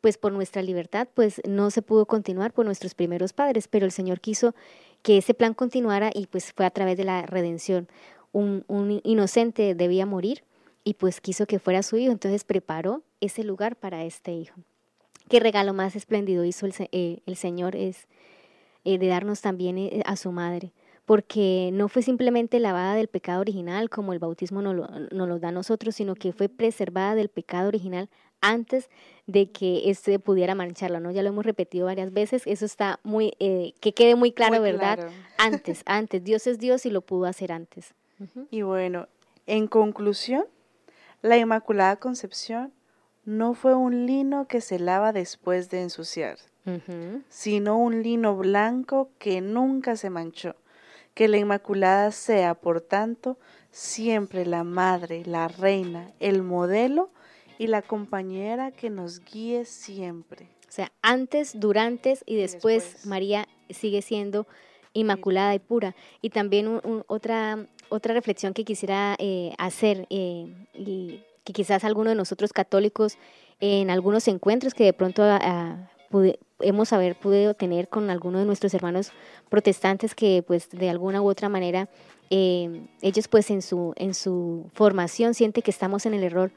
pues 0.01 0.17
por 0.17 0.33
nuestra 0.33 0.63
libertad, 0.63 1.07
pues 1.13 1.41
no 1.47 1.71
se 1.71 1.83
pudo 1.83 2.07
continuar 2.07 2.53
por 2.53 2.65
nuestros 2.67 2.95
primeros 2.95 3.33
padres, 3.33 3.69
pero 3.69 3.85
el 3.85 3.93
Señor 3.93 4.21
quiso 4.21 4.55
que 5.03 5.19
ese 5.19 5.35
plan 5.35 5.55
continuara 5.55 6.11
y 6.15 6.27
pues 6.27 6.53
fue 6.53 6.65
a 6.65 6.71
través 6.71 6.97
de 6.97 7.05
la 7.05 7.23
redención. 7.23 7.89
Un, 8.33 8.65
un 8.69 9.01
inocente 9.05 9.75
debía 9.75 10.07
morir 10.07 10.45
y 10.85 10.95
pues 10.95 11.21
quiso 11.21 11.47
que 11.47 11.59
fuera 11.59 11.83
su 11.83 11.97
hijo, 11.97 12.13
entonces 12.13 12.45
preparó 12.45 13.03
ese 13.21 13.45
lugar 13.45 13.77
para 13.77 14.05
este 14.05 14.33
hijo. 14.33 14.61
Qué 15.29 15.41
regalo 15.41 15.73
más 15.73 15.97
espléndido 15.97 16.45
hizo 16.45 16.67
el, 16.67 16.75
eh, 16.93 17.21
el 17.27 17.37
Señor 17.37 17.77
es 17.77 18.09
eh, 18.85 18.99
de 18.99 19.07
darnos 19.07 19.41
también 19.41 19.79
eh, 19.79 20.03
a 20.07 20.17
su 20.17 20.33
madre, 20.33 20.73
porque 21.05 21.71
no 21.73 21.89
fue 21.89 22.03
simplemente 22.03 22.59
lavada 22.59 22.95
del 22.95 23.09
pecado 23.09 23.41
original 23.41 23.91
como 23.91 24.13
el 24.13 24.19
bautismo 24.19 24.63
nos 24.63 24.75
lo, 24.75 24.89
nos 24.89 25.29
lo 25.29 25.39
da 25.39 25.49
a 25.49 25.53
nosotros, 25.53 25.95
sino 25.95 26.15
que 26.15 26.33
fue 26.33 26.49
preservada 26.49 27.15
del 27.15 27.29
pecado 27.29 27.69
original 27.69 28.09
antes 28.43 28.91
de 29.27 29.51
que 29.51 29.89
este 29.89 30.19
pudiera 30.19 30.55
mancharlo, 30.55 31.01
¿no? 31.01 31.11
Ya 31.11 31.23
lo 31.23 31.29
hemos 31.31 31.47
repetido 31.47 31.87
varias 31.87 32.13
veces, 32.13 32.43
eso 32.45 32.67
está 32.67 33.01
muy, 33.05 33.33
eh, 33.39 33.73
que 33.81 33.95
quede 33.95 34.17
muy 34.17 34.33
claro, 34.33 34.57
Muy 34.57 34.61
¿verdad? 34.73 34.99
claro. 34.99 35.13
Antes, 35.39 35.83
antes, 35.87 36.23
Dios 36.23 36.47
es 36.47 36.59
Dios 36.59 36.85
y 36.87 36.91
lo 36.91 37.01
pudo 37.01 37.25
hacer 37.27 37.51
antes. 37.51 37.95
Y 38.53 38.63
bueno, 38.63 39.09
en 39.47 39.67
conclusión, 39.67 40.45
la 41.23 41.37
Inmaculada 41.37 41.97
Concepción 41.97 42.73
no 43.25 43.55
fue 43.55 43.75
un 43.75 44.07
lino 44.07 44.47
que 44.47 44.61
se 44.61 44.79
lava 44.79 45.13
después 45.13 45.69
de 45.71 45.83
ensuciar, 45.83 46.39
sino 47.29 47.77
un 47.77 48.03
lino 48.05 48.37
blanco 48.37 49.11
que 49.19 49.41
nunca 49.41 49.97
se 49.97 50.11
manchó. 50.11 50.55
Que 51.15 51.27
la 51.27 51.39
Inmaculada 51.39 52.13
sea, 52.13 52.55
por 52.55 52.81
tanto, 52.81 53.37
siempre 53.73 54.47
la 54.47 54.63
madre, 54.63 55.25
la 55.27 55.49
reina, 55.49 56.13
el 56.21 56.43
modelo 56.45 57.11
y 57.63 57.67
la 57.69 57.83
compañera 57.83 58.71
que 58.73 58.91
nos 58.91 59.21
guíe 59.25 59.65
siempre. 59.65 60.47
O 60.69 60.73
sea, 60.73 60.91
antes, 61.03 61.59
durante 61.59 62.19
y 62.27 62.37
después, 62.37 62.85
después. 62.85 63.07
María 63.07 63.47
sigue 63.71 64.03
siendo 64.03 64.47
inmaculada 64.95 65.55
y 65.55 65.59
pura. 65.59 65.95
Y 66.21 66.31
también 66.31 66.69
un- 66.69 66.81
un- 66.85 67.05
otra, 67.07 67.67
otra 67.89 68.15
reflexión 68.15 68.53
que 68.55 68.65
quisiera 68.65 69.17
eh, 69.19 69.53
hacer 69.59 70.07
eh, 70.11 70.47
y 70.75 71.23
que 71.45 71.53
quizás 71.53 71.85
algunos 71.85 72.13
de 72.13 72.15
nosotros 72.17 72.53
católicos 72.53 73.17
en 73.61 73.91
algunos 73.91 74.29
encuentros 74.29 74.75
que 74.75 74.85
de 74.85 74.93
pronto 74.93 75.23
ah, 75.25 75.91
pude- 76.11 76.39
hemos 76.61 76.93
haber 76.93 77.17
podido 77.17 77.55
tener 77.55 77.89
con 77.89 78.11
algunos 78.11 78.41
de 78.41 78.47
nuestros 78.47 78.73
hermanos 78.75 79.13
protestantes 79.49 80.15
que 80.15 80.43
pues 80.47 80.69
de 80.71 80.89
alguna 80.91 81.21
u 81.23 81.29
otra 81.29 81.49
manera 81.49 81.89
eh, 82.31 82.83
ellos 83.03 83.29
pues 83.29 83.51
en 83.51 83.61
su, 83.63 83.93
en 83.97 84.15
su 84.15 84.71
formación 84.75 85.35
sienten 85.35 85.63
que 85.63 85.71
estamos 85.71 86.07
en 86.07 86.15
el 86.15 86.23
error 86.25 86.51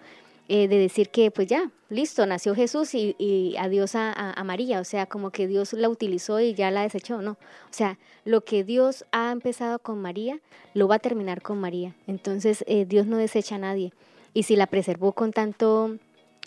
eh, 0.47 0.67
de 0.67 0.77
decir 0.77 1.09
que 1.09 1.31
pues 1.31 1.47
ya, 1.47 1.71
listo, 1.89 2.25
nació 2.25 2.53
Jesús 2.55 2.93
y, 2.93 3.15
y 3.17 3.55
adiós 3.57 3.95
a, 3.95 4.11
a- 4.11 4.43
María, 4.43 4.79
o 4.79 4.83
sea, 4.83 5.05
como 5.07 5.31
que 5.31 5.47
Dios 5.47 5.73
la 5.73 5.89
utilizó 5.89 6.39
y 6.39 6.53
ya 6.53 6.69
la 6.71 6.81
desechó, 6.83 7.21
no, 7.21 7.31
o 7.31 7.37
sea, 7.71 7.97
lo 8.25 8.41
que 8.41 8.63
Dios 8.63 9.05
ha 9.11 9.31
empezado 9.31 9.79
con 9.79 10.01
María, 10.01 10.39
lo 10.73 10.87
va 10.87 10.95
a 10.95 10.99
terminar 10.99 11.41
con 11.41 11.59
María, 11.59 11.95
entonces 12.07 12.63
eh, 12.67 12.85
Dios 12.85 13.07
no 13.07 13.17
desecha 13.17 13.55
a 13.55 13.59
nadie. 13.59 13.91
Y 14.33 14.43
si 14.43 14.55
la 14.55 14.67
preservó 14.67 15.13
con 15.13 15.31
tanto, 15.31 15.97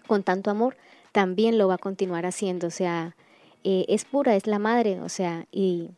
con 0.06 0.22
tanto 0.22 0.50
amor, 0.50 0.76
también 1.12 1.56
lo 1.58 1.68
va 1.68 1.74
a 1.74 1.78
continuar 1.78 2.26
haciendo, 2.26 2.66
o 2.66 2.70
sea, 2.70 3.16
eh, 3.64 3.84
es 3.88 4.04
pura, 4.04 4.36
es 4.36 4.46
la 4.46 4.58
madre, 4.58 5.00
o 5.00 5.08
sea, 5.08 5.46
y, 5.50 5.90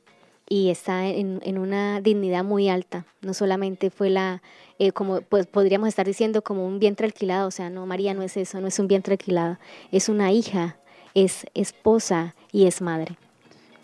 y 0.52 0.70
está 0.70 1.06
en, 1.06 1.40
en 1.44 1.58
una 1.58 2.00
dignidad 2.00 2.42
muy 2.42 2.68
alta. 2.68 3.06
No 3.22 3.34
solamente 3.34 3.88
fue 3.88 4.10
la, 4.10 4.42
eh, 4.80 4.90
como 4.90 5.20
pues 5.20 5.46
podríamos 5.46 5.88
estar 5.88 6.04
diciendo, 6.04 6.42
como 6.42 6.66
un 6.66 6.80
vientre 6.80 7.06
alquilado, 7.06 7.46
o 7.46 7.50
sea, 7.52 7.70
no, 7.70 7.86
María 7.86 8.14
no 8.14 8.22
es 8.22 8.36
eso, 8.36 8.60
no 8.60 8.66
es 8.66 8.78
un 8.80 8.88
vientre 8.88 9.14
alquilado, 9.14 9.58
es 9.92 10.08
una 10.08 10.32
hija, 10.32 10.76
es 11.14 11.46
esposa 11.54 12.34
y 12.50 12.66
es 12.66 12.82
madre. 12.82 13.16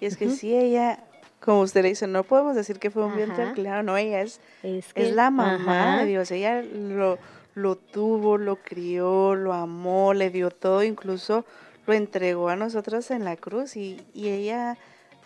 Y 0.00 0.06
es 0.06 0.16
que 0.16 0.28
sí, 0.28 0.54
ella, 0.54 1.04
como 1.40 1.60
usted 1.60 1.82
le 1.82 1.90
dice, 1.90 2.08
no 2.08 2.24
podemos 2.24 2.56
decir 2.56 2.80
que 2.80 2.90
fue 2.90 3.04
un 3.04 3.14
vientre 3.14 3.42
Ajá. 3.42 3.50
alquilado, 3.50 3.82
no, 3.84 3.96
ella 3.96 4.22
es 4.22 4.40
Es, 4.64 4.92
la 5.14 5.30
mamá 5.30 5.94
ajá, 5.94 6.00
de 6.00 6.06
Dios, 6.06 6.30
ella 6.32 6.62
lo, 6.62 7.16
lo 7.54 7.76
tuvo, 7.76 8.38
lo 8.38 8.56
crió, 8.56 9.36
lo 9.36 9.52
amó, 9.52 10.14
le 10.14 10.30
dio 10.30 10.50
todo, 10.50 10.82
incluso 10.82 11.44
lo 11.86 11.94
entregó 11.94 12.48
a 12.48 12.56
nosotros 12.56 13.12
en 13.12 13.24
la 13.24 13.36
cruz 13.36 13.76
y, 13.76 14.00
y 14.12 14.30
ella, 14.30 14.76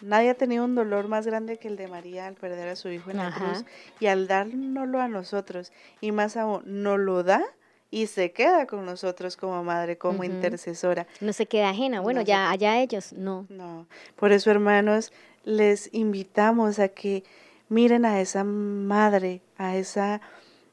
nadie 0.03 0.31
ha 0.31 0.35
tenido 0.35 0.65
un 0.65 0.75
dolor 0.75 1.09
más 1.09 1.27
grande 1.27 1.57
que 1.59 1.69
el 1.69 1.77
de 1.77 1.89
María 1.89 2.27
al 2.27 2.35
perder 2.35 2.69
a 2.69 2.77
su 2.77 2.89
hijo 2.89 3.11
en 3.11 3.19
la 3.19 3.27
Ajá. 3.29 3.39
cruz 3.39 3.65
y 3.99 4.07
al 4.07 4.27
dárnoslo 4.29 5.01
a 5.01 5.09
nosotros 5.09 5.73
y 6.01 6.13
más 6.13 6.37
aún, 6.37 6.63
nos 6.65 6.99
lo 6.99 7.23
da 7.23 7.43
y 7.91 8.07
se 8.07 8.31
queda 8.33 8.67
con 8.67 8.87
nosotros 8.87 9.37
como 9.37 9.65
madre, 9.65 9.99
como 9.99 10.23
intercesora. 10.25 11.07
No 11.21 11.33
se 11.33 11.47
queda 11.47 11.71
ajena, 11.71 12.01
bueno, 12.01 12.21
No 12.21 12.25
se- 12.25 12.29
ya 12.31 12.51
allá 12.51 12.79
ellos, 12.81 13.13
no. 13.13 13.47
No, 13.49 13.87
por 14.17 14.31
eso 14.33 14.51
hermanos, 14.51 15.13
les 15.45 15.93
invitamos 15.93 16.79
a 16.79 16.89
que 16.89 17.25
miren 17.69 18.05
a 18.05 18.21
esa 18.21 18.45
madre, 18.45 19.41
a 19.57 19.77
esa 19.77 20.21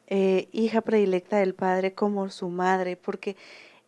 eh, 0.07 0.47
hija 0.51 0.82
predilecta 0.82 1.38
del 1.38 1.53
Padre 1.55 1.93
como 1.93 2.30
su 2.30 2.49
madre, 2.49 2.95
porque 2.97 3.36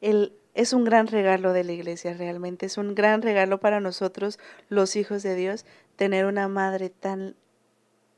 él 0.01 0.33
es 0.53 0.73
un 0.73 0.83
gran 0.83 1.07
regalo 1.07 1.53
de 1.53 1.63
la 1.63 1.71
iglesia, 1.71 2.13
realmente 2.13 2.65
es 2.65 2.77
un 2.77 2.95
gran 2.95 3.21
regalo 3.21 3.59
para 3.59 3.79
nosotros, 3.79 4.39
los 4.67 4.95
hijos 4.95 5.23
de 5.23 5.35
Dios, 5.35 5.65
tener 5.95 6.25
una 6.25 6.47
madre 6.47 6.89
tan 6.89 7.35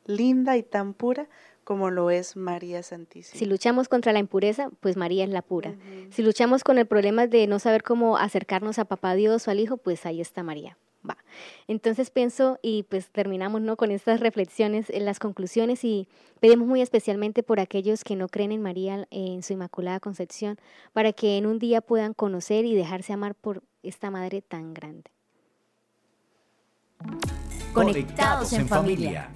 linda 0.06 0.58
y 0.58 0.64
tan 0.64 0.94
pura 0.94 1.28
como 1.64 1.90
lo 1.90 2.10
es 2.10 2.36
María 2.36 2.84
Santísima. 2.84 3.38
Si 3.38 3.46
luchamos 3.46 3.88
contra 3.88 4.14
la 4.14 4.20
impureza, 4.20 4.70
pues 4.80 4.98
María 4.98 5.24
es 5.24 5.30
la 5.30 5.42
pura. 5.42 5.76
Si 6.10 6.22
luchamos 6.22 6.64
con 6.64 6.78
el 6.78 6.86
problema 6.86 7.28
de 7.28 7.48
no 7.48 7.60
saber 7.60 7.84
cómo 7.84 8.18
acercarnos 8.18 8.80
a 8.80 8.86
papá 8.86 9.14
Dios 9.16 9.48
o 9.48 9.52
al 9.52 9.60
Hijo, 9.60 9.78
pues 9.78 10.06
ahí 10.06 10.22
está 10.22 10.44
María. 10.44 10.78
Va. 11.08 11.18
Entonces 11.68 12.12
pienso 12.12 12.60
y 12.62 12.84
pues 12.84 13.10
terminamos 13.10 13.62
¿no? 13.62 13.76
con 13.76 13.90
estas 13.92 14.20
reflexiones 14.20 14.90
en 14.90 15.06
las 15.06 15.20
conclusiones 15.20 15.84
y 15.84 16.08
pedimos 16.40 16.68
muy 16.68 16.82
especialmente 16.82 17.42
por 17.42 17.60
aquellos 17.60 18.04
que 18.04 18.16
no 18.16 18.28
creen 18.28 18.52
en 18.52 18.62
María 18.62 19.08
en 19.10 19.42
su 19.42 19.54
Inmaculada 19.54 20.00
Concepción, 20.00 20.58
para 20.94 21.12
que 21.14 21.38
en 21.38 21.46
un 21.48 21.58
día 21.58 21.82
puedan 21.82 22.14
conocer 22.14 22.66
y 22.66 22.76
dejarse 22.76 23.14
amar 23.14 23.36
por 23.36 23.64
esta 23.84 24.12
madre 24.12 24.42
tan 24.42 24.74
grande. 24.74 25.10
Conectados 27.74 28.54
en 28.54 28.68
familia. 28.68 29.32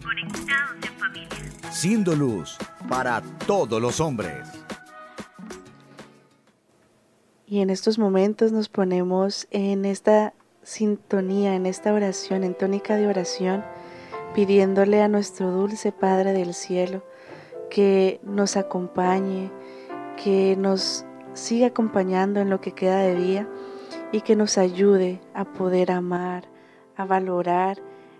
Siendo 1.71 2.15
luz 2.15 2.57
para 2.87 3.21
todos 3.47 3.81
los 3.81 3.99
hombres. 3.99 4.47
Y 7.47 7.59
en 7.59 7.69
estos 7.69 7.97
momentos 7.99 8.51
nos 8.51 8.69
ponemos 8.69 9.47
en 9.51 9.85
esta 9.85 10.33
sintonía, 10.65 11.55
en 11.55 11.67
esta 11.67 11.93
oración, 11.93 12.43
en 12.43 12.55
tónica 12.55 12.97
de 12.97 13.07
oración, 13.07 13.63
pidiéndole 14.33 15.01
a 15.01 15.07
nuestro 15.07 15.51
dulce 15.51 15.91
Padre 15.91 16.33
del 16.33 16.53
Cielo 16.53 17.03
que 17.69 18.19
nos 18.23 18.57
acompañe, 18.57 19.51
que 20.21 20.55
nos 20.57 21.05
siga 21.33 21.67
acompañando 21.67 22.39
en 22.39 22.49
lo 22.49 22.61
que 22.61 22.71
queda 22.71 22.97
de 22.97 23.15
día 23.15 23.47
y 24.11 24.21
que 24.21 24.35
nos 24.35 24.57
ayude 24.57 25.21
a 25.33 25.45
poder 25.45 25.91
amar, 25.91 26.45
a 26.97 27.05
valorar 27.05 27.77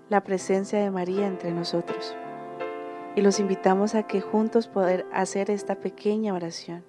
la 0.09 0.23
presencia 0.23 0.79
de 0.79 0.91
María 0.91 1.27
entre 1.27 1.51
nosotros. 1.51 2.15
Y 3.15 3.21
los 3.21 3.39
invitamos 3.39 3.95
a 3.95 4.03
que 4.03 4.21
juntos 4.21 4.67
poder 4.67 5.05
hacer 5.11 5.49
esta 5.49 5.75
pequeña 5.75 6.33
oración. 6.33 6.83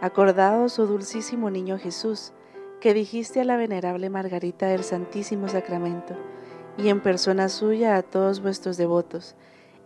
Acordaos, 0.00 0.78
oh 0.78 0.86
dulcísimo 0.86 1.48
niño 1.48 1.78
Jesús, 1.78 2.32
que 2.82 2.94
dijiste 2.94 3.40
a 3.40 3.44
la 3.44 3.56
venerable 3.56 4.10
Margarita 4.10 4.66
del 4.66 4.82
Santísimo 4.82 5.46
Sacramento 5.46 6.16
y 6.76 6.88
en 6.88 7.00
persona 7.00 7.48
suya 7.48 7.94
a 7.94 8.02
todos 8.02 8.42
vuestros 8.42 8.76
devotos, 8.76 9.36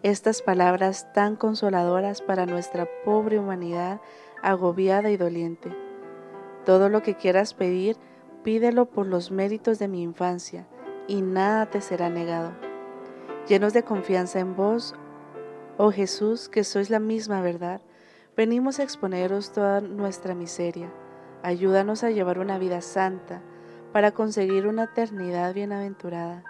estas 0.02 0.40
palabras 0.40 1.12
tan 1.12 1.36
consoladoras 1.36 2.22
para 2.22 2.46
nuestra 2.46 2.88
pobre 3.04 3.38
humanidad 3.38 4.00
agobiada 4.42 5.10
y 5.10 5.18
doliente. 5.18 5.76
Todo 6.64 6.88
lo 6.88 7.02
que 7.02 7.16
quieras 7.16 7.52
pedir, 7.52 7.98
pídelo 8.42 8.86
por 8.86 9.06
los 9.06 9.30
méritos 9.30 9.78
de 9.78 9.88
mi 9.88 10.02
infancia, 10.02 10.66
y 11.06 11.20
nada 11.20 11.66
te 11.66 11.82
será 11.82 12.08
negado. 12.08 12.52
Llenos 13.46 13.74
de 13.74 13.82
confianza 13.82 14.40
en 14.40 14.56
vos, 14.56 14.94
oh 15.76 15.92
Jesús, 15.92 16.48
que 16.48 16.64
sois 16.64 16.88
la 16.88 16.98
misma 16.98 17.42
verdad, 17.42 17.82
venimos 18.38 18.78
a 18.78 18.84
exponeros 18.84 19.52
toda 19.52 19.82
nuestra 19.82 20.34
miseria. 20.34 20.90
Ayúdanos 21.46 22.02
a 22.02 22.10
llevar 22.10 22.40
una 22.40 22.58
vida 22.58 22.80
santa 22.80 23.40
para 23.92 24.10
conseguir 24.10 24.66
una 24.66 24.82
eternidad 24.82 25.54
bienaventurada. 25.54 26.42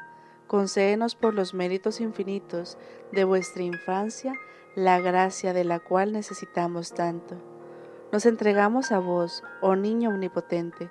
Concédenos 0.47 1.17
por 1.17 1.35
los 1.35 1.53
méritos 1.53 2.01
infinitos 2.01 2.79
de 3.13 3.25
vuestra 3.25 3.63
infancia 3.63 4.33
la 4.75 4.99
gracia 4.99 5.53
de 5.53 5.65
la 5.65 5.81
cual 5.81 6.15
necesitamos 6.15 6.95
tanto. 6.95 7.37
Nos 8.11 8.25
entregamos 8.25 8.91
a 8.91 8.99
vos, 8.99 9.45
oh 9.61 9.77
niño 9.77 10.09
omnipotente, 10.09 10.91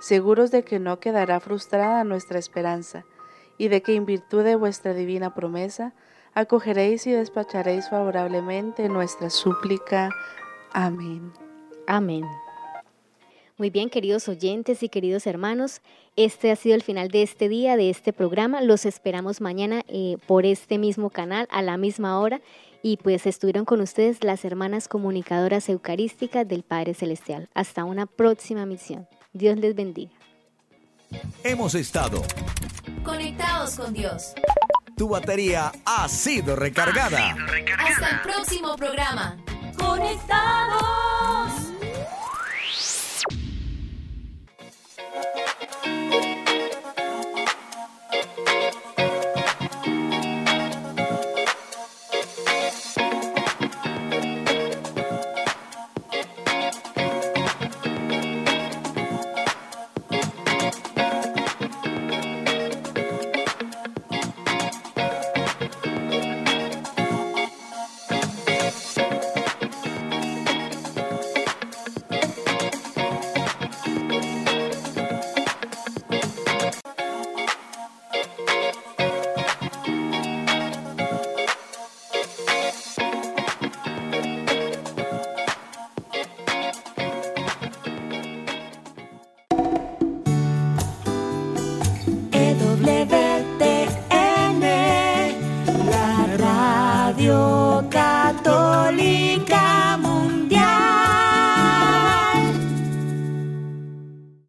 seguros 0.00 0.50
de 0.50 0.64
que 0.64 0.80
no 0.80 0.98
quedará 0.98 1.38
frustrada 1.38 2.02
nuestra 2.02 2.40
esperanza 2.40 3.04
y 3.56 3.68
de 3.68 3.82
que 3.82 3.94
en 3.94 4.04
virtud 4.04 4.42
de 4.42 4.56
vuestra 4.56 4.94
divina 4.94 5.32
promesa 5.32 5.94
acogeréis 6.34 7.06
y 7.06 7.12
despacharéis 7.12 7.88
favorablemente 7.88 8.88
nuestra 8.88 9.30
súplica. 9.30 10.10
Amén. 10.72 11.32
Amén. 11.86 12.24
Muy 13.56 13.70
bien, 13.70 13.88
queridos 13.88 14.28
oyentes 14.28 14.82
y 14.82 14.88
queridos 14.88 15.28
hermanos, 15.28 15.80
este 16.16 16.50
ha 16.50 16.56
sido 16.56 16.74
el 16.74 16.82
final 16.82 17.08
de 17.08 17.22
este 17.22 17.48
día, 17.48 17.76
de 17.76 17.88
este 17.88 18.12
programa. 18.12 18.60
Los 18.60 18.84
esperamos 18.84 19.40
mañana 19.40 19.84
eh, 19.86 20.16
por 20.26 20.44
este 20.44 20.76
mismo 20.76 21.08
canal 21.08 21.46
a 21.52 21.62
la 21.62 21.76
misma 21.76 22.18
hora 22.18 22.40
y 22.82 22.96
pues 22.96 23.26
estuvieron 23.26 23.64
con 23.64 23.80
ustedes 23.80 24.24
las 24.24 24.44
hermanas 24.44 24.88
comunicadoras 24.88 25.68
eucarísticas 25.68 26.48
del 26.48 26.64
Padre 26.64 26.94
Celestial. 26.94 27.48
Hasta 27.54 27.84
una 27.84 28.06
próxima 28.06 28.66
misión. 28.66 29.06
Dios 29.32 29.56
les 29.56 29.76
bendiga. 29.76 30.12
Hemos 31.44 31.76
estado. 31.76 32.22
Conectados 33.04 33.76
con 33.76 33.94
Dios. 33.94 34.34
Tu 34.96 35.08
batería 35.08 35.70
ha 35.84 36.08
sido 36.08 36.56
recargada. 36.56 37.36
Hasta 37.78 38.10
el 38.10 38.20
próximo 38.20 38.74
programa. 38.74 39.36
Conectados. 39.78 41.33